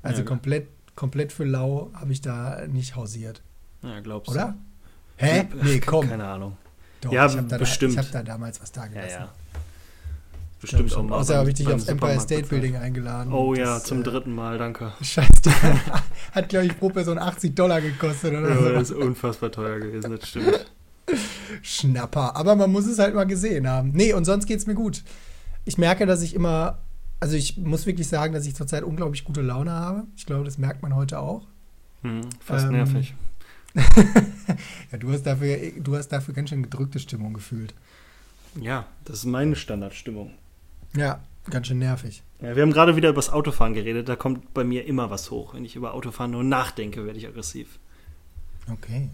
Also 0.00 0.20
ja, 0.20 0.26
komplett, 0.26 0.68
komplett 0.94 1.32
für 1.32 1.44
lau 1.44 1.90
habe 1.92 2.12
ich 2.12 2.22
da 2.22 2.66
nicht 2.66 2.96
hausiert. 2.96 3.42
Ja, 3.82 4.00
glaubst 4.00 4.28
du. 4.28 4.32
Oder? 4.32 4.54
Hä? 5.16 5.46
Nee, 5.62 5.80
komm. 5.86 6.08
Keine 6.08 6.26
Ahnung. 6.26 6.56
Doch, 7.00 7.12
ja, 7.12 7.26
ich 7.26 7.34
da, 7.34 7.58
bestimmt. 7.58 7.92
ich 7.92 7.98
habe 7.98 8.08
da 8.10 8.22
damals 8.22 8.60
was 8.60 8.72
dagelassen. 8.72 9.10
Ja, 9.10 9.20
ja. 9.20 9.32
Bestimmt 10.60 10.92
auch 10.94 11.02
mal. 11.04 11.18
Außer 11.18 11.36
habe 11.36 11.50
ich 11.50 11.54
dich 11.54 11.68
aufs 11.68 11.86
Empire 11.86 12.18
State 12.18 12.48
Building 12.48 12.76
eingeladen. 12.76 13.32
Oh 13.32 13.54
ja, 13.54 13.74
das, 13.74 13.84
zum 13.84 14.00
äh, 14.00 14.04
dritten 14.04 14.34
Mal, 14.34 14.58
danke. 14.58 14.92
Scheiße. 15.02 15.28
Hat, 16.32 16.48
glaube 16.48 16.66
ich, 16.66 16.76
pro 16.78 16.88
Person 16.88 17.18
80 17.18 17.54
Dollar 17.54 17.80
gekostet 17.80 18.32
oder 18.32 18.48
ja, 18.48 18.56
so. 18.56 18.68
Das 18.70 18.90
ist 18.90 18.96
unfassbar 18.96 19.52
teuer 19.52 19.78
gewesen, 19.78 20.10
das 20.10 20.28
stimmt. 20.28 20.66
Schnapper. 21.62 22.34
Aber 22.34 22.56
man 22.56 22.72
muss 22.72 22.86
es 22.86 22.98
halt 22.98 23.14
mal 23.14 23.24
gesehen 23.24 23.68
haben. 23.68 23.92
Nee, 23.92 24.12
und 24.12 24.24
sonst 24.24 24.46
geht 24.46 24.58
es 24.58 24.66
mir 24.66 24.74
gut. 24.74 25.04
Ich 25.64 25.78
merke, 25.78 26.06
dass 26.06 26.22
ich 26.22 26.34
immer, 26.34 26.78
also 27.20 27.36
ich 27.36 27.56
muss 27.56 27.86
wirklich 27.86 28.08
sagen, 28.08 28.34
dass 28.34 28.44
ich 28.44 28.56
zurzeit 28.56 28.82
unglaublich 28.82 29.24
gute 29.24 29.42
Laune 29.42 29.70
habe. 29.70 30.04
Ich 30.16 30.26
glaube, 30.26 30.44
das 30.44 30.58
merkt 30.58 30.82
man 30.82 30.96
heute 30.96 31.20
auch. 31.20 31.46
Hm, 32.02 32.22
fast 32.40 32.66
ähm, 32.66 32.72
nervig. 32.72 33.14
ja, 34.92 34.98
du 34.98 35.12
hast, 35.12 35.22
dafür, 35.24 35.56
du 35.78 35.96
hast 35.96 36.08
dafür 36.08 36.34
ganz 36.34 36.50
schön 36.50 36.62
gedrückte 36.62 36.98
Stimmung 36.98 37.34
gefühlt. 37.34 37.74
Ja, 38.60 38.86
das 39.04 39.18
ist 39.18 39.24
meine 39.26 39.56
Standardstimmung. 39.56 40.32
Ja, 40.96 41.22
ganz 41.50 41.66
schön 41.66 41.78
nervig. 41.78 42.22
Ja, 42.40 42.56
wir 42.56 42.62
haben 42.62 42.72
gerade 42.72 42.96
wieder 42.96 43.10
über 43.10 43.16
das 43.16 43.30
Autofahren 43.30 43.74
geredet. 43.74 44.08
Da 44.08 44.16
kommt 44.16 44.54
bei 44.54 44.64
mir 44.64 44.86
immer 44.86 45.10
was 45.10 45.30
hoch. 45.30 45.54
Wenn 45.54 45.64
ich 45.64 45.76
über 45.76 45.94
Autofahren 45.94 46.30
nur 46.30 46.44
nachdenke, 46.44 47.04
werde 47.04 47.18
ich 47.18 47.26
aggressiv. 47.26 47.78
Okay. 48.70 49.10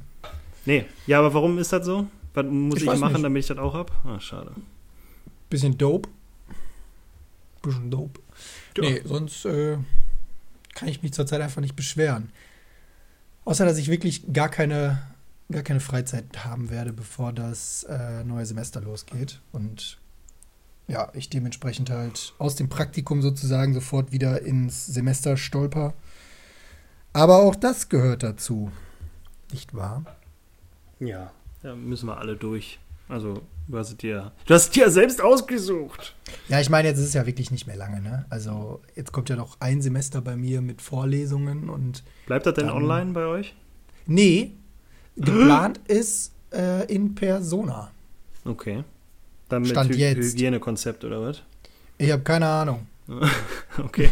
Nee, 0.66 0.86
ja, 1.06 1.18
aber 1.18 1.34
warum 1.34 1.58
ist 1.58 1.72
das 1.72 1.84
so? 1.84 2.06
Was 2.32 2.46
muss 2.46 2.78
ich, 2.78 2.82
ich 2.82 2.98
machen, 2.98 3.12
nicht. 3.12 3.24
damit 3.24 3.40
ich 3.40 3.46
das 3.48 3.58
auch 3.58 3.74
habe? 3.74 3.92
Ah, 4.04 4.18
schade. 4.18 4.52
Bisschen 5.50 5.76
dope. 5.76 6.08
Bisschen 7.62 7.90
dope. 7.90 8.20
Ja. 8.76 8.90
Nee, 8.90 9.02
sonst 9.04 9.44
äh, 9.44 9.76
kann 10.74 10.88
ich 10.88 11.02
mich 11.02 11.12
zurzeit 11.12 11.40
einfach 11.40 11.60
nicht 11.60 11.76
beschweren. 11.76 12.30
Außer, 13.44 13.64
dass 13.64 13.78
ich 13.78 13.88
wirklich 13.88 14.32
gar 14.32 14.48
keine, 14.48 15.02
gar 15.50 15.62
keine 15.62 15.80
Freizeit 15.80 16.44
haben 16.44 16.70
werde, 16.70 16.92
bevor 16.92 17.32
das 17.32 17.84
äh, 17.84 18.24
neue 18.24 18.46
Semester 18.46 18.80
losgeht. 18.80 19.40
Und 19.52 19.98
ja, 20.86 21.10
ich 21.14 21.28
dementsprechend 21.30 21.90
halt 21.90 22.34
aus 22.38 22.56
dem 22.56 22.68
Praktikum 22.68 23.22
sozusagen 23.22 23.74
sofort 23.74 24.12
wieder 24.12 24.42
ins 24.42 24.86
Semester 24.86 25.36
stolper. 25.36 25.94
Aber 27.12 27.42
auch 27.42 27.54
das 27.54 27.88
gehört 27.88 28.22
dazu. 28.22 28.70
Nicht 29.52 29.74
wahr? 29.74 30.04
Ja, 30.98 31.32
da 31.62 31.74
müssen 31.74 32.06
wir 32.06 32.18
alle 32.18 32.36
durch. 32.36 32.78
Also, 33.08 33.42
du 33.68 33.78
hast 33.78 34.02
dir, 34.02 34.32
du 34.46 34.54
hast 34.54 34.74
dir 34.74 34.90
selbst 34.90 35.20
ausgesucht. 35.20 36.14
Ja, 36.48 36.60
ich 36.60 36.70
meine, 36.70 36.88
jetzt 36.88 36.98
ist 36.98 37.06
es 37.08 37.14
ja 37.14 37.26
wirklich 37.26 37.50
nicht 37.50 37.66
mehr 37.66 37.76
lange, 37.76 38.00
ne? 38.00 38.26
Also, 38.30 38.80
jetzt 38.94 39.12
kommt 39.12 39.28
ja 39.28 39.36
noch 39.36 39.56
ein 39.60 39.82
Semester 39.82 40.20
bei 40.20 40.36
mir 40.36 40.60
mit 40.60 40.82
Vorlesungen 40.82 41.68
und. 41.68 42.02
Bleibt 42.26 42.46
das 42.46 42.54
denn 42.54 42.66
dann, 42.66 42.76
online 42.76 43.12
bei 43.12 43.26
euch? 43.26 43.54
Nee. 44.06 44.52
Geplant 45.16 45.80
ist 45.88 46.32
äh, 46.52 46.92
in 46.92 47.14
Persona. 47.14 47.90
Okay. 48.44 48.84
Dann 49.48 49.62
mit 49.62 49.70
Stand 49.70 49.92
Hy 49.92 49.98
jetzt. 49.98 50.34
Hygienekonzept 50.34 51.04
oder 51.04 51.22
was? 51.22 51.42
Ich 51.98 52.10
habe 52.10 52.22
keine 52.22 52.46
Ahnung. 52.46 52.86
okay. 53.78 54.10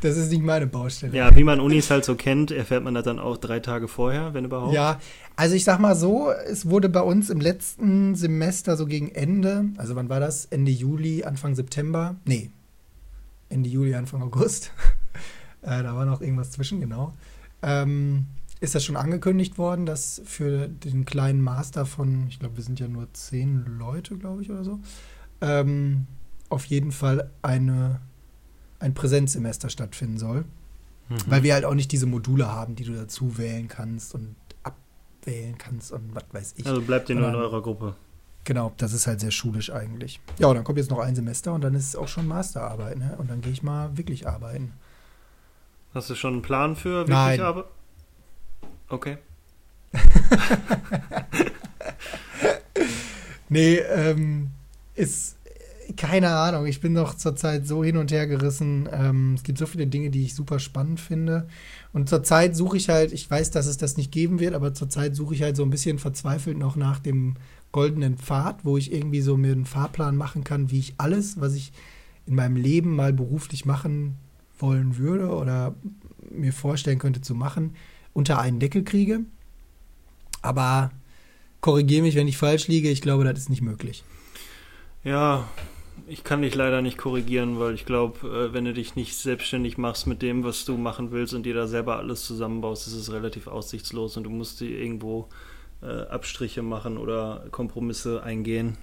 Das 0.00 0.16
ist 0.16 0.30
nicht 0.30 0.42
meine 0.42 0.66
Baustelle. 0.66 1.16
Ja, 1.16 1.34
wie 1.36 1.44
man 1.44 1.60
Unis 1.60 1.90
halt 1.90 2.04
so 2.04 2.14
kennt, 2.14 2.50
erfährt 2.50 2.84
man 2.84 2.94
das 2.94 3.04
dann 3.04 3.18
auch 3.18 3.36
drei 3.36 3.60
Tage 3.60 3.88
vorher, 3.88 4.34
wenn 4.34 4.44
überhaupt. 4.44 4.74
Ja, 4.74 5.00
also 5.36 5.54
ich 5.54 5.64
sag 5.64 5.78
mal 5.78 5.94
so, 5.94 6.30
es 6.30 6.68
wurde 6.68 6.88
bei 6.88 7.00
uns 7.00 7.30
im 7.30 7.40
letzten 7.40 8.14
Semester 8.14 8.76
so 8.76 8.86
gegen 8.86 9.10
Ende, 9.10 9.66
also 9.76 9.96
wann 9.96 10.08
war 10.08 10.20
das? 10.20 10.46
Ende 10.46 10.70
Juli, 10.70 11.24
Anfang 11.24 11.54
September? 11.54 12.16
Nee. 12.24 12.50
Ende 13.48 13.68
Juli, 13.68 13.94
Anfang 13.94 14.22
August. 14.22 14.72
äh, 15.62 15.82
da 15.82 15.94
war 15.94 16.04
noch 16.04 16.20
irgendwas 16.20 16.50
zwischen, 16.50 16.80
genau. 16.80 17.14
Ähm, 17.62 18.26
ist 18.60 18.74
das 18.74 18.84
schon 18.84 18.96
angekündigt 18.96 19.58
worden, 19.58 19.86
dass 19.86 20.20
für 20.24 20.68
den 20.68 21.04
kleinen 21.04 21.40
Master 21.40 21.86
von, 21.86 22.26
ich 22.28 22.40
glaube, 22.40 22.56
wir 22.56 22.64
sind 22.64 22.80
ja 22.80 22.88
nur 22.88 23.12
zehn 23.12 23.64
Leute, 23.78 24.16
glaube 24.16 24.42
ich, 24.42 24.50
oder 24.50 24.64
so, 24.64 24.80
ähm, 25.40 26.06
auf 26.48 26.64
jeden 26.64 26.92
Fall 26.92 27.30
eine 27.42 28.00
ein 28.80 28.94
Präsenzsemester 28.94 29.70
stattfinden 29.70 30.18
soll. 30.18 30.44
Mhm. 31.08 31.16
Weil 31.26 31.42
wir 31.42 31.54
halt 31.54 31.64
auch 31.64 31.74
nicht 31.74 31.90
diese 31.92 32.06
Module 32.06 32.52
haben, 32.52 32.76
die 32.76 32.84
du 32.84 32.92
dazu 32.92 33.38
wählen 33.38 33.68
kannst 33.68 34.14
und 34.14 34.34
abwählen 34.62 35.56
kannst 35.56 35.92
und 35.92 36.14
was 36.14 36.24
weiß 36.32 36.54
ich. 36.58 36.66
Also 36.66 36.82
bleibt 36.82 37.08
ihr 37.08 37.16
nur 37.16 37.28
in 37.28 37.34
eurer 37.34 37.62
Gruppe. 37.62 37.94
Genau, 38.44 38.72
das 38.78 38.92
ist 38.92 39.06
halt 39.06 39.20
sehr 39.20 39.30
schulisch 39.30 39.70
eigentlich. 39.70 40.20
Ja, 40.38 40.48
und 40.48 40.54
dann 40.54 40.64
kommt 40.64 40.78
jetzt 40.78 40.90
noch 40.90 41.00
ein 41.00 41.14
Semester 41.14 41.52
und 41.52 41.62
dann 41.62 41.74
ist 41.74 41.88
es 41.88 41.96
auch 41.96 42.08
schon 42.08 42.26
Masterarbeit, 42.26 42.96
ne? 42.96 43.14
Und 43.18 43.30
dann 43.30 43.40
gehe 43.42 43.52
ich 43.52 43.62
mal 43.62 43.96
wirklich 43.96 44.26
arbeiten. 44.26 44.72
Hast 45.92 46.08
du 46.10 46.14
schon 46.14 46.34
einen 46.34 46.42
Plan 46.42 46.76
für 46.76 47.00
wirklich 47.00 47.10
Nein. 47.10 47.40
Arbeit? 47.40 47.64
Okay. 48.88 49.18
nee, 53.48 53.76
ähm, 53.76 54.50
ist, 54.94 55.36
keine 55.96 56.30
Ahnung, 56.30 56.66
ich 56.66 56.80
bin 56.80 56.94
doch 56.94 57.14
zurzeit 57.14 57.66
so 57.66 57.82
hin 57.82 57.96
und 57.96 58.10
her 58.10 58.26
gerissen. 58.26 58.88
Ähm, 58.92 59.34
es 59.34 59.42
gibt 59.42 59.58
so 59.58 59.66
viele 59.66 59.86
Dinge, 59.86 60.10
die 60.10 60.24
ich 60.24 60.34
super 60.34 60.58
spannend 60.58 61.00
finde. 61.00 61.48
Und 61.92 62.08
zurzeit 62.08 62.54
suche 62.54 62.76
ich 62.76 62.88
halt, 62.88 63.12
ich 63.12 63.30
weiß, 63.30 63.50
dass 63.50 63.66
es 63.66 63.78
das 63.78 63.96
nicht 63.96 64.12
geben 64.12 64.40
wird, 64.40 64.54
aber 64.54 64.74
zurzeit 64.74 65.16
suche 65.16 65.34
ich 65.34 65.42
halt 65.42 65.56
so 65.56 65.62
ein 65.62 65.70
bisschen 65.70 65.98
verzweifelt 65.98 66.58
noch 66.58 66.76
nach 66.76 66.98
dem 66.98 67.36
goldenen 67.72 68.18
Pfad, 68.18 68.64
wo 68.64 68.76
ich 68.76 68.92
irgendwie 68.92 69.20
so 69.20 69.36
mir 69.36 69.52
einen 69.52 69.66
Fahrplan 69.66 70.16
machen 70.16 70.44
kann, 70.44 70.70
wie 70.70 70.78
ich 70.78 70.94
alles, 70.98 71.40
was 71.40 71.54
ich 71.54 71.72
in 72.26 72.34
meinem 72.34 72.56
Leben 72.56 72.94
mal 72.94 73.12
beruflich 73.12 73.64
machen 73.64 74.16
wollen 74.58 74.98
würde 74.98 75.28
oder 75.28 75.74
mir 76.30 76.52
vorstellen 76.52 76.98
könnte 76.98 77.20
zu 77.20 77.34
machen, 77.34 77.74
unter 78.12 78.38
einen 78.38 78.58
Deckel 78.58 78.84
kriege. 78.84 79.20
Aber 80.42 80.90
korrigiere 81.60 82.02
mich, 82.02 82.14
wenn 82.14 82.28
ich 82.28 82.36
falsch 82.36 82.68
liege, 82.68 82.90
ich 82.90 83.00
glaube, 83.00 83.24
das 83.24 83.38
ist 83.38 83.50
nicht 83.50 83.62
möglich. 83.62 84.04
Ja, 85.04 85.48
ich 86.06 86.24
kann 86.24 86.42
dich 86.42 86.54
leider 86.54 86.82
nicht 86.82 86.98
korrigieren, 86.98 87.58
weil 87.58 87.74
ich 87.74 87.84
glaube, 87.84 88.26
äh, 88.26 88.52
wenn 88.52 88.64
du 88.64 88.72
dich 88.72 88.96
nicht 88.96 89.16
selbstständig 89.16 89.78
machst 89.78 90.06
mit 90.06 90.22
dem, 90.22 90.44
was 90.44 90.64
du 90.64 90.76
machen 90.76 91.10
willst 91.10 91.34
und 91.34 91.44
dir 91.44 91.54
da 91.54 91.66
selber 91.66 91.98
alles 91.98 92.24
zusammenbaust, 92.24 92.86
ist 92.86 92.94
es 92.94 93.12
relativ 93.12 93.46
aussichtslos 93.46 94.16
und 94.16 94.24
du 94.24 94.30
musst 94.30 94.60
dir 94.60 94.70
irgendwo 94.70 95.28
äh, 95.82 96.02
Abstriche 96.08 96.62
machen 96.62 96.98
oder 96.98 97.46
Kompromisse 97.50 98.22
eingehen. 98.22 98.76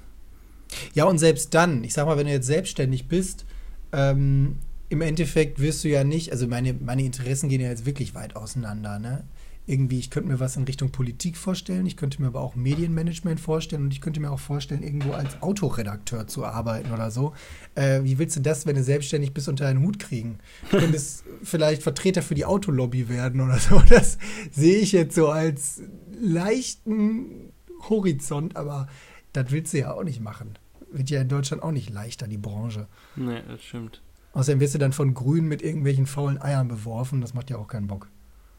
Ja, 0.93 1.05
und 1.05 1.17
selbst 1.17 1.53
dann, 1.53 1.83
ich 1.83 1.93
sag 1.93 2.05
mal, 2.05 2.17
wenn 2.17 2.25
du 2.25 2.33
jetzt 2.33 2.47
selbstständig 2.47 3.07
bist, 3.07 3.45
ähm, 3.91 4.57
im 4.89 5.01
Endeffekt 5.01 5.59
wirst 5.59 5.83
du 5.83 5.89
ja 5.89 6.03
nicht, 6.03 6.31
also 6.31 6.47
meine, 6.47 6.73
meine 6.73 7.03
Interessen 7.03 7.49
gehen 7.49 7.61
ja 7.61 7.69
jetzt 7.69 7.85
wirklich 7.85 8.15
weit 8.15 8.35
auseinander, 8.35 8.99
ne? 8.99 9.23
Irgendwie, 9.67 9.97
ich 9.97 10.11
könnte 10.11 10.29
mir 10.29 10.39
was 10.39 10.57
in 10.57 10.63
Richtung 10.63 10.91
Politik 10.91 11.37
vorstellen, 11.37 11.85
ich 11.85 11.97
könnte 11.97 12.21
mir 12.21 12.27
aber 12.27 12.41
auch 12.41 12.55
Medienmanagement 12.55 13.39
vorstellen 13.39 13.83
und 13.83 13.93
ich 13.93 14.01
könnte 14.01 14.19
mir 14.19 14.31
auch 14.31 14.39
vorstellen, 14.39 14.83
irgendwo 14.83 15.13
als 15.13 15.41
Autoredakteur 15.41 16.27
zu 16.27 16.45
arbeiten 16.45 16.91
oder 16.91 17.09
so. 17.09 17.33
Äh, 17.73 18.03
wie 18.03 18.19
willst 18.19 18.35
du 18.35 18.41
das, 18.41 18.65
wenn 18.65 18.75
du 18.75 18.83
selbstständig 18.83 19.33
bist, 19.33 19.49
unter 19.49 19.67
einen 19.67 19.81
Hut 19.81 19.97
kriegen? 19.97 20.37
Du 20.69 20.77
könntest 20.77 21.23
vielleicht 21.43 21.81
Vertreter 21.81 22.21
für 22.21 22.35
die 22.35 22.45
Autolobby 22.45 23.09
werden 23.09 23.41
oder 23.41 23.57
so. 23.57 23.81
Das 23.95 24.17
sehe 24.51 24.79
ich 24.79 24.91
jetzt 24.91 25.15
so 25.15 25.29
als 25.29 25.81
leichten 26.19 27.53
Horizont, 27.89 28.55
aber 28.55 28.87
das 29.33 29.51
willst 29.51 29.73
du 29.73 29.79
ja 29.79 29.93
auch 29.93 30.03
nicht 30.03 30.21
machen. 30.21 30.57
Wird 30.91 31.09
ja 31.09 31.21
in 31.21 31.29
Deutschland 31.29 31.63
auch 31.63 31.71
nicht 31.71 31.89
leichter, 31.89 32.27
die 32.27 32.37
Branche. 32.37 32.87
Nee, 33.15 33.41
das 33.47 33.63
stimmt. 33.63 34.01
Außerdem 34.33 34.59
wirst 34.59 34.75
du 34.75 34.79
dann 34.79 34.91
von 34.91 35.13
Grünen 35.13 35.47
mit 35.47 35.61
irgendwelchen 35.61 36.05
faulen 36.05 36.41
Eiern 36.41 36.67
beworfen. 36.67 37.21
Das 37.21 37.33
macht 37.33 37.49
ja 37.49 37.57
auch 37.57 37.67
keinen 37.67 37.87
Bock. 37.87 38.09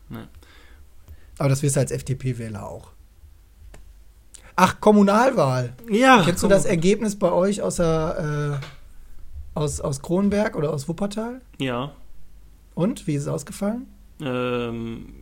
Nee. 0.09 0.25
Aber 1.39 1.49
das 1.49 1.63
wirst 1.63 1.77
du 1.77 1.81
als 1.81 1.91
FDP-Wähler 1.91 2.69
auch. 2.69 2.93
Ach, 4.57 4.81
Kommunalwahl. 4.81 5.75
Ja. 5.91 6.23
Kennst 6.25 6.43
du 6.43 6.49
das 6.49 6.65
Ergebnis 6.65 7.19
bei 7.19 7.31
euch 7.31 7.61
aus, 7.61 7.77
der, 7.77 8.61
äh, 8.63 9.59
aus, 9.59 9.81
aus 9.81 10.01
Kronberg 10.01 10.57
oder 10.57 10.73
aus 10.73 10.89
Wuppertal? 10.89 11.43
Ja. 11.59 11.93
Und? 12.75 13.07
Wie 13.07 13.15
ist 13.15 13.23
es 13.23 13.29
ausgefallen? 13.29 13.87
Ähm, 14.21 15.13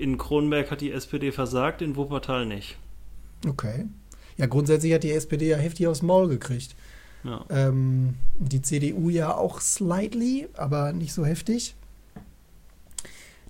in 0.00 0.18
Kronberg 0.18 0.70
hat 0.72 0.80
die 0.80 0.90
SPD 0.90 1.30
versagt, 1.30 1.80
in 1.80 1.94
Wuppertal 1.94 2.44
nicht. 2.44 2.76
Okay. 3.48 3.86
Ja, 4.36 4.46
grundsätzlich 4.46 4.92
hat 4.92 5.04
die 5.04 5.12
SPD 5.12 5.48
ja 5.48 5.56
heftig 5.56 5.86
aufs 5.86 6.02
Maul 6.02 6.28
gekriegt. 6.28 6.74
Ja. 7.22 7.44
Ähm, 7.50 8.16
die 8.38 8.62
CDU 8.62 9.10
ja 9.10 9.36
auch 9.36 9.60
slightly, 9.60 10.48
aber 10.54 10.92
nicht 10.92 11.12
so 11.12 11.24
heftig. 11.24 11.76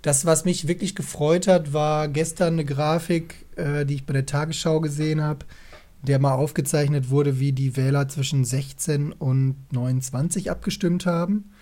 Das, 0.02 0.26
was 0.26 0.44
mich 0.44 0.66
wirklich 0.66 0.96
gefreut 0.96 1.46
hat, 1.46 1.72
war 1.72 2.08
gestern 2.08 2.54
eine 2.54 2.64
Grafik, 2.64 3.46
äh, 3.56 3.86
die 3.86 3.94
ich 3.94 4.06
bei 4.06 4.12
der 4.12 4.26
Tagesschau 4.26 4.80
gesehen 4.80 5.22
habe, 5.22 5.46
der 6.02 6.18
mal 6.18 6.34
aufgezeichnet 6.34 7.08
wurde, 7.08 7.38
wie 7.38 7.52
die 7.52 7.76
Wähler 7.76 8.08
zwischen 8.08 8.44
16 8.44 9.12
und 9.12 9.56
29 9.70 10.50
abgestimmt 10.50 11.06
haben. 11.06 11.52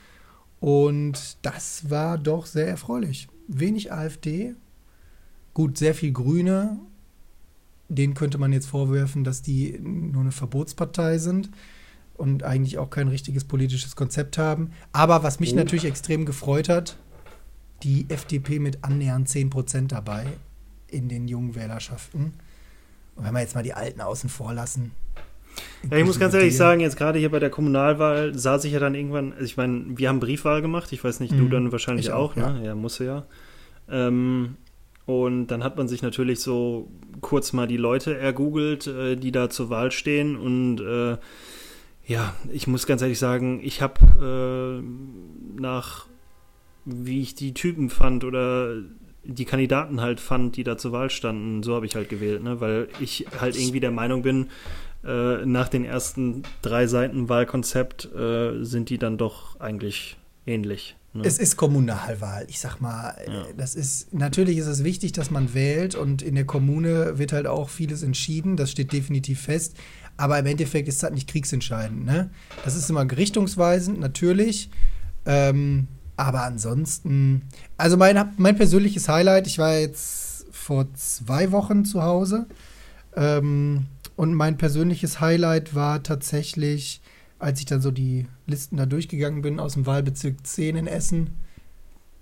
Und 0.58 1.36
das 1.42 1.90
war 1.90 2.16
doch 2.16 2.46
sehr 2.46 2.66
erfreulich. 2.66 3.28
Wenig 3.46 3.92
AfD, 3.92 4.54
gut, 5.52 5.76
sehr 5.76 5.94
viel 5.94 6.12
Grüne. 6.12 6.78
Denen 7.90 8.14
könnte 8.14 8.38
man 8.38 8.52
jetzt 8.52 8.66
vorwerfen, 8.66 9.24
dass 9.24 9.42
die 9.42 9.78
nur 9.80 10.22
eine 10.22 10.32
Verbotspartei 10.32 11.18
sind 11.18 11.50
und 12.14 12.42
eigentlich 12.44 12.78
auch 12.78 12.88
kein 12.88 13.08
richtiges 13.08 13.44
politisches 13.44 13.96
Konzept 13.96 14.38
haben. 14.38 14.70
Aber 14.92 15.22
was 15.22 15.40
mich 15.40 15.52
oh. 15.52 15.56
natürlich 15.56 15.86
extrem 15.86 16.24
gefreut 16.24 16.68
hat, 16.68 16.96
die 17.82 18.06
FDP 18.08 18.58
mit 18.58 18.84
annähernd 18.84 19.28
10 19.28 19.50
Prozent 19.50 19.92
dabei 19.92 20.26
in 20.88 21.08
den 21.08 21.28
jungen 21.28 21.54
Wählerschaften. 21.54 22.34
Und 23.16 23.24
wenn 23.24 23.32
wir 23.32 23.40
jetzt 23.40 23.54
mal 23.54 23.62
die 23.62 23.74
Alten 23.74 24.00
außen 24.00 24.28
vor 24.28 24.54
lassen. 24.54 24.92
Ja, 25.90 25.96
ich 25.98 26.04
muss 26.04 26.18
ganz 26.18 26.34
ehrlich 26.34 26.56
sagen, 26.56 26.80
jetzt 26.80 26.96
gerade 26.96 27.18
hier 27.18 27.30
bei 27.30 27.38
der 27.38 27.50
Kommunalwahl 27.50 28.38
saß 28.38 28.64
ich 28.64 28.72
ja 28.72 28.78
dann 28.78 28.94
irgendwann, 28.94 29.32
also 29.32 29.44
ich 29.44 29.56
meine, 29.56 29.98
wir 29.98 30.08
haben 30.08 30.20
Briefwahl 30.20 30.62
gemacht, 30.62 30.92
ich 30.92 31.02
weiß 31.02 31.20
nicht, 31.20 31.32
mhm. 31.32 31.38
du 31.38 31.48
dann 31.48 31.72
wahrscheinlich 31.72 32.12
auch, 32.12 32.32
auch, 32.32 32.36
ne? 32.36 32.60
Ja, 32.60 32.66
ja 32.66 32.74
musste 32.74 33.04
ja. 33.04 33.26
Ähm, 33.88 34.56
und 35.06 35.48
dann 35.48 35.64
hat 35.64 35.76
man 35.76 35.88
sich 35.88 36.02
natürlich 36.02 36.40
so 36.40 36.88
kurz 37.20 37.52
mal 37.52 37.66
die 37.66 37.76
Leute 37.76 38.16
ergoogelt, 38.16 38.86
äh, 38.86 39.16
die 39.16 39.32
da 39.32 39.50
zur 39.50 39.68
Wahl 39.70 39.90
stehen. 39.90 40.36
Und 40.36 40.80
äh, 40.80 41.16
ja, 42.06 42.34
ich 42.52 42.66
muss 42.66 42.86
ganz 42.86 43.02
ehrlich 43.02 43.18
sagen, 43.18 43.60
ich 43.62 43.82
habe 43.82 44.80
äh, 44.80 45.60
nach 45.60 46.06
wie 46.84 47.20
ich 47.20 47.34
die 47.34 47.54
Typen 47.54 47.90
fand 47.90 48.24
oder 48.24 48.74
die 49.24 49.44
Kandidaten 49.44 50.00
halt 50.00 50.20
fand, 50.20 50.56
die 50.56 50.64
da 50.64 50.78
zur 50.78 50.92
Wahl 50.92 51.10
standen, 51.10 51.62
so 51.62 51.74
habe 51.74 51.86
ich 51.86 51.94
halt 51.94 52.08
gewählt, 52.08 52.42
ne? 52.42 52.60
weil 52.60 52.88
ich 53.00 53.26
halt 53.38 53.56
irgendwie 53.56 53.80
der 53.80 53.90
Meinung 53.90 54.22
bin, 54.22 54.48
äh, 55.04 55.44
nach 55.44 55.68
den 55.68 55.84
ersten 55.84 56.42
drei 56.62 56.86
Seiten 56.86 57.28
Wahlkonzept 57.28 58.12
äh, 58.14 58.62
sind 58.64 58.90
die 58.90 58.98
dann 58.98 59.18
doch 59.18 59.60
eigentlich 59.60 60.16
ähnlich. 60.46 60.96
Ne? 61.12 61.22
Es 61.24 61.38
ist 61.38 61.56
Kommunalwahl. 61.56 62.46
Ich 62.48 62.60
sag 62.60 62.80
mal, 62.80 63.14
ja. 63.26 63.46
das 63.56 63.74
ist 63.74 64.14
natürlich 64.14 64.58
ist 64.58 64.66
es 64.66 64.84
wichtig, 64.84 65.12
dass 65.12 65.30
man 65.30 65.54
wählt 65.54 65.94
und 65.94 66.22
in 66.22 66.34
der 66.34 66.44
Kommune 66.44 67.18
wird 67.18 67.32
halt 67.32 67.46
auch 67.46 67.68
vieles 67.68 68.02
entschieden. 68.02 68.56
Das 68.56 68.70
steht 68.70 68.92
definitiv 68.92 69.40
fest. 69.40 69.76
Aber 70.16 70.38
im 70.38 70.46
Endeffekt 70.46 70.86
ist 70.86 71.02
das 71.02 71.12
nicht 71.12 71.28
kriegsentscheidend. 71.28 72.04
Ne? 72.04 72.30
Das 72.64 72.76
ist 72.76 72.90
immer 72.90 73.10
richtungsweisend, 73.10 73.98
natürlich. 73.98 74.70
Ähm, 75.24 75.88
aber 76.20 76.42
ansonsten, 76.42 77.48
also 77.78 77.96
mein, 77.96 78.34
mein 78.36 78.54
persönliches 78.54 79.08
Highlight, 79.08 79.46
ich 79.46 79.58
war 79.58 79.78
jetzt 79.78 80.44
vor 80.52 80.86
zwei 80.92 81.50
Wochen 81.50 81.86
zu 81.86 82.02
Hause 82.02 82.46
ähm, 83.16 83.86
und 84.16 84.34
mein 84.34 84.58
persönliches 84.58 85.22
Highlight 85.22 85.74
war 85.74 86.02
tatsächlich, 86.02 87.00
als 87.38 87.60
ich 87.60 87.64
dann 87.64 87.80
so 87.80 87.90
die 87.90 88.26
Listen 88.46 88.76
da 88.76 88.84
durchgegangen 88.84 89.40
bin 89.40 89.58
aus 89.58 89.72
dem 89.72 89.86
Wahlbezirk 89.86 90.46
10 90.46 90.76
in 90.76 90.86
Essen, 90.86 91.38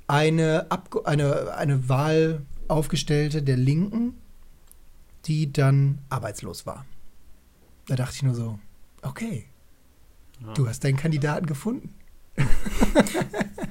eine, 0.06 0.70
Abge 0.70 1.04
eine, 1.04 1.56
eine 1.56 1.88
Wahlaufgestellte 1.88 3.42
der 3.42 3.56
Linken, 3.56 4.14
die 5.24 5.52
dann 5.52 5.98
arbeitslos 6.08 6.66
war. 6.66 6.86
Da 7.88 7.96
dachte 7.96 8.14
ich 8.14 8.22
nur 8.22 8.36
so, 8.36 8.60
okay, 9.02 9.46
ja. 10.46 10.54
du 10.54 10.68
hast 10.68 10.84
deinen 10.84 10.96
Kandidaten 10.96 11.46
gefunden. 11.46 11.92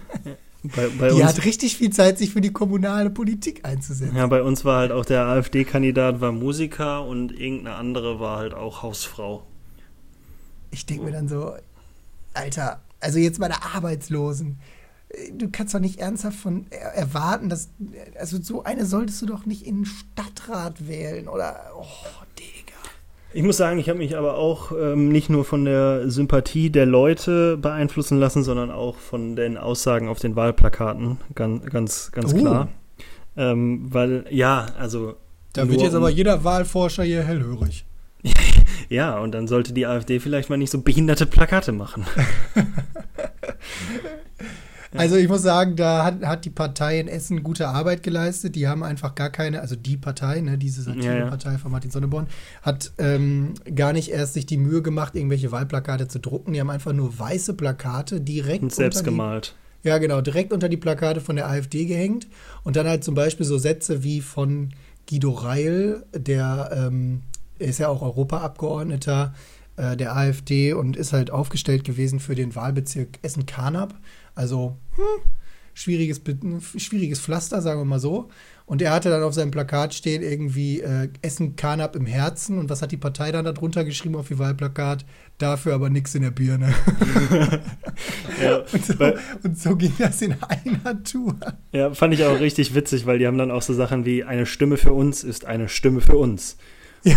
Bei, 0.75 0.87
bei 0.87 1.09
die 1.09 1.23
hat 1.23 1.43
richtig 1.45 1.77
viel 1.77 1.91
Zeit, 1.91 2.17
sich 2.17 2.31
für 2.31 2.41
die 2.41 2.51
kommunale 2.51 3.09
Politik 3.09 3.65
einzusetzen. 3.65 4.15
Ja, 4.15 4.27
bei 4.27 4.41
uns 4.41 4.65
war 4.65 4.79
halt 4.79 4.91
auch 4.91 5.05
der 5.05 5.25
AfD-Kandidat 5.25 6.21
war 6.21 6.31
Musiker 6.31 7.05
und 7.05 7.31
irgendeine 7.31 7.75
andere 7.75 8.19
war 8.19 8.37
halt 8.37 8.53
auch 8.53 8.83
Hausfrau. 8.83 9.43
Ich 10.71 10.85
denke 10.85 11.05
mir 11.05 11.11
dann 11.11 11.27
so, 11.27 11.53
Alter, 12.33 12.81
also 12.99 13.19
jetzt 13.19 13.39
bei 13.39 13.47
der 13.47 13.63
Arbeitslosen, 13.75 14.59
du 15.33 15.49
kannst 15.49 15.73
doch 15.73 15.79
nicht 15.79 15.99
ernsthaft 15.99 16.37
von 16.37 16.69
erwarten, 16.71 17.49
dass, 17.49 17.69
also 18.19 18.41
so 18.41 18.63
eine 18.63 18.85
solltest 18.85 19.21
du 19.21 19.25
doch 19.25 19.45
nicht 19.45 19.65
in 19.65 19.77
den 19.77 19.85
Stadtrat 19.85 20.87
wählen 20.87 21.27
oder, 21.27 21.71
oh, 21.77 21.85
Digga. 22.37 22.56
Ich 23.33 23.43
muss 23.43 23.57
sagen, 23.57 23.77
ich 23.77 23.89
habe 23.89 23.99
mich 23.99 24.17
aber 24.17 24.35
auch 24.35 24.71
ähm, 24.71 25.09
nicht 25.09 25.29
nur 25.29 25.43
von 25.43 25.65
der 25.65 26.09
Sympathie 26.09 26.69
der 26.69 26.85
Leute 26.85 27.57
beeinflussen 27.57 28.19
lassen, 28.19 28.43
sondern 28.43 28.71
auch 28.71 28.95
von 28.95 29.35
den 29.35 29.57
Aussagen 29.57 30.07
auf 30.07 30.19
den 30.19 30.35
Wahlplakaten, 30.35 31.17
ganz, 31.35 31.65
ganz, 31.65 32.11
ganz 32.11 32.33
uh. 32.33 32.37
klar. 32.37 32.69
Ähm, 33.35 33.87
weil, 33.93 34.25
ja, 34.29 34.67
also. 34.79 35.15
Da 35.53 35.69
wird 35.69 35.81
jetzt 35.81 35.95
aber 35.95 36.09
jeder 36.09 36.43
Wahlforscher 36.43 37.03
hier 37.03 37.23
hellhörig. 37.23 37.85
ja, 38.89 39.19
und 39.19 39.31
dann 39.31 39.47
sollte 39.47 39.73
die 39.73 39.85
AfD 39.85 40.19
vielleicht 40.19 40.49
mal 40.49 40.57
nicht 40.57 40.71
so 40.71 40.81
behinderte 40.81 41.25
Plakate 41.25 41.71
machen. 41.71 42.05
Also 44.95 45.15
ich 45.15 45.27
muss 45.27 45.41
sagen, 45.41 45.75
da 45.75 46.03
hat, 46.03 46.23
hat 46.23 46.45
die 46.45 46.49
Partei 46.49 46.99
in 46.99 47.07
Essen 47.07 47.43
gute 47.43 47.67
Arbeit 47.67 48.03
geleistet. 48.03 48.55
Die 48.55 48.67
haben 48.67 48.83
einfach 48.83 49.15
gar 49.15 49.29
keine, 49.29 49.61
also 49.61 49.75
die 49.75 49.97
Partei, 49.97 50.41
ne, 50.41 50.57
diese 50.57 50.81
Satirepartei 50.81 51.49
ja, 51.49 51.53
ja. 51.53 51.59
von 51.59 51.71
Martin 51.71 51.91
Sonneborn, 51.91 52.27
hat 52.61 52.91
ähm, 52.97 53.53
gar 53.75 53.93
nicht 53.93 54.11
erst 54.11 54.33
sich 54.33 54.45
die 54.45 54.57
Mühe 54.57 54.81
gemacht, 54.81 55.15
irgendwelche 55.15 55.51
Wahlplakate 55.51 56.07
zu 56.07 56.19
drucken. 56.19 56.53
Die 56.53 56.59
haben 56.59 56.69
einfach 56.69 56.93
nur 56.93 57.17
weiße 57.17 57.53
Plakate 57.53 58.21
direkt 58.21 58.63
und 58.63 58.73
selbst 58.73 59.03
gemalt. 59.03 59.55
Ja, 59.83 59.97
genau, 59.99 60.21
direkt 60.21 60.51
unter 60.51 60.69
die 60.69 60.77
Plakate 60.77 61.21
von 61.21 61.35
der 61.35 61.47
AfD 61.47 61.85
gehängt 61.85 62.27
und 62.63 62.75
dann 62.75 62.87
halt 62.87 63.03
zum 63.03 63.15
Beispiel 63.15 63.45
so 63.45 63.57
Sätze 63.57 64.03
wie 64.03 64.21
von 64.21 64.73
Guido 65.09 65.31
Reil, 65.31 66.03
der 66.13 66.71
ähm, 66.73 67.21
ist 67.59 67.79
ja 67.79 67.87
auch 67.87 68.01
Europaabgeordneter 68.01 69.33
äh, 69.77 69.95
der 69.95 70.15
AfD 70.15 70.73
und 70.73 70.97
ist 70.97 71.13
halt 71.13 71.31
aufgestellt 71.31 71.83
gewesen 71.83 72.19
für 72.19 72.35
den 72.35 72.55
Wahlbezirk 72.55 73.19
Essen-Karnap. 73.21 73.93
Also 74.37 74.77
hm, 74.95 75.03
schwieriges, 75.73 76.21
schwieriges 76.77 77.19
Pflaster, 77.19 77.61
sagen 77.61 77.81
wir 77.81 77.85
mal 77.85 77.99
so. 77.99 78.29
Und 78.67 78.81
er 78.81 78.91
hatte 78.91 79.09
dann 79.09 79.23
auf 79.23 79.33
seinem 79.33 79.49
Plakat 79.49 79.93
stehen 79.93 80.21
irgendwie 80.21 80.81
äh, 80.81 81.07
Essen 81.21 81.55
Karnap 81.55 81.95
im 81.95 82.05
Herzen. 82.05 82.59
Und 82.59 82.69
was 82.69 82.81
hat 82.81 82.91
die 82.91 82.97
Partei 82.97 83.31
dann 83.31 83.45
darunter 83.45 83.85
geschrieben 83.85 84.15
auf 84.15 84.29
ihr 84.29 84.39
Wahlplakat? 84.39 85.05
Dafür 85.37 85.73
aber 85.73 85.89
nichts 85.89 86.13
in 86.15 86.21
der 86.21 86.31
Birne. 86.31 86.73
ja, 88.43 88.57
und, 88.57 88.85
so, 88.85 88.93
und, 89.43 89.57
so, 89.57 89.75
ging 89.75 89.93
das 89.97 90.21
in 90.21 90.35
einer 90.41 91.01
Tour. 91.03 91.35
Ja, 91.71 91.93
fand 91.93 92.13
ich 92.13 92.25
auch 92.25 92.39
richtig 92.39 92.75
witzig, 92.75 93.05
weil 93.05 93.19
die 93.19 93.25
haben 93.25 93.37
dann 93.37 93.51
auch 93.51 93.61
so 93.61 93.73
Sachen 93.73 94.05
wie 94.05 94.23
eine 94.23 94.45
Stimme 94.45 94.77
für 94.77 94.91
uns 94.91 95.23
ist 95.23 95.45
eine 95.45 95.69
Stimme 95.69 96.01
für 96.01 96.17
uns. 96.17 96.57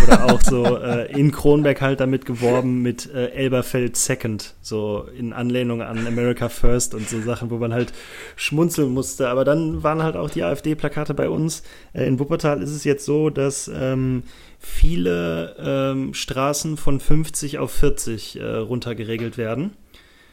Oder 0.05 0.26
auch 0.26 0.41
so 0.43 0.78
äh, 0.78 1.11
in 1.12 1.33
Kronberg 1.33 1.81
halt 1.81 2.01
damit 2.01 2.24
geworben 2.24 2.83
mit 2.83 3.12
äh, 3.12 3.31
Elberfeld 3.31 3.97
Second, 3.97 4.55
so 4.61 5.07
in 5.16 5.33
Anlehnung 5.33 5.83
an 5.83 6.07
America 6.07 6.49
First 6.49 6.95
und 6.95 7.09
so 7.09 7.20
Sachen, 7.20 7.51
wo 7.51 7.57
man 7.57 7.72
halt 7.72 7.93
schmunzeln 8.37 8.93
musste. 8.93 9.28
Aber 9.28 9.45
dann 9.45 9.83
waren 9.83 10.03
halt 10.03 10.16
auch 10.16 10.31
die 10.31 10.43
AfD-Plakate 10.43 11.14
bei 11.14 11.28
uns. 11.28 11.62
Äh, 11.93 12.07
in 12.07 12.18
Wuppertal 12.18 12.62
ist 12.62 12.70
es 12.70 12.85
jetzt 12.85 13.05
so, 13.05 13.31
dass 13.31 13.70
ähm, 13.72 14.22
viele 14.59 15.57
ähm, 15.59 16.14
Straßen 16.14 16.76
von 16.76 17.01
50 17.01 17.59
auf 17.59 17.72
40 17.72 18.39
äh, 18.39 18.45
runtergeregelt 18.45 19.39
werden. 19.39 19.72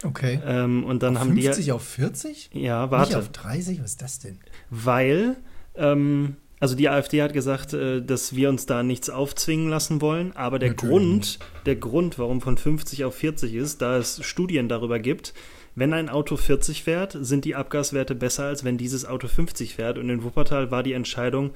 Okay. 0.03 0.39
Ähm, 0.45 0.83
und 0.83 1.03
dann 1.03 1.15
auf 1.15 1.23
haben 1.23 1.33
50 1.35 1.65
die. 1.65 1.71
auf 1.71 1.83
40? 1.83 2.49
Ja, 2.53 2.91
warte. 2.91 3.09
Nicht 3.09 3.17
auf 3.17 3.29
30? 3.29 3.81
Was 3.81 3.91
ist 3.91 4.01
das 4.01 4.19
denn? 4.19 4.39
Weil, 4.69 5.37
ähm, 5.75 6.35
also 6.59 6.75
die 6.75 6.89
AfD 6.89 7.21
hat 7.21 7.33
gesagt, 7.33 7.73
äh, 7.73 8.01
dass 8.01 8.35
wir 8.35 8.49
uns 8.49 8.65
da 8.65 8.83
nichts 8.83 9.09
aufzwingen 9.09 9.69
lassen 9.69 10.01
wollen, 10.01 10.35
aber 10.35 10.59
der 10.59 10.69
Natürlich 10.69 10.91
Grund, 10.91 11.39
der 11.65 11.75
Grund, 11.75 12.17
warum 12.19 12.41
von 12.41 12.57
50 12.57 13.05
auf 13.05 13.15
40 13.15 13.53
ist, 13.53 13.81
da 13.81 13.97
es 13.97 14.23
Studien 14.25 14.67
darüber 14.67 14.99
gibt, 14.99 15.33
wenn 15.75 15.93
ein 15.93 16.09
Auto 16.09 16.37
40 16.37 16.81
fährt, 16.81 17.15
sind 17.19 17.45
die 17.45 17.53
Abgaswerte 17.53 18.15
besser, 18.15 18.45
als 18.45 18.63
wenn 18.63 18.79
dieses 18.79 19.05
Auto 19.05 19.27
50 19.27 19.75
fährt. 19.75 19.99
Und 19.99 20.09
in 20.09 20.23
Wuppertal 20.23 20.71
war 20.71 20.81
die 20.81 20.93
Entscheidung 20.93 21.51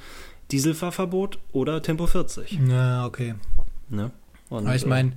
Dieselfahrverbot 0.51 1.39
oder 1.51 1.81
Tempo 1.81 2.05
40. 2.05 2.59
Na, 2.61 3.07
okay. 3.07 3.33
Ne? 3.89 4.11
Und, 4.49 4.67
Aber 4.67 4.75
ich 4.75 4.83
äh, 4.83 4.87
meine, 4.87 5.13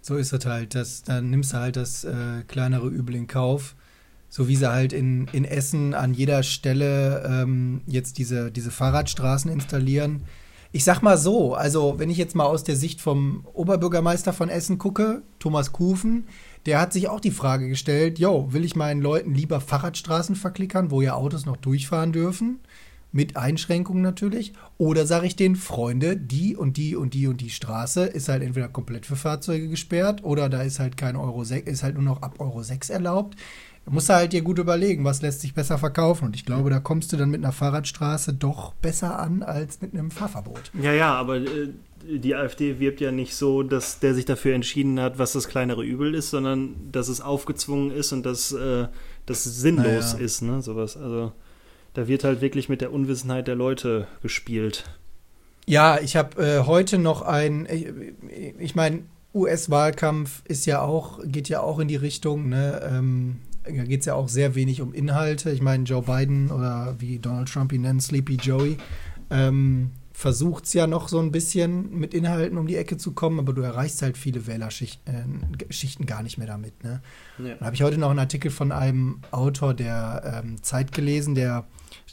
so 0.00 0.16
ist 0.16 0.32
es 0.32 0.46
halt. 0.46 0.74
Das, 0.74 1.02
dann 1.02 1.28
nimmst 1.28 1.52
du 1.52 1.58
halt 1.58 1.76
das 1.76 2.04
äh, 2.04 2.42
kleinere 2.48 2.88
Übel 2.88 3.16
in 3.16 3.26
Kauf. 3.26 3.74
So 4.28 4.48
wie 4.48 4.56
sie 4.56 4.70
halt 4.70 4.92
in, 4.92 5.26
in 5.32 5.44
Essen 5.44 5.94
an 5.94 6.14
jeder 6.14 6.42
Stelle 6.42 7.24
ähm, 7.26 7.80
jetzt 7.86 8.18
diese, 8.18 8.50
diese 8.50 8.70
Fahrradstraßen 8.70 9.50
installieren. 9.50 10.24
Ich 10.70 10.84
sag 10.84 11.00
mal 11.00 11.16
so, 11.16 11.54
also 11.54 11.94
wenn 11.98 12.10
ich 12.10 12.18
jetzt 12.18 12.34
mal 12.34 12.44
aus 12.44 12.62
der 12.62 12.76
Sicht 12.76 13.00
vom 13.00 13.46
Oberbürgermeister 13.54 14.34
von 14.34 14.50
Essen 14.50 14.76
gucke, 14.76 15.22
Thomas 15.38 15.72
Kufen, 15.72 16.24
der 16.66 16.78
hat 16.78 16.92
sich 16.92 17.08
auch 17.08 17.20
die 17.20 17.30
Frage 17.30 17.68
gestellt, 17.68 18.18
yo, 18.18 18.52
will 18.52 18.64
ich 18.64 18.76
meinen 18.76 19.00
Leuten 19.00 19.34
lieber 19.34 19.62
Fahrradstraßen 19.62 20.36
verklickern, 20.36 20.90
wo 20.90 21.00
ja 21.00 21.14
Autos 21.14 21.46
noch 21.46 21.56
durchfahren 21.56 22.12
dürfen? 22.12 22.58
Mit 23.10 23.38
Einschränkungen 23.38 24.02
natürlich. 24.02 24.52
Oder 24.76 25.06
sage 25.06 25.26
ich 25.26 25.34
denen, 25.34 25.56
Freunde, 25.56 26.18
die 26.18 26.54
und 26.54 26.76
die 26.76 26.94
und 26.94 27.14
die 27.14 27.26
und 27.26 27.40
die 27.40 27.48
Straße 27.48 28.04
ist 28.04 28.28
halt 28.28 28.42
entweder 28.42 28.68
komplett 28.68 29.06
für 29.06 29.16
Fahrzeuge 29.16 29.68
gesperrt 29.68 30.22
oder 30.22 30.50
da 30.50 30.60
ist 30.60 30.78
halt 30.78 30.98
kein 30.98 31.16
Euro 31.16 31.42
6, 31.42 31.70
ist 31.70 31.82
halt 31.82 31.94
nur 31.94 32.04
noch 32.04 32.20
ab 32.20 32.34
Euro 32.38 32.62
6 32.62 32.90
erlaubt. 32.90 33.36
Da 33.88 33.94
musst 33.94 34.10
du 34.10 34.12
halt 34.12 34.34
dir 34.34 34.42
gut 34.42 34.58
überlegen, 34.58 35.06
was 35.06 35.22
lässt 35.22 35.40
sich 35.40 35.54
besser 35.54 35.78
verkaufen. 35.78 36.26
Und 36.26 36.36
ich 36.36 36.44
glaube, 36.44 36.68
da 36.68 36.78
kommst 36.78 37.10
du 37.10 37.16
dann 37.16 37.30
mit 37.30 37.42
einer 37.42 37.52
Fahrradstraße 37.52 38.34
doch 38.34 38.74
besser 38.74 39.18
an 39.18 39.42
als 39.42 39.80
mit 39.80 39.94
einem 39.94 40.10
Fahrverbot. 40.10 40.70
Ja, 40.78 40.92
ja, 40.92 41.14
aber 41.14 41.38
äh, 41.38 41.70
die 42.06 42.34
AfD 42.34 42.80
wirbt 42.80 43.00
ja 43.00 43.12
nicht 43.12 43.34
so, 43.34 43.62
dass 43.62 43.98
der 43.98 44.12
sich 44.12 44.26
dafür 44.26 44.54
entschieden 44.54 45.00
hat, 45.00 45.18
was 45.18 45.32
das 45.32 45.48
kleinere 45.48 45.82
Übel 45.82 46.14
ist, 46.14 46.28
sondern 46.28 46.74
dass 46.92 47.08
es 47.08 47.22
aufgezwungen 47.22 47.90
ist 47.90 48.12
und 48.12 48.26
dass 48.26 48.52
äh, 48.52 48.88
das 49.24 49.44
sinnlos 49.44 50.12
Naja. 50.12 50.22
ist, 50.22 50.42
ne? 50.42 50.60
Sowas. 50.60 50.98
Also 50.98 51.32
da 51.94 52.08
wird 52.08 52.24
halt 52.24 52.42
wirklich 52.42 52.68
mit 52.68 52.82
der 52.82 52.92
Unwissenheit 52.92 53.48
der 53.48 53.54
Leute 53.54 54.06
gespielt. 54.20 54.84
Ja, 55.64 55.98
ich 55.98 56.14
habe 56.14 56.42
äh, 56.44 56.66
heute 56.66 56.98
noch 56.98 57.22
ein, 57.22 57.66
ich, 57.70 57.86
ich 58.58 58.74
meine, 58.74 59.04
US-Wahlkampf 59.34 60.42
ist 60.46 60.66
ja 60.66 60.82
auch, 60.82 61.20
geht 61.24 61.48
ja 61.48 61.60
auch 61.60 61.78
in 61.78 61.88
die 61.88 61.96
Richtung, 61.96 62.50
ne? 62.50 62.82
Ähm, 62.86 63.38
da 63.76 63.84
geht 63.84 64.00
es 64.00 64.06
ja 64.06 64.14
auch 64.14 64.28
sehr 64.28 64.54
wenig 64.54 64.80
um 64.80 64.92
Inhalte. 64.92 65.50
Ich 65.50 65.62
meine, 65.62 65.84
Joe 65.84 66.02
Biden 66.02 66.50
oder 66.50 66.96
wie 66.98 67.18
Donald 67.18 67.48
Trump 67.48 67.72
ihn 67.72 67.82
nennt, 67.82 68.02
Sleepy 68.02 68.36
Joey, 68.36 68.78
ähm, 69.30 69.90
versucht 70.12 70.64
es 70.64 70.72
ja 70.72 70.88
noch 70.88 71.08
so 71.08 71.20
ein 71.20 71.30
bisschen 71.30 71.96
mit 71.96 72.12
Inhalten 72.12 72.58
um 72.58 72.66
die 72.66 72.74
Ecke 72.74 72.96
zu 72.96 73.12
kommen, 73.12 73.38
aber 73.38 73.52
du 73.52 73.62
erreichst 73.62 74.02
halt 74.02 74.18
viele 74.18 74.48
Wählerschichten 74.48 76.02
äh, 76.02 76.06
gar 76.06 76.24
nicht 76.24 76.38
mehr 76.38 76.48
damit. 76.48 76.82
Ne? 76.82 77.00
Da 77.38 77.66
habe 77.66 77.76
ich 77.76 77.82
heute 77.82 77.98
noch 77.98 78.10
einen 78.10 78.18
Artikel 78.18 78.50
von 78.50 78.72
einem 78.72 79.20
Autor 79.30 79.74
der 79.74 80.42
ähm, 80.44 80.60
Zeit 80.60 80.90
gelesen, 80.90 81.36
der 81.36 81.66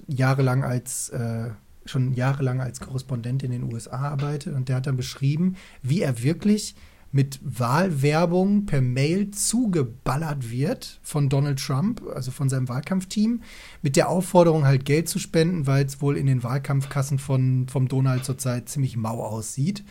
jahrelang 0.08 0.64
als 0.64 1.10
äh, 1.10 1.50
schon 1.86 2.14
jahrelang 2.14 2.62
als 2.62 2.80
Korrespondent 2.80 3.42
in 3.42 3.52
den 3.52 3.64
USA 3.64 3.98
arbeitet 3.98 4.54
und 4.54 4.70
der 4.70 4.78
hat 4.78 4.88
dann 4.88 4.98
beschrieben, 4.98 5.56
wie 5.82 6.02
er 6.02 6.22
wirklich 6.22 6.76
mit 7.16 7.40
Wahlwerbung 7.42 8.66
per 8.66 8.82
Mail 8.82 9.32
zugeballert 9.32 10.52
wird 10.52 11.00
von 11.02 11.30
Donald 11.30 11.60
Trump, 11.66 12.02
also 12.14 12.30
von 12.30 12.50
seinem 12.50 12.68
Wahlkampfteam, 12.68 13.42
mit 13.82 13.96
der 13.96 14.10
Aufforderung 14.10 14.66
halt 14.66 14.84
Geld 14.84 15.08
zu 15.08 15.18
spenden, 15.18 15.66
weil 15.66 15.86
es 15.86 16.02
wohl 16.02 16.18
in 16.18 16.28
den 16.28 16.44
Wahlkampfkassen 16.44 17.18
von 17.18 17.68
vom 17.70 17.88
Donald 17.88 18.26
zurzeit 18.26 18.68
ziemlich 18.68 18.98
mau 18.98 19.24
aussieht. 19.24 19.86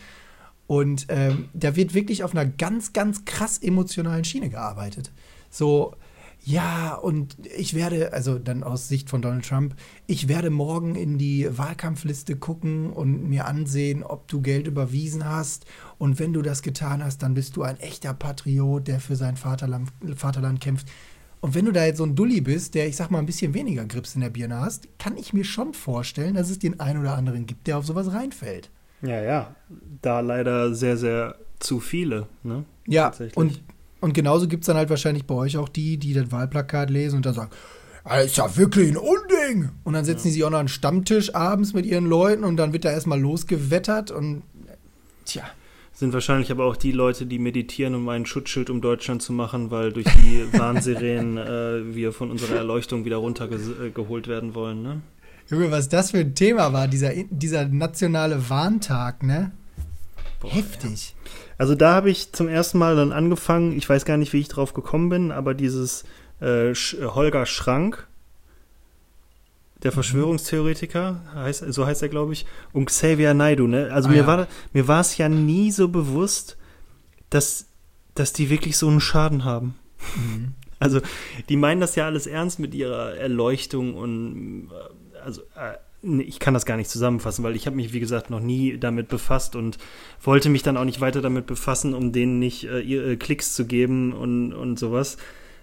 Und 0.66 1.06
ähm, 1.08 1.48
da 1.54 1.76
wird 1.76 1.94
wirklich 1.94 2.24
auf 2.24 2.32
einer 2.32 2.44
ganz, 2.44 2.92
ganz 2.92 3.24
krass 3.24 3.56
emotionalen 3.56 4.24
Schiene 4.24 4.50
gearbeitet. 4.50 5.10
So, 5.48 5.96
ja, 6.46 6.94
und 6.94 7.36
ich 7.56 7.72
werde, 7.72 8.12
also 8.12 8.38
dann 8.38 8.62
aus 8.62 8.86
Sicht 8.86 9.08
von 9.08 9.22
Donald 9.22 9.48
Trump, 9.48 9.74
ich 10.06 10.28
werde 10.28 10.50
morgen 10.50 10.94
in 10.94 11.16
die 11.16 11.48
Wahlkampfliste 11.50 12.36
gucken 12.36 12.90
und 12.90 13.30
mir 13.30 13.46
ansehen, 13.46 14.02
ob 14.02 14.28
du 14.28 14.42
Geld 14.42 14.66
überwiesen 14.66 15.26
hast. 15.26 15.64
Und 15.96 16.18
wenn 16.18 16.34
du 16.34 16.42
das 16.42 16.60
getan 16.60 17.02
hast, 17.02 17.22
dann 17.22 17.32
bist 17.32 17.56
du 17.56 17.62
ein 17.62 17.80
echter 17.80 18.12
Patriot, 18.12 18.86
der 18.88 19.00
für 19.00 19.16
sein 19.16 19.38
Vaterland, 19.38 19.90
Vaterland 20.16 20.60
kämpft. 20.60 20.86
Und 21.40 21.54
wenn 21.54 21.64
du 21.64 21.72
da 21.72 21.86
jetzt 21.86 21.96
so 21.96 22.04
ein 22.04 22.14
Dulli 22.14 22.42
bist, 22.42 22.74
der, 22.74 22.88
ich 22.88 22.96
sag 22.96 23.10
mal, 23.10 23.20
ein 23.20 23.26
bisschen 23.26 23.54
weniger 23.54 23.86
Grips 23.86 24.14
in 24.14 24.20
der 24.20 24.30
Birne 24.30 24.60
hast, 24.60 24.86
kann 24.98 25.16
ich 25.16 25.32
mir 25.32 25.44
schon 25.44 25.72
vorstellen, 25.72 26.34
dass 26.34 26.50
es 26.50 26.58
den 26.58 26.78
einen 26.78 27.00
oder 27.00 27.16
anderen 27.16 27.46
gibt, 27.46 27.66
der 27.66 27.78
auf 27.78 27.86
sowas 27.86 28.12
reinfällt. 28.12 28.70
Ja, 29.00 29.22
ja. 29.22 29.54
Da 30.02 30.20
leider 30.20 30.74
sehr, 30.74 30.98
sehr 30.98 31.36
zu 31.58 31.80
viele, 31.80 32.26
ne? 32.42 32.64
Ja, 32.86 33.04
Tatsächlich. 33.04 33.36
und, 33.36 33.62
und 34.04 34.12
genauso 34.12 34.46
gibt 34.48 34.64
es 34.64 34.66
dann 34.66 34.76
halt 34.76 34.90
wahrscheinlich 34.90 35.24
bei 35.24 35.34
euch 35.34 35.56
auch 35.56 35.70
die, 35.70 35.96
die 35.96 36.12
das 36.12 36.30
Wahlplakat 36.30 36.90
lesen 36.90 37.16
und 37.16 37.24
dann 37.24 37.32
sagen, 37.32 37.50
das 38.04 38.26
ist 38.26 38.36
ja 38.36 38.54
wirklich 38.54 38.90
ein 38.90 38.98
Unding. 38.98 39.70
Und 39.82 39.94
dann 39.94 40.04
setzen 40.04 40.24
die 40.24 40.34
sich 40.34 40.44
auch 40.44 40.50
noch 40.50 40.58
an 40.58 40.66
den 40.66 40.68
Stammtisch 40.68 41.34
abends 41.34 41.72
mit 41.72 41.86
ihren 41.86 42.04
Leuten 42.04 42.44
und 42.44 42.58
dann 42.58 42.74
wird 42.74 42.84
da 42.84 42.90
erstmal 42.90 43.18
losgewettert 43.18 44.10
und 44.10 44.42
tja. 45.24 45.42
Sind 45.94 46.12
wahrscheinlich 46.12 46.50
aber 46.50 46.66
auch 46.66 46.76
die 46.76 46.92
Leute, 46.92 47.24
die 47.24 47.38
meditieren, 47.38 47.94
um 47.94 48.06
ein 48.10 48.26
Schutzschild 48.26 48.68
um 48.68 48.82
Deutschland 48.82 49.22
zu 49.22 49.32
machen, 49.32 49.70
weil 49.70 49.90
durch 49.90 50.06
die 50.06 50.52
Warnsirenen 50.58 51.38
äh, 51.38 51.94
wir 51.94 52.12
von 52.12 52.30
unserer 52.30 52.56
Erleuchtung 52.56 53.06
wieder 53.06 53.16
runtergeholt 53.16 54.28
werden 54.28 54.54
wollen, 54.54 54.82
ne? 54.82 55.00
Junge, 55.48 55.70
was 55.70 55.88
das 55.88 56.10
für 56.10 56.18
ein 56.18 56.34
Thema 56.34 56.74
war, 56.74 56.88
dieser, 56.88 57.12
dieser 57.30 57.66
nationale 57.66 58.50
Warntag, 58.50 59.22
ne? 59.22 59.52
Boah, 60.40 60.52
Heftig. 60.52 61.14
Also 61.58 61.74
da 61.74 61.94
habe 61.94 62.10
ich 62.10 62.32
zum 62.32 62.48
ersten 62.48 62.78
Mal 62.78 62.96
dann 62.96 63.12
angefangen, 63.12 63.76
ich 63.76 63.88
weiß 63.88 64.04
gar 64.04 64.16
nicht, 64.16 64.32
wie 64.32 64.40
ich 64.40 64.48
drauf 64.48 64.74
gekommen 64.74 65.08
bin, 65.08 65.32
aber 65.32 65.54
dieses 65.54 66.04
äh, 66.40 66.74
Sch 66.74 66.94
äh, 66.94 67.06
Holger 67.06 67.46
Schrank, 67.46 68.06
der 69.82 69.92
Verschwörungstheoretiker, 69.92 71.20
heißt, 71.34 71.64
so 71.72 71.86
heißt 71.86 72.02
er, 72.02 72.08
glaube 72.08 72.32
ich, 72.32 72.46
und 72.72 72.86
Xavier 72.86 73.34
Naidu, 73.34 73.66
ne? 73.66 73.90
Also 73.92 74.08
Ah, 74.08 74.12
mir 74.12 74.18
ja. 74.18 74.26
war 74.26 74.46
mir 74.72 74.88
war 74.88 75.00
es 75.00 75.16
ja 75.18 75.28
nie 75.28 75.70
so 75.70 75.88
bewusst, 75.88 76.56
dass, 77.30 77.66
dass 78.14 78.32
die 78.32 78.50
wirklich 78.50 78.76
so 78.76 78.88
einen 78.88 79.00
Schaden 79.00 79.44
haben. 79.44 79.74
Mhm. 80.16 80.54
Also, 80.80 81.00
die 81.48 81.56
meinen 81.56 81.80
das 81.80 81.94
ja 81.94 82.04
alles 82.04 82.26
ernst 82.26 82.58
mit 82.58 82.74
ihrer 82.74 83.14
Erleuchtung 83.14 83.94
und 83.94 84.70
äh, 84.70 85.18
also 85.20 85.40
äh, 85.56 85.78
ich 86.20 86.38
kann 86.38 86.54
das 86.54 86.66
gar 86.66 86.76
nicht 86.76 86.90
zusammenfassen, 86.90 87.44
weil 87.44 87.56
ich 87.56 87.66
habe 87.66 87.76
mich, 87.76 87.92
wie 87.92 88.00
gesagt, 88.00 88.30
noch 88.30 88.40
nie 88.40 88.78
damit 88.78 89.08
befasst 89.08 89.56
und 89.56 89.78
wollte 90.22 90.50
mich 90.50 90.62
dann 90.62 90.76
auch 90.76 90.84
nicht 90.84 91.00
weiter 91.00 91.22
damit 91.22 91.46
befassen, 91.46 91.94
um 91.94 92.12
denen 92.12 92.38
nicht 92.38 92.64
äh, 92.64 92.80
ihre 92.80 93.16
Klicks 93.16 93.54
zu 93.54 93.66
geben 93.66 94.12
und, 94.12 94.52
und 94.52 94.78
sowas. 94.78 95.16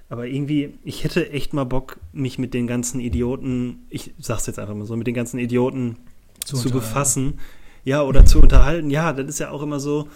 Aber 0.10 0.28
irgendwie, 0.28 0.74
ich 0.84 1.04
hätte 1.04 1.32
echt 1.32 1.54
mal 1.54 1.64
Bock, 1.64 1.98
mich 2.12 2.38
mit 2.38 2.54
den 2.54 2.68
ganzen 2.68 3.00
Idioten, 3.00 3.86
ich 3.90 4.14
sag's 4.20 4.46
jetzt 4.46 4.60
einfach 4.60 4.76
mal 4.76 4.86
so, 4.86 4.96
mit 4.98 5.08
den 5.08 5.14
ganzen 5.14 5.40
Idioten 5.40 5.98
zu, 6.44 6.58
unterhalten. 6.58 6.78
befassen. 6.80 7.40
Ja, 7.84 8.04
oder 8.04 8.26
zu 8.26 8.40
unterhalten. 8.40 8.90
Ja, 8.90 9.14
das 9.14 9.28
ist 9.28 9.40
ja 9.40 9.52
auch 9.52 9.62
immer 9.62 9.80
so. 9.80 10.08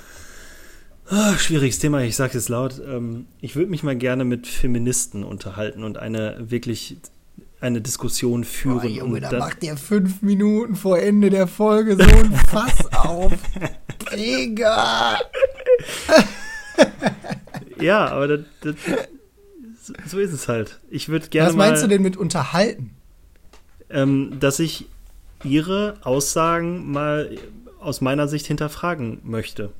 Ah, 1.07 1.37
schwieriges 1.37 1.79
Thema, 1.79 2.01
ich 2.01 2.15
sage 2.15 2.37
es 2.37 2.49
laut. 2.49 2.81
Ähm, 2.85 3.27
ich 3.39 3.55
würde 3.55 3.69
mich 3.69 3.83
mal 3.83 3.95
gerne 3.95 4.25
mit 4.25 4.47
Feministen 4.47 5.23
unterhalten 5.23 5.83
und 5.83 5.97
eine 5.97 6.37
wirklich 6.49 6.97
eine 7.61 7.81
Diskussion 7.81 8.43
führen. 8.43 8.79
Boah, 8.81 8.85
Junge, 8.87 9.19
da 9.21 9.31
macht 9.37 9.63
der 9.63 9.77
fünf 9.77 10.21
Minuten 10.21 10.75
vor 10.75 10.99
Ende 10.99 11.29
der 11.29 11.47
Folge 11.47 11.95
so 11.95 12.03
ein 12.03 12.33
Fass 12.33 12.85
auf. 12.93 13.33
Digga! 14.15 15.19
ja, 17.81 18.07
aber 18.07 18.27
das, 18.27 18.39
das, 18.61 18.75
so- 20.11 20.19
ist 20.19 20.31
es 20.33 20.47
halt. 20.47 20.79
Ich 20.89 21.09
würde 21.09 21.27
gerne 21.29 21.49
Was 21.49 21.55
meinst 21.55 21.81
mal, 21.81 21.87
du 21.87 21.93
denn 21.95 22.01
mit 22.01 22.17
unterhalten? 22.17 22.91
ähm, 23.89 24.37
dass 24.39 24.59
ich 24.59 24.87
ihre 25.43 25.97
Aussagen 26.03 26.91
mal 26.91 27.37
aus 27.79 28.01
meiner 28.01 28.27
Sicht 28.27 28.47
hinterfragen 28.47 29.19
möchte. 29.23 29.71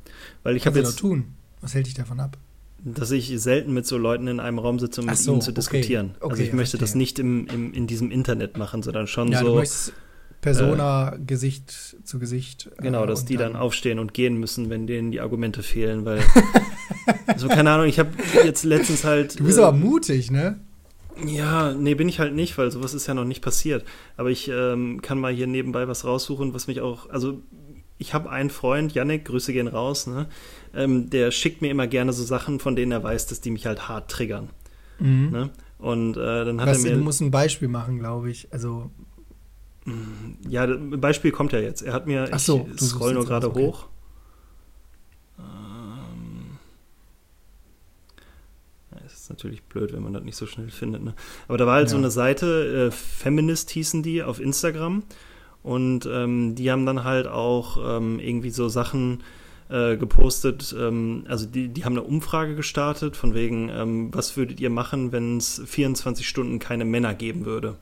Weil 0.44 0.56
ich 0.56 0.68
habe 0.68 0.80
jetzt, 0.80 1.00
tun. 1.00 1.34
Was 1.62 1.74
hält 1.74 1.88
dich 1.88 1.96
davon 1.96 2.20
ab? 2.20 2.38
Dass 2.86 3.10
ich 3.12 3.34
selten 3.42 3.74
mit 3.74 3.88
so 3.88 3.98
Leuten 3.98 4.28
in 4.28 4.40
einem 4.40 4.60
Raum 4.60 4.78
sitze, 4.80 5.02
um 5.02 5.08
mit 5.08 5.18
so, 5.18 5.32
ihnen 5.32 5.42
zu 5.42 5.50
okay. 5.50 5.56
diskutieren. 5.56 6.12
also 6.22 6.28
Okay, 6.34 6.44
ich 6.44 6.54
möchte 6.54 6.78
das 6.78 6.94
nicht 6.94 7.18
im, 7.18 7.48
im, 7.48 7.74
in 7.74 7.88
diesem 7.88 8.12
Internet 8.12 8.58
machen, 8.58 8.84
sondern 8.84 9.08
schon 9.08 9.32
Ja, 9.32 9.40
so. 9.40 9.48
du 9.48 9.56
möchtest 9.56 9.94
Persona 10.42 11.18
Gesicht 11.26 11.98
zu 12.04 12.20
Gesicht. 12.20 12.70
äh, 12.78 12.84
Genau, 12.84 13.08
dass 13.08 13.26
die 13.26 13.38
dann 13.38 13.56
aufstehen 13.56 13.98
und 13.98 14.14
gehen 14.14 14.38
müssen, 14.40 14.70
wenn 14.70 14.86
denen 14.86 15.10
die 15.12 15.20
Argumente 15.20 15.64
fehlen, 15.64 16.06
weil 16.06 16.22
so 17.38 17.48
keine 17.48 17.72
Ahnung, 17.72 17.88
ich 17.88 17.98
habe 17.98 18.12
jetzt 18.44 18.64
letztens 18.64 19.04
halt 19.04 19.40
Du 19.40 19.46
bist 19.46 19.58
äh, 19.58 19.62
aber 19.64 19.76
mutig, 19.76 20.30
ne? 20.30 20.60
ja, 21.26 21.74
nee, 21.74 21.96
bin 21.96 22.10
ich 22.10 22.20
halt 22.20 22.36
nicht, 22.36 22.58
weil 22.58 22.70
sowas 22.72 22.94
ist 22.94 23.08
ja 23.08 23.14
noch 23.14 23.24
nicht 23.26 23.42
passiert, 23.42 23.86
aber 24.18 24.30
ich 24.30 24.50
ähm, 24.50 25.02
kann 25.02 25.18
mal 25.18 25.34
hier 25.34 25.48
nebenbei 25.48 25.88
was 25.88 26.06
raussuchen, 26.06 26.54
was 26.54 26.68
mich 26.68 26.82
auch 26.82 27.10
also 27.10 27.42
ich 27.98 28.14
habe 28.14 28.30
einen 28.30 28.50
Freund, 28.50 28.94
Yannick, 28.94 29.26
Grüße 29.26 29.54
gehen 29.54 29.68
raus, 29.68 30.08
ne? 30.08 30.28
Ähm, 30.74 31.10
der 31.10 31.32
schickt 31.32 31.62
mir 31.62 31.72
immer 31.72 31.88
gerne 31.88 32.12
so 32.14 32.24
Sachen, 32.24 32.60
von 32.60 32.76
denen 32.76 32.92
er 32.92 33.04
weiß, 33.04 33.28
dass 33.28 33.40
die 33.42 33.52
mich 33.52 33.66
halt 33.66 33.88
hart 33.88 34.12
triggern. 34.12 34.50
Mhm. 35.00 35.30
Ne? 35.32 35.50
Und 35.78 36.18
äh, 36.18 36.46
dann 36.46 36.60
hat 36.62 36.68
Was, 36.70 36.84
er 36.84 36.92
mir. 36.92 36.98
du 36.98 37.04
musst 37.04 37.22
ein 37.22 37.32
Beispiel 37.32 37.68
machen, 37.70 38.00
glaube 38.00 38.30
ich. 38.32 38.48
Also, 38.52 38.90
Ja, 40.50 40.66
das 40.68 40.78
Beispiel 41.00 41.32
kommt 41.32 41.52
ja 41.54 41.60
jetzt. 41.60 41.82
Er 41.82 41.94
hat 41.94 42.08
mir, 42.08 42.28
Ach 42.32 42.40
so, 42.40 42.68
ich 42.74 42.82
scroll 42.82 43.14
nur 43.14 43.26
gerade 43.26 43.50
okay. 43.50 43.60
hoch. 43.68 43.88
Ähm, 45.40 46.58
ja, 48.92 48.98
es 49.06 49.14
ist 49.14 49.30
natürlich 49.30 49.64
blöd, 49.64 49.94
wenn 49.94 50.04
man 50.04 50.14
das 50.14 50.24
nicht 50.24 50.36
so 50.38 50.46
schnell 50.46 50.70
findet. 50.70 51.04
Ne? 51.04 51.14
Aber 51.48 51.58
da 51.58 51.66
war 51.66 51.76
halt 51.76 51.90
so 51.90 51.96
Ja. 51.96 52.02
eine 52.02 52.12
Seite, 52.12 52.88
äh, 52.88 52.92
Feminist 52.92 53.70
hießen 53.72 54.04
die 54.04 54.24
auf 54.24 54.40
Instagram. 54.40 55.04
Und 55.66 56.06
ähm, 56.06 56.54
die 56.54 56.70
haben 56.70 56.86
dann 56.86 57.04
halt 57.04 57.26
auch 57.26 57.98
ähm, 57.98 58.20
irgendwie 58.20 58.52
so 58.52 58.70
Sachen 58.70 59.24
äh, 59.68 59.98
gepostet. 59.98 60.76
Ähm, 60.78 61.26
also 61.28 61.48
die, 61.48 61.70
die 61.70 61.84
haben 61.86 61.94
eine 61.94 62.04
Umfrage 62.04 62.56
gestartet, 62.56 63.18
von 63.18 63.34
wegen, 63.34 63.70
ähm, 63.70 64.14
was 64.14 64.38
würdet 64.38 64.60
ihr 64.60 64.70
machen, 64.70 65.12
wenn 65.12 65.38
es 65.38 65.60
24 65.66 66.28
Stunden 66.28 66.60
keine 66.60 66.86
Männer 66.86 67.16
geben 67.16 67.46
würde? 67.46 67.78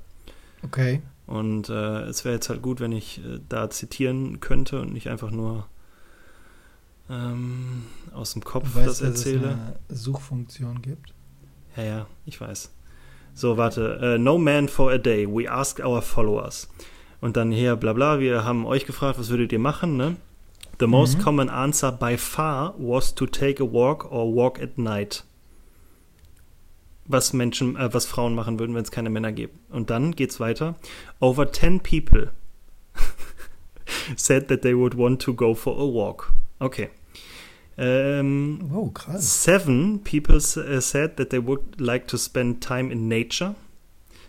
okay. 0.64 1.02
Und 1.26 1.68
äh, 1.68 2.04
es 2.04 2.24
wäre 2.24 2.36
jetzt 2.36 2.48
halt 2.48 2.62
gut, 2.62 2.80
wenn 2.80 2.94
ich 2.94 3.20
äh, 3.20 3.40
da 3.50 3.70
zitieren 3.70 4.40
könnte 4.40 4.82
und 4.82 4.94
nicht 4.94 5.10
einfach 5.10 5.32
nur 5.32 5.68
ähm, 7.10 7.84
aus 8.14 8.32
dem 8.32 8.46
Kopf 8.46 8.76
weißt, 8.76 8.88
das 8.88 9.00
dass 9.00 9.10
es 9.10 9.26
erzähle. 9.26 9.50
eine 9.50 9.80
Suchfunktion 9.90 10.82
gibt. 10.82 11.14
Ja, 11.76 11.84
ja, 11.84 12.08
ich 12.26 12.40
weiß. 12.40 12.72
So, 13.34 13.58
warte. 13.58 14.00
Äh, 14.02 14.18
no 14.18 14.38
man 14.38 14.70
for 14.70 14.90
a 14.90 14.98
day. 14.98 15.28
We 15.28 15.52
ask 15.52 15.80
our 15.80 16.02
followers. 16.02 16.70
Und 17.24 17.38
dann 17.38 17.54
hier, 17.54 17.78
bla 17.78 17.94
bla, 17.94 18.20
wir 18.20 18.44
haben 18.44 18.66
euch 18.66 18.86
gefragt, 18.86 19.18
was 19.18 19.30
würdet 19.30 19.54
ihr 19.54 19.60
machen, 19.60 19.96
ne? 19.96 20.18
The 20.82 20.88
most 20.88 21.20
Mhm. 21.20 21.22
common 21.22 21.50
answer 21.50 21.90
by 21.94 22.18
far 22.18 22.74
was 22.78 23.16
to 23.16 23.26
take 23.26 23.64
a 23.64 23.66
walk 23.66 24.12
or 24.12 24.36
walk 24.36 24.62
at 24.62 24.78
night. 24.78 25.24
Was 27.06 27.32
Menschen, 27.32 27.78
äh, 27.78 27.94
was 27.94 28.06
Frauen 28.06 28.36
machen 28.36 28.60
würden, 28.60 28.76
wenn 28.76 28.84
es 28.84 28.92
keine 28.92 29.10
Männer 29.10 29.32
gibt. 29.32 29.56
Und 29.72 29.90
dann 29.90 30.12
geht's 30.16 30.42
weiter. 30.42 30.76
Over 31.22 31.50
10 31.50 31.80
people 31.80 32.32
said 34.18 34.50
that 34.50 34.62
they 34.62 34.76
would 34.76 34.98
want 34.98 35.22
to 35.22 35.34
go 35.34 35.54
for 35.56 35.78
a 35.80 35.86
walk. 35.86 36.34
Okay. 36.60 36.90
Ähm, 37.78 38.60
Wow, 38.70 38.92
krass. 38.94 39.44
Seven 39.44 40.02
people 40.04 40.36
uh, 40.36 40.82
said 40.82 41.16
that 41.18 41.30
they 41.30 41.40
would 41.40 41.80
like 41.80 42.06
to 42.08 42.18
spend 42.18 42.62
time 42.62 42.92
in 42.92 43.08
nature. 43.08 43.56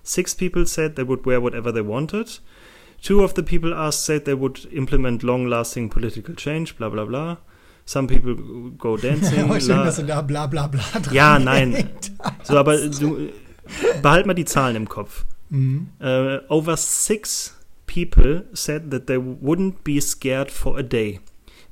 Six 0.04 0.36
people 0.36 0.64
said 0.64 0.94
they 0.94 1.06
would 1.06 1.26
wear 1.26 1.40
whatever 1.42 1.72
they 1.72 1.84
wanted. 1.84 2.40
Two 3.06 3.22
of 3.22 3.34
the 3.34 3.42
people 3.42 3.74
asked 3.74 4.04
said 4.04 4.24
they 4.24 4.34
would 4.34 4.66
implement 4.72 5.22
long-lasting 5.22 5.90
political 5.90 6.34
change. 6.34 6.74
Bla 6.78 6.88
bla 6.88 7.04
bla. 7.04 7.36
Some 7.84 8.06
people 8.06 8.34
go 8.78 8.96
dancing. 8.96 9.40
Aber 9.44 9.60
schön, 9.60 9.84
dass 9.84 9.96
du 9.96 10.04
da 10.04 10.22
bla 10.22 10.46
bla 10.46 10.68
bla 10.68 10.80
dran 11.02 11.12
Ja, 11.14 11.38
nein. 11.38 11.88
so, 12.44 12.56
aber 12.56 12.78
du 12.88 13.28
behalt 14.02 14.24
mal 14.26 14.32
die 14.34 14.46
Zahlen 14.46 14.76
im 14.76 14.88
Kopf. 14.88 15.26
Mhm. 15.50 15.88
Uh, 16.00 16.38
over 16.48 16.76
six 16.78 17.54
people 17.86 18.44
said 18.54 18.90
that 18.90 19.06
they 19.06 19.18
wouldn't 19.18 19.84
be 19.84 20.00
scared 20.00 20.50
for 20.50 20.78
a 20.78 20.82
day. 20.82 21.20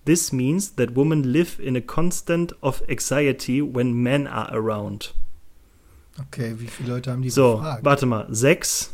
This 0.04 0.32
means 0.32 0.72
that 0.76 0.94
women 0.94 1.22
live 1.32 1.58
in 1.58 1.76
a 1.76 1.80
constant 1.80 2.52
of 2.60 2.82
anxiety 2.90 3.62
when 3.62 3.94
men 3.94 4.26
are 4.26 4.50
around. 4.52 5.14
Okay, 6.20 6.54
wie 6.58 6.66
viele 6.66 6.90
Leute 6.90 7.10
haben 7.10 7.22
die 7.22 7.30
So, 7.30 7.56
befragt? 7.56 7.84
warte 7.86 8.04
mal. 8.06 8.26
Sechs, 8.28 8.92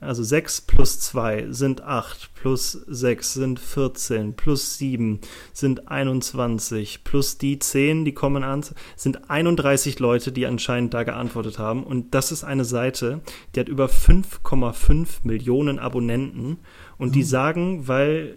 also 0.00 0.22
sechs 0.22 0.62
plus 0.62 0.98
zwei 0.98 1.46
sind 1.50 1.82
acht, 1.82 2.34
plus 2.34 2.72
sechs 2.72 3.34
sind 3.34 3.60
14, 3.60 4.34
plus 4.34 4.78
sieben 4.78 5.20
sind 5.52 5.88
21, 5.88 7.04
plus 7.04 7.36
die 7.36 7.58
zehn, 7.58 8.06
die 8.06 8.14
kommen 8.14 8.42
an, 8.42 8.64
sind 8.96 9.30
31 9.30 9.98
Leute, 9.98 10.32
die 10.32 10.46
anscheinend 10.46 10.94
da 10.94 11.02
geantwortet 11.02 11.58
haben. 11.58 11.84
Und 11.84 12.14
das 12.14 12.32
ist 12.32 12.44
eine 12.44 12.64
Seite, 12.64 13.20
die 13.54 13.60
hat 13.60 13.68
über 13.68 13.88
5,5 13.88 15.20
Millionen 15.24 15.78
Abonnenten. 15.78 16.58
Und 16.96 17.14
die 17.14 17.20
Mhm. 17.20 17.24
sagen, 17.24 17.88
weil 17.88 18.36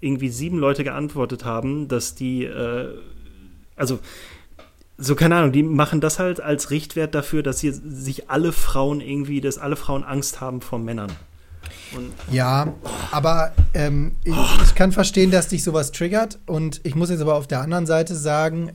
irgendwie 0.00 0.28
sieben 0.28 0.58
Leute 0.58 0.84
geantwortet 0.84 1.44
haben, 1.44 1.88
dass 1.88 2.14
die, 2.14 2.44
äh, 2.44 2.88
also 3.76 4.00
so 4.96 5.14
keine 5.14 5.36
Ahnung, 5.36 5.52
die 5.52 5.62
machen 5.62 6.00
das 6.00 6.18
halt 6.18 6.40
als 6.40 6.70
Richtwert 6.70 7.14
dafür, 7.14 7.42
dass 7.42 7.60
hier 7.60 7.72
sich 7.72 8.30
alle 8.30 8.52
Frauen 8.52 9.00
irgendwie, 9.00 9.40
dass 9.40 9.58
alle 9.58 9.76
Frauen 9.76 10.04
Angst 10.04 10.40
haben 10.40 10.60
vor 10.60 10.78
Männern. 10.78 11.10
Und 11.96 12.12
Ja, 12.30 12.74
aber 13.10 13.52
ähm, 13.72 14.12
ich, 14.24 14.36
ich 14.64 14.74
kann 14.74 14.92
verstehen, 14.92 15.30
dass 15.30 15.48
dich 15.48 15.64
sowas 15.64 15.92
triggert. 15.92 16.38
Und 16.46 16.80
ich 16.84 16.94
muss 16.94 17.10
jetzt 17.10 17.20
aber 17.20 17.34
auf 17.34 17.46
der 17.46 17.60
anderen 17.60 17.86
Seite 17.86 18.14
sagen, 18.14 18.72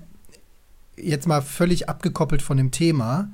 jetzt 0.98 1.28
mal 1.28 1.42
völlig 1.42 1.90
abgekoppelt 1.90 2.42
von 2.42 2.58
dem 2.58 2.72
Thema, 2.72 3.30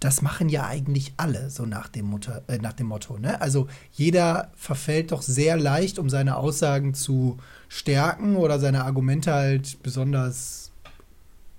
das 0.00 0.20
machen 0.20 0.48
ja 0.48 0.66
eigentlich 0.66 1.14
alle, 1.16 1.48
so 1.48 1.64
nach 1.64 1.88
dem, 1.88 2.06
Mutter, 2.06 2.42
äh, 2.48 2.58
nach 2.58 2.74
dem 2.74 2.88
Motto. 2.88 3.18
Ne? 3.18 3.40
Also 3.40 3.68
jeder 3.92 4.50
verfällt 4.54 5.12
doch 5.12 5.22
sehr 5.22 5.56
leicht, 5.56 5.98
um 5.98 6.10
seine 6.10 6.36
Aussagen 6.36 6.92
zu 6.94 7.38
stärken 7.68 8.36
oder 8.36 8.58
seine 8.58 8.84
Argumente 8.84 9.32
halt 9.32 9.82
besonders, 9.82 10.63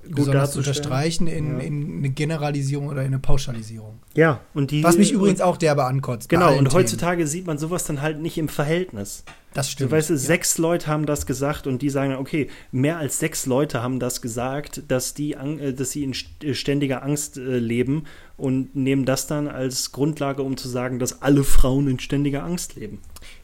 besonders 0.09 0.51
zu 0.53 0.59
unterstreichen 0.59 1.27
in, 1.27 1.59
Ja. 1.59 1.63
in 1.65 1.97
eine 1.99 2.09
Generalisierung 2.09 2.87
oder 2.87 3.01
in 3.01 3.07
eine 3.07 3.19
Pauschalisierung. 3.19 3.99
ja, 4.13 4.39
und 4.53 4.71
die. 4.71 4.83
Was 4.83 4.97
mich 4.97 5.11
übrigens 5.11 5.41
auch 5.41 5.57
derbe 5.57 5.85
ankotzt. 5.85 6.29
Genau, 6.29 6.49
und 6.51 6.65
Themen. 6.69 6.73
heutzutage 6.73 7.27
sieht 7.27 7.47
man 7.47 7.57
sowas 7.57 7.85
dann 7.85 8.01
halt 8.01 8.19
nicht 8.21 8.37
im 8.37 8.47
Verhältnis. 8.49 9.23
Das 9.53 9.67
Du 9.67 9.71
stimmt. 9.71 9.91
weißt, 9.91 10.09
ja. 10.09 10.17
sechs 10.17 10.57
Leute 10.57 10.87
haben 10.87 11.05
das 11.05 11.25
gesagt 11.25 11.65
und 11.65 11.81
die 11.81 11.89
sagen, 11.89 12.11
dann, 12.11 12.19
okay, 12.19 12.49
mehr 12.73 12.97
als 12.97 13.19
sechs 13.19 13.45
Leute 13.45 13.81
haben 13.81 13.99
das 14.01 14.21
gesagt, 14.21 14.83
dass 14.89 15.13
die, 15.13 15.33
äh, 15.33 15.73
dass 15.73 15.91
sie 15.91 16.03
in 16.03 16.13
äh, 16.43 16.53
ständiger 16.53 17.03
Angst 17.03 17.37
äh, 17.37 17.57
leben 17.57 18.03
und 18.35 18.75
nehmen 18.75 19.05
das 19.05 19.27
dann 19.27 19.47
als 19.47 19.93
Grundlage, 19.93 20.43
um 20.43 20.57
zu 20.57 20.67
sagen, 20.67 20.99
dass 20.99 21.21
alle 21.21 21.45
Frauen 21.45 21.87
in 21.87 21.99
ständiger 21.99 22.43
Angst 22.43 22.75
leben. 22.75 22.99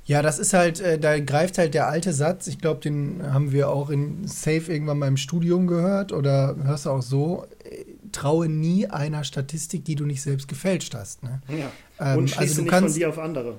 Ja, 0.05 0.21
das 0.21 0.39
ist 0.39 0.53
halt, 0.53 0.79
äh, 0.79 0.97
da 0.99 1.19
greift 1.19 1.57
halt 1.57 1.73
der 1.73 1.87
alte 1.87 2.11
Satz, 2.11 2.47
ich 2.47 2.59
glaube, 2.59 2.81
den 2.81 3.21
haben 3.31 3.51
wir 3.51 3.69
auch 3.69 3.89
in 3.89 4.27
Safe 4.27 4.71
irgendwann 4.71 4.99
mal 4.99 5.07
im 5.07 5.17
Studium 5.17 5.67
gehört 5.67 6.11
oder 6.11 6.55
hörst 6.63 6.85
du 6.85 6.89
auch 6.89 7.01
so, 7.01 7.45
äh, 7.63 7.85
traue 8.11 8.49
nie 8.49 8.87
einer 8.87 9.23
Statistik, 9.23 9.85
die 9.85 9.95
du 9.95 10.05
nicht 10.05 10.21
selbst 10.21 10.47
gefälscht 10.47 10.95
hast. 10.95 11.23
Ne? 11.23 11.41
Ja. 11.47 12.13
Ähm, 12.13 12.19
und 12.19 12.29
schließe 12.29 12.41
also 12.41 12.55
du 12.55 12.61
nicht 12.63 12.71
kannst, 12.71 12.93
von 12.95 12.99
dir 12.99 13.09
auf 13.09 13.19
andere. 13.19 13.55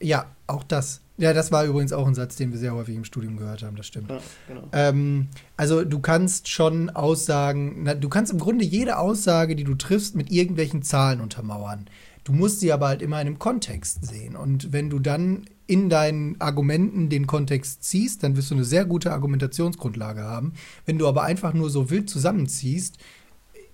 ja, 0.00 0.26
auch 0.46 0.62
das. 0.64 1.00
Ja, 1.18 1.34
das 1.34 1.52
war 1.52 1.66
übrigens 1.66 1.92
auch 1.92 2.06
ein 2.06 2.14
Satz, 2.14 2.36
den 2.36 2.50
wir 2.50 2.58
sehr 2.58 2.74
häufig 2.74 2.96
im 2.96 3.04
Studium 3.04 3.36
gehört 3.36 3.62
haben, 3.62 3.76
das 3.76 3.86
stimmt. 3.86 4.08
Ja, 4.08 4.20
genau. 4.48 4.68
Ähm, 4.72 5.28
also 5.58 5.84
du 5.84 5.98
kannst 5.98 6.48
schon 6.48 6.88
Aussagen, 6.88 7.82
na, 7.82 7.94
du 7.94 8.08
kannst 8.08 8.32
im 8.32 8.38
Grunde 8.38 8.64
jede 8.64 8.96
Aussage, 8.96 9.54
die 9.54 9.64
du 9.64 9.74
triffst, 9.74 10.14
mit 10.16 10.30
irgendwelchen 10.30 10.82
Zahlen 10.82 11.20
untermauern. 11.20 11.90
Du 12.24 12.32
musst 12.32 12.60
sie 12.60 12.72
aber 12.72 12.88
halt 12.88 13.02
immer 13.02 13.20
in 13.20 13.26
einem 13.26 13.38
Kontext 13.38 14.06
sehen. 14.06 14.34
Und 14.34 14.72
wenn 14.72 14.88
du 14.88 14.98
dann 14.98 15.44
in 15.70 15.88
deinen 15.88 16.40
Argumenten 16.40 17.08
den 17.08 17.26
Kontext 17.26 17.84
ziehst, 17.84 18.22
dann 18.24 18.36
wirst 18.36 18.50
du 18.50 18.56
eine 18.56 18.64
sehr 18.64 18.84
gute 18.84 19.12
Argumentationsgrundlage 19.12 20.22
haben. 20.22 20.54
Wenn 20.84 20.98
du 20.98 21.06
aber 21.06 21.22
einfach 21.22 21.54
nur 21.54 21.70
so 21.70 21.90
wild 21.90 22.10
zusammenziehst, 22.10 22.98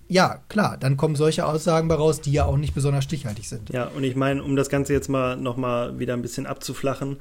ja, 0.07 0.41
klar, 0.47 0.77
dann 0.77 0.95
kommen 0.95 1.15
solche 1.15 1.45
Aussagen 1.45 1.87
bei 1.87 1.95
raus, 1.95 2.21
die 2.21 2.31
ja 2.31 2.45
auch 2.45 2.55
nicht 2.57 2.73
besonders 2.75 3.03
stichhaltig 3.03 3.49
sind. 3.49 3.69
Ja, 3.71 3.85
und 3.87 4.03
ich 4.03 4.15
meine, 4.15 4.43
um 4.43 4.55
das 4.55 4.69
Ganze 4.69 4.93
jetzt 4.93 5.09
mal 5.09 5.35
nochmal 5.35 5.97
wieder 5.99 6.13
ein 6.13 6.21
bisschen 6.21 6.45
abzuflachen, 6.45 7.17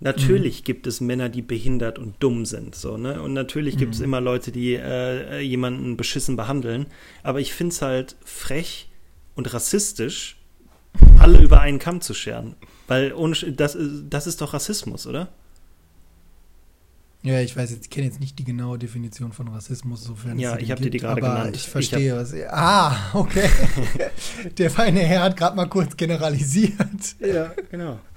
natürlich 0.00 0.60
Mhm. 0.60 0.64
gibt 0.64 0.86
es 0.86 1.00
Männer, 1.00 1.28
die 1.28 1.42
behindert 1.42 1.98
und 1.98 2.14
dumm 2.20 2.44
sind, 2.44 2.74
so, 2.74 2.96
ne? 2.98 3.22
Und 3.22 3.32
natürlich 3.32 3.78
gibt 3.78 3.94
es 3.94 4.00
Mhm. 4.00 4.04
immer 4.04 4.20
Leute, 4.20 4.52
die 4.52 4.74
äh, 4.74 5.40
jemanden 5.40 5.96
beschissen 5.96 6.36
behandeln. 6.36 6.86
Aber 7.22 7.40
ich 7.40 7.52
finde 7.54 7.72
es 7.72 7.80
halt 7.82 8.16
frech 8.24 8.88
und 9.34 9.52
rassistisch, 9.54 10.36
alle 11.18 11.40
über 11.42 11.60
einen 11.62 11.78
Kamm 11.80 12.00
zu 12.00 12.14
scheren. 12.14 12.54
Weil 12.86 13.12
ohne, 13.12 13.34
das, 13.34 13.74
ist- 13.74 14.04
das 14.10 14.26
ist 14.26 14.40
doch 14.40 14.52
Rassismus, 14.54 15.06
oder? 15.06 15.28
Ja, 17.22 17.40
ich 17.40 17.56
weiß 17.56 17.70
jetzt, 17.70 17.84
ich 17.84 17.90
kenne 17.90 18.06
jetzt 18.06 18.20
nicht 18.20 18.38
die 18.38 18.44
genaue 18.44 18.78
Definition 18.78 19.32
von 19.32 19.48
Rassismus, 19.48 20.04
sofern 20.04 20.38
Ja, 20.38 20.50
es 20.50 20.56
sie 20.56 20.60
ich 20.64 20.66
denn 20.68 20.76
hab 20.76 20.82
dir 20.82 20.90
die 20.90 20.98
gerade 20.98 21.20
genannt. 21.22 21.56
Ich 21.56 21.62
Ich 21.64 21.68
verstehe, 21.70 22.14
was. 22.16 22.34
Ah, 22.50 22.94
okay. 23.14 23.48
Der 24.58 24.70
feine 24.70 25.00
Herr 25.00 25.22
hat 25.22 25.36
gerade 25.38 25.56
mal 25.56 25.66
kurz 25.68 25.96
generalisiert. 25.96 26.76
Ja, 27.20 27.52
genau. 27.70 27.98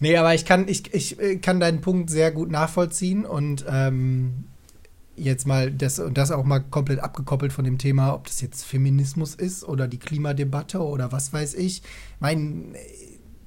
Nee, 0.00 0.16
aber 0.16 0.34
ich 0.34 0.44
kann, 0.44 0.66
ich, 0.66 0.92
ich 0.92 1.20
äh, 1.20 1.36
kann 1.36 1.60
deinen 1.60 1.80
Punkt 1.80 2.10
sehr 2.10 2.32
gut 2.32 2.50
nachvollziehen 2.50 3.24
und 3.24 3.64
ähm, 3.68 4.46
jetzt 5.14 5.46
mal 5.46 5.70
das 5.70 6.00
und 6.00 6.18
das 6.18 6.32
auch 6.32 6.42
mal 6.42 6.58
komplett 6.58 6.98
abgekoppelt 6.98 7.52
von 7.52 7.64
dem 7.64 7.78
Thema, 7.78 8.12
ob 8.12 8.26
das 8.26 8.40
jetzt 8.40 8.64
Feminismus 8.64 9.36
ist 9.36 9.62
oder 9.62 9.86
die 9.86 10.00
Klimadebatte 10.00 10.80
oder 10.80 11.12
was 11.12 11.32
weiß 11.32 11.54
ich. 11.54 11.82
Mein, 12.18 12.74
äh, 12.74 12.78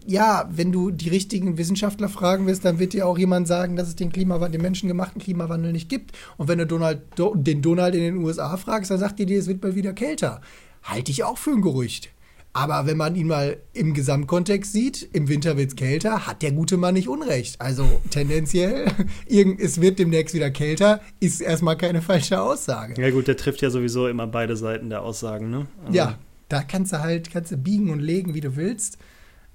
ja, 0.06 0.50
wenn 0.52 0.72
du 0.72 0.92
die 0.92 1.10
richtigen 1.10 1.58
Wissenschaftler 1.58 2.10
fragen 2.10 2.46
wirst, 2.48 2.66
dann 2.66 2.80
wird 2.80 2.94
dir 2.94 3.08
auch 3.08 3.18
jemand 3.18 3.48
sagen, 3.48 3.76
dass 3.76 3.88
es 3.88 3.96
den 3.96 4.12
Klimawandel, 4.12 4.60
den 4.60 4.62
menschengemachten 4.62 5.22
Klimawandel 5.22 5.72
nicht 5.72 5.90
gibt. 5.90 6.16
Und 6.38 6.48
wenn 6.48 6.60
du 6.60 6.68
Donald, 6.68 7.02
Do, 7.16 7.34
den 7.36 7.62
Donald 7.62 7.96
in 7.96 8.02
den 8.02 8.18
USA 8.18 8.56
fragst, 8.58 8.92
dann 8.92 9.00
sagt 9.00 9.20
dir, 9.20 9.38
es 9.38 9.48
wird 9.48 9.64
mal 9.64 9.76
wieder 9.76 9.94
kälter. 9.94 10.42
Halte 10.84 11.12
ich 11.12 11.24
auch 11.24 11.38
für 11.38 11.52
ein 11.52 11.62
Gerücht. 11.62 12.10
Aber 12.54 12.86
wenn 12.86 12.96
man 12.96 13.18
ihn 13.18 13.28
mal 13.28 13.58
im 13.74 13.94
Gesamtkontext 13.94 14.72
sieht, 14.72 15.10
im 15.12 15.28
Winter 15.28 15.58
wird 15.58 15.72
es 15.72 15.76
kälter, 15.76 16.26
hat 16.26 16.42
der 16.42 16.54
gute 16.54 16.78
Mann 16.78 16.94
nicht 16.94 17.10
Unrecht. 17.10 17.60
Also 17.60 18.00
tendenziell, 18.12 18.86
es 19.60 19.82
wird 19.82 20.00
demnächst 20.00 20.34
wieder 20.34 20.50
kälter, 20.52 21.02
ist 21.20 21.42
erstmal 21.42 21.76
keine 21.76 22.02
falsche 22.02 22.40
Aussage. 22.40 23.02
Ja 23.02 23.10
gut, 23.10 23.28
der 23.28 23.36
trifft 23.36 23.62
ja 23.62 23.70
sowieso 23.70 24.08
immer 24.08 24.26
beide 24.26 24.56
Seiten 24.56 24.90
der 24.90 25.02
Aussagen, 25.02 25.50
ne? 25.50 25.68
Also 25.84 25.98
ja, 25.98 26.18
da 26.48 26.64
kannst 26.64 26.94
du 26.94 27.02
halt, 27.02 27.30
kannst 27.30 27.52
du 27.52 27.58
biegen 27.58 27.90
und 27.90 28.00
legen, 28.00 28.34
wie 28.34 28.42
du 28.42 28.56
willst. 28.56 29.00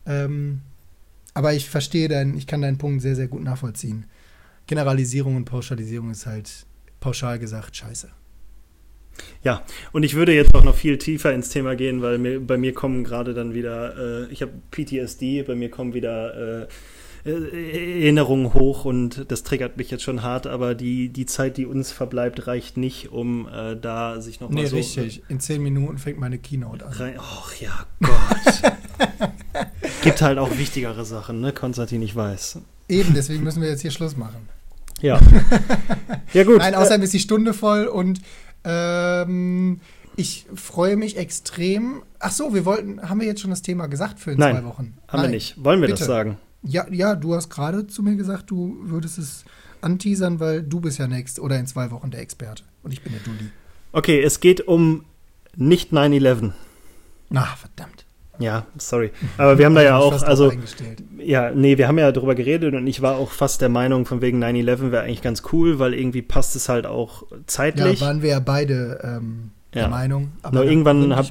Ähm, 0.06 0.60
aber 1.34 1.52
ich 1.54 1.68
verstehe 1.68 2.08
deinen, 2.08 2.36
ich 2.36 2.46
kann 2.46 2.62
deinen 2.62 2.78
Punkt 2.78 3.02
sehr, 3.02 3.16
sehr 3.16 3.28
gut 3.28 3.42
nachvollziehen. 3.42 4.06
Generalisierung 4.66 5.36
und 5.36 5.44
Pauschalisierung 5.44 6.10
ist 6.10 6.26
halt 6.26 6.66
pauschal 7.00 7.38
gesagt 7.38 7.76
scheiße. 7.76 8.08
Ja, 9.42 9.64
und 9.92 10.02
ich 10.02 10.14
würde 10.14 10.34
jetzt 10.34 10.54
auch 10.54 10.64
noch 10.64 10.74
viel 10.74 10.98
tiefer 10.98 11.32
ins 11.32 11.48
Thema 11.48 11.76
gehen, 11.76 12.02
weil 12.02 12.18
mir, 12.18 12.40
bei 12.40 12.56
mir 12.56 12.72
kommen 12.72 13.04
gerade 13.04 13.34
dann 13.34 13.54
wieder, 13.54 14.26
äh, 14.26 14.32
ich 14.32 14.42
habe 14.42 14.52
PTSD, 14.70 15.42
bei 15.42 15.54
mir 15.54 15.70
kommen 15.70 15.94
wieder 15.94 16.62
äh, 16.62 16.68
Erinnerungen 17.24 18.54
hoch 18.54 18.84
und 18.84 19.26
das 19.28 19.42
triggert 19.42 19.76
mich 19.76 19.90
jetzt 19.90 20.02
schon 20.02 20.22
hart, 20.22 20.46
aber 20.46 20.74
die, 20.74 21.08
die 21.08 21.26
Zeit, 21.26 21.56
die 21.56 21.66
uns 21.66 21.92
verbleibt, 21.92 22.46
reicht 22.46 22.76
nicht, 22.76 23.12
um 23.12 23.46
äh, 23.48 23.76
da 23.76 24.20
sich 24.20 24.40
nochmal 24.40 24.62
nee, 24.62 24.68
so... 24.68 24.76
Nee, 24.76 24.82
richtig. 24.82 25.22
In 25.28 25.40
zehn 25.40 25.62
Minuten 25.62 25.98
fängt 25.98 26.18
meine 26.18 26.38
Keynote 26.38 26.86
an. 26.86 26.92
Rein, 26.92 27.14
ach 27.18 27.54
ja, 27.56 27.86
Gott. 28.00 28.72
Gibt 30.02 30.22
halt 30.22 30.38
auch 30.38 30.56
wichtigere 30.56 31.04
Sachen, 31.04 31.40
ne, 31.40 31.52
Konstantin, 31.52 32.00
ich 32.02 32.16
weiß. 32.16 32.58
Eben, 32.88 33.14
deswegen 33.14 33.44
müssen 33.44 33.60
wir 33.60 33.68
jetzt 33.68 33.82
hier 33.82 33.90
Schluss 33.90 34.16
machen. 34.16 34.48
Ja. 35.00 35.20
ja, 36.32 36.44
gut. 36.44 36.58
Nein, 36.58 36.74
außerdem 36.74 37.02
ist 37.02 37.12
die 37.12 37.20
Stunde 37.20 37.54
voll 37.54 37.86
und 37.86 38.20
ähm, 38.64 39.80
ich 40.16 40.46
freue 40.54 40.96
mich 40.96 41.16
extrem. 41.16 42.02
Ach 42.18 42.32
so, 42.32 42.54
wir 42.54 42.64
wollten, 42.64 43.08
haben 43.08 43.20
wir 43.20 43.26
jetzt 43.26 43.40
schon 43.40 43.50
das 43.50 43.62
Thema 43.62 43.86
gesagt 43.86 44.18
für 44.18 44.32
in 44.32 44.38
Nein, 44.38 44.56
zwei 44.56 44.64
Wochen? 44.64 44.94
Haben 45.08 45.22
Nein. 45.22 45.22
wir 45.22 45.36
nicht. 45.36 45.62
Wollen 45.62 45.80
wir 45.80 45.88
Bitte. 45.88 45.98
das 46.00 46.06
sagen? 46.06 46.36
Ja, 46.62 46.86
ja, 46.90 47.14
du 47.14 47.34
hast 47.34 47.48
gerade 47.48 47.86
zu 47.86 48.02
mir 48.02 48.16
gesagt, 48.16 48.50
du 48.50 48.76
würdest 48.82 49.18
es 49.18 49.44
anteasern, 49.80 50.40
weil 50.40 50.62
du 50.62 50.80
bist 50.80 50.98
ja 50.98 51.06
next 51.06 51.40
oder 51.40 51.58
in 51.58 51.66
zwei 51.66 51.90
Wochen 51.90 52.10
der 52.10 52.20
Experte 52.20 52.64
und 52.82 52.92
ich 52.92 53.02
bin 53.02 53.12
der 53.12 53.22
Dulli. 53.22 53.50
Okay, 53.92 54.22
es 54.22 54.40
geht 54.40 54.66
um 54.68 55.04
nicht 55.56 55.92
9-11. 55.92 56.52
Ach, 57.34 57.56
verdammt. 57.56 58.04
Ja, 58.38 58.66
sorry. 58.78 59.10
Aber 59.36 59.58
wir 59.58 59.66
haben 59.66 59.74
da 59.74 59.82
ja 59.82 59.98
auch, 59.98 60.22
also, 60.22 60.52
ja, 61.18 61.50
nee, 61.50 61.76
wir 61.76 61.88
haben 61.88 61.98
ja 61.98 62.10
darüber 62.10 62.34
geredet 62.34 62.74
und 62.74 62.86
ich 62.86 63.02
war 63.02 63.16
auch 63.16 63.30
fast 63.30 63.60
der 63.60 63.68
Meinung, 63.68 64.06
von 64.06 64.22
wegen 64.22 64.42
9-11 64.42 64.90
wäre 64.90 65.02
eigentlich 65.02 65.22
ganz 65.22 65.42
cool, 65.52 65.78
weil 65.78 65.94
irgendwie 65.94 66.22
passt 66.22 66.56
es 66.56 66.68
halt 66.68 66.86
auch 66.86 67.24
zeitlich. 67.46 68.00
Ja, 68.00 68.06
waren 68.06 68.22
wir 68.22 68.30
ja 68.30 68.40
beide 68.40 69.00
ähm, 69.02 69.50
der 69.74 69.88
Meinung. 69.88 70.32
Aber 70.42 70.60
no, 70.60 70.62
irgendwann 70.62 71.14
hab, 71.14 71.28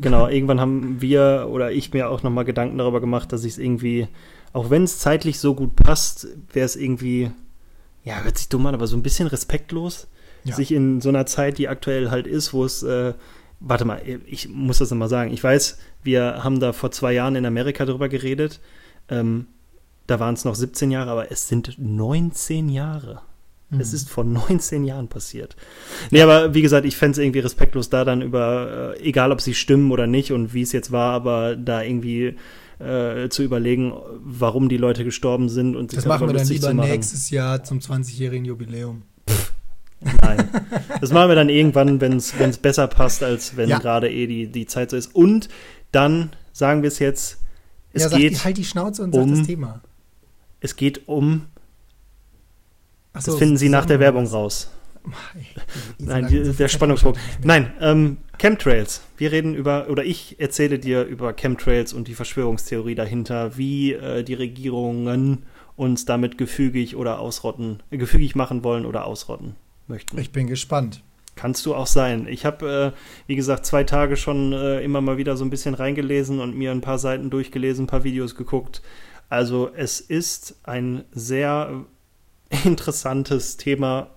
genau, 0.00 0.28
irgendwann 0.28 0.60
haben 0.60 1.00
wir 1.00 1.48
oder 1.50 1.72
ich 1.72 1.92
mir 1.92 2.10
auch 2.10 2.22
nochmal 2.22 2.44
Gedanken 2.44 2.78
darüber 2.78 3.00
gemacht, 3.00 3.32
dass 3.32 3.44
ich 3.44 3.52
es 3.52 3.58
irgendwie 3.58 4.08
auch 4.54 4.70
wenn 4.70 4.84
es 4.84 4.98
zeitlich 5.00 5.40
so 5.40 5.54
gut 5.54 5.76
passt, 5.76 6.28
wäre 6.52 6.64
es 6.64 6.76
irgendwie, 6.76 7.30
ja, 8.04 8.22
hört 8.22 8.38
sich 8.38 8.48
dumm 8.48 8.64
an, 8.66 8.74
aber 8.74 8.86
so 8.86 8.96
ein 8.96 9.02
bisschen 9.02 9.26
respektlos, 9.26 10.06
ja. 10.44 10.54
sich 10.54 10.72
in 10.72 11.00
so 11.00 11.08
einer 11.10 11.26
Zeit, 11.26 11.58
die 11.58 11.68
aktuell 11.68 12.10
halt 12.10 12.26
ist, 12.26 12.54
wo 12.54 12.64
es, 12.64 12.82
äh, 12.84 13.14
warte 13.58 13.84
mal, 13.84 14.00
ich 14.26 14.48
muss 14.48 14.78
das 14.78 14.90
nochmal 14.90 15.08
sagen, 15.08 15.32
ich 15.32 15.42
weiß, 15.42 15.78
wir 16.04 16.44
haben 16.44 16.60
da 16.60 16.72
vor 16.72 16.92
zwei 16.92 17.12
Jahren 17.12 17.34
in 17.34 17.44
Amerika 17.44 17.84
drüber 17.84 18.08
geredet, 18.08 18.60
ähm, 19.08 19.48
da 20.06 20.20
waren 20.20 20.34
es 20.34 20.44
noch 20.44 20.54
17 20.54 20.90
Jahre, 20.92 21.10
aber 21.10 21.32
es 21.32 21.48
sind 21.48 21.74
19 21.76 22.68
Jahre. 22.68 23.22
Mhm. 23.70 23.80
Es 23.80 23.92
ist 23.92 24.08
vor 24.08 24.22
19 24.22 24.84
Jahren 24.84 25.08
passiert. 25.08 25.56
Nee, 26.12 26.22
aber 26.22 26.54
wie 26.54 26.62
gesagt, 26.62 26.86
ich 26.86 26.96
fände 26.96 27.12
es 27.12 27.18
irgendwie 27.18 27.40
respektlos, 27.40 27.90
da 27.90 28.04
dann 28.04 28.22
über, 28.22 28.94
äh, 28.96 29.02
egal 29.02 29.32
ob 29.32 29.40
sie 29.40 29.54
stimmen 29.54 29.90
oder 29.90 30.06
nicht 30.06 30.30
und 30.30 30.54
wie 30.54 30.62
es 30.62 30.70
jetzt 30.70 30.92
war, 30.92 31.12
aber 31.12 31.56
da 31.56 31.82
irgendwie 31.82 32.36
äh, 32.84 33.28
zu 33.28 33.42
überlegen, 33.42 33.92
warum 34.20 34.68
die 34.68 34.76
Leute 34.76 35.04
gestorben 35.04 35.48
sind. 35.48 35.76
Und 35.76 35.96
das 35.96 36.04
machen 36.04 36.28
wir 36.28 36.34
dann 36.34 36.46
lieber 36.46 36.74
nächstes 36.74 37.30
Jahr 37.30 37.64
zum 37.64 37.78
20-jährigen 37.78 38.44
Jubiläum. 38.44 39.02
Nein. 40.22 40.48
Das 41.00 41.12
machen 41.12 41.28
wir 41.28 41.34
dann 41.34 41.48
irgendwann, 41.48 42.00
wenn 42.00 42.18
es 42.18 42.58
besser 42.58 42.86
passt, 42.86 43.22
als 43.22 43.56
wenn 43.56 43.68
ja. 43.68 43.78
gerade 43.78 44.10
eh 44.10 44.26
die, 44.26 44.46
die 44.46 44.66
Zeit 44.66 44.90
so 44.90 44.96
ist. 44.96 45.14
Und 45.14 45.48
dann 45.92 46.30
sagen 46.52 46.82
wir 46.82 46.88
es 46.88 46.98
jetzt, 46.98 47.38
es 47.92 48.02
ja, 48.02 48.18
geht. 48.18 48.44
Halt 48.44 48.56
die 48.56 48.64
Schnauze 48.64 49.02
und 49.02 49.14
um, 49.14 49.30
das 49.30 49.46
Thema. 49.46 49.80
Es 50.60 50.76
geht 50.76 51.08
um. 51.08 51.46
So, 53.18 53.30
das 53.30 53.38
finden 53.38 53.56
Sie 53.56 53.68
nach 53.68 53.86
der 53.86 54.00
Werbung 54.00 54.26
raus. 54.26 54.70
Nein, 55.98 56.28
die, 56.28 56.52
der 56.52 56.68
Spannungsbogen. 56.68 57.20
Nein, 57.42 57.72
ähm, 57.80 58.16
Chemtrails. 58.38 59.02
Wir 59.16 59.32
reden 59.32 59.54
über, 59.54 59.88
oder 59.88 60.04
ich 60.04 60.40
erzähle 60.40 60.78
dir 60.78 61.04
über 61.04 61.34
Chemtrails 61.34 61.92
und 61.92 62.08
die 62.08 62.14
Verschwörungstheorie 62.14 62.94
dahinter, 62.94 63.56
wie 63.56 63.92
äh, 63.92 64.22
die 64.22 64.34
Regierungen 64.34 65.44
uns 65.76 66.04
damit 66.04 66.38
gefügig 66.38 66.96
oder 66.96 67.18
ausrotten, 67.18 67.82
äh, 67.90 67.98
gefügig 67.98 68.34
machen 68.34 68.64
wollen 68.64 68.86
oder 68.86 69.06
ausrotten 69.06 69.56
möchten. 69.86 70.18
Ich 70.18 70.32
bin 70.32 70.46
gespannt. 70.46 71.02
Kannst 71.36 71.66
du 71.66 71.74
auch 71.74 71.88
sein. 71.88 72.28
Ich 72.28 72.44
habe, 72.44 72.94
äh, 72.94 72.98
wie 73.26 73.34
gesagt, 73.34 73.66
zwei 73.66 73.82
Tage 73.82 74.16
schon 74.16 74.52
äh, 74.52 74.80
immer 74.82 75.00
mal 75.00 75.16
wieder 75.16 75.36
so 75.36 75.44
ein 75.44 75.50
bisschen 75.50 75.74
reingelesen 75.74 76.40
und 76.40 76.56
mir 76.56 76.70
ein 76.70 76.80
paar 76.80 76.98
Seiten 76.98 77.28
durchgelesen, 77.28 77.84
ein 77.84 77.88
paar 77.88 78.04
Videos 78.04 78.36
geguckt. 78.36 78.82
Also 79.28 79.70
es 79.74 80.00
ist 80.00 80.60
ein 80.62 81.04
sehr 81.10 81.84
interessantes 82.64 83.56
Thema, 83.56 84.10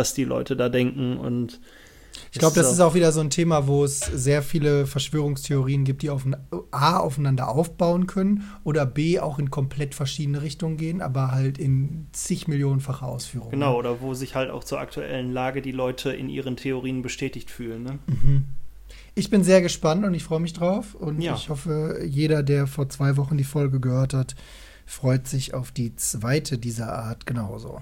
was 0.00 0.14
die 0.14 0.24
Leute 0.24 0.56
da 0.56 0.70
denken 0.70 1.18
und 1.18 1.60
ich 2.32 2.38
glaube, 2.38 2.54
das 2.54 2.72
ist 2.72 2.80
auch 2.80 2.94
wieder 2.94 3.12
so 3.12 3.20
ein 3.20 3.30
Thema, 3.30 3.66
wo 3.66 3.84
es 3.84 4.00
sehr 4.00 4.42
viele 4.42 4.86
Verschwörungstheorien 4.86 5.84
gibt, 5.84 6.02
die 6.02 6.10
auf, 6.10 6.24
A 6.70 6.98
aufeinander 6.98 7.48
aufbauen 7.48 8.06
können 8.06 8.44
oder 8.62 8.86
B 8.86 9.18
auch 9.18 9.38
in 9.38 9.50
komplett 9.50 9.94
verschiedene 9.94 10.42
Richtungen 10.42 10.76
gehen, 10.76 11.02
aber 11.02 11.32
halt 11.32 11.58
in 11.58 12.06
zig 12.12 12.48
Millionenfache 12.48 13.04
Ausführungen. 13.04 13.52
Genau, 13.52 13.76
oder 13.76 14.00
wo 14.00 14.14
sich 14.14 14.34
halt 14.34 14.50
auch 14.50 14.64
zur 14.64 14.78
aktuellen 14.78 15.32
Lage 15.32 15.62
die 15.62 15.72
Leute 15.72 16.12
in 16.12 16.28
ihren 16.28 16.56
Theorien 16.56 17.02
bestätigt 17.02 17.50
fühlen. 17.50 17.82
Ne? 17.82 17.98
Mhm. 18.06 18.44
Ich 19.14 19.30
bin 19.30 19.42
sehr 19.42 19.60
gespannt 19.60 20.04
und 20.04 20.14
ich 20.14 20.24
freue 20.24 20.40
mich 20.40 20.52
drauf. 20.52 20.94
Und 20.94 21.20
ja. 21.20 21.34
ich 21.34 21.48
hoffe, 21.48 22.00
jeder, 22.06 22.42
der 22.42 22.66
vor 22.66 22.88
zwei 22.88 23.16
Wochen 23.16 23.38
die 23.38 23.44
Folge 23.44 23.80
gehört 23.80 24.14
hat, 24.14 24.34
freut 24.86 25.26
sich 25.26 25.54
auf 25.54 25.72
die 25.72 25.94
zweite 25.96 26.58
dieser 26.58 26.92
Art 26.92 27.26
genauso. 27.26 27.80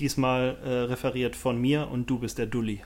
Diesmal 0.00 0.56
äh, 0.64 0.68
referiert 0.84 1.36
von 1.36 1.60
mir 1.60 1.88
und 1.90 2.08
du 2.08 2.18
bist 2.18 2.38
der 2.38 2.46
Dulli. 2.46 2.80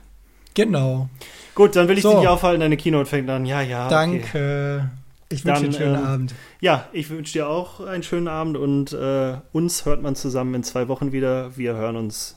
Genau. 0.55 1.09
Gut, 1.55 1.77
dann 1.77 1.89
will 1.89 1.97
ich 1.97 2.03
so. 2.03 2.11
dich 2.11 2.21
nicht 2.21 2.29
aufhalten, 2.29 2.61
deine 2.61 2.77
Keynote 2.77 3.07
fängt 3.07 3.31
an. 3.31 3.47
Ja, 3.47 3.63
ja. 3.63 3.89
Danke. 3.89 4.19
Okay. 4.19 5.03
Ich 5.33 5.45
wünsche 5.47 5.61
dir 5.63 5.67
einen 5.67 5.73
schönen 5.73 5.95
ähm, 5.95 6.05
Abend. 6.05 6.35
Ja, 6.61 6.89
ich 6.93 7.09
wünsche 7.09 7.33
dir 7.33 7.49
auch 7.49 7.81
einen 7.81 8.03
schönen 8.03 8.29
Abend 8.29 8.57
und 8.57 8.93
äh, 8.93 9.39
uns 9.53 9.87
hört 9.87 10.03
man 10.03 10.15
zusammen 10.15 10.55
in 10.55 10.63
zwei 10.63 10.89
Wochen 10.89 11.13
wieder. 11.13 11.57
Wir 11.57 11.75
hören 11.75 11.97
uns 11.97 12.37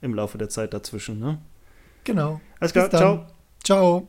im 0.00 0.14
Laufe 0.14 0.38
der 0.38 0.48
Zeit 0.48 0.72
dazwischen. 0.72 1.18
Ne? 1.18 1.38
Genau. 2.04 2.40
Alles 2.60 2.72
klar, 2.72 2.88
ciao. 2.90 3.26
Ciao. 3.64 4.08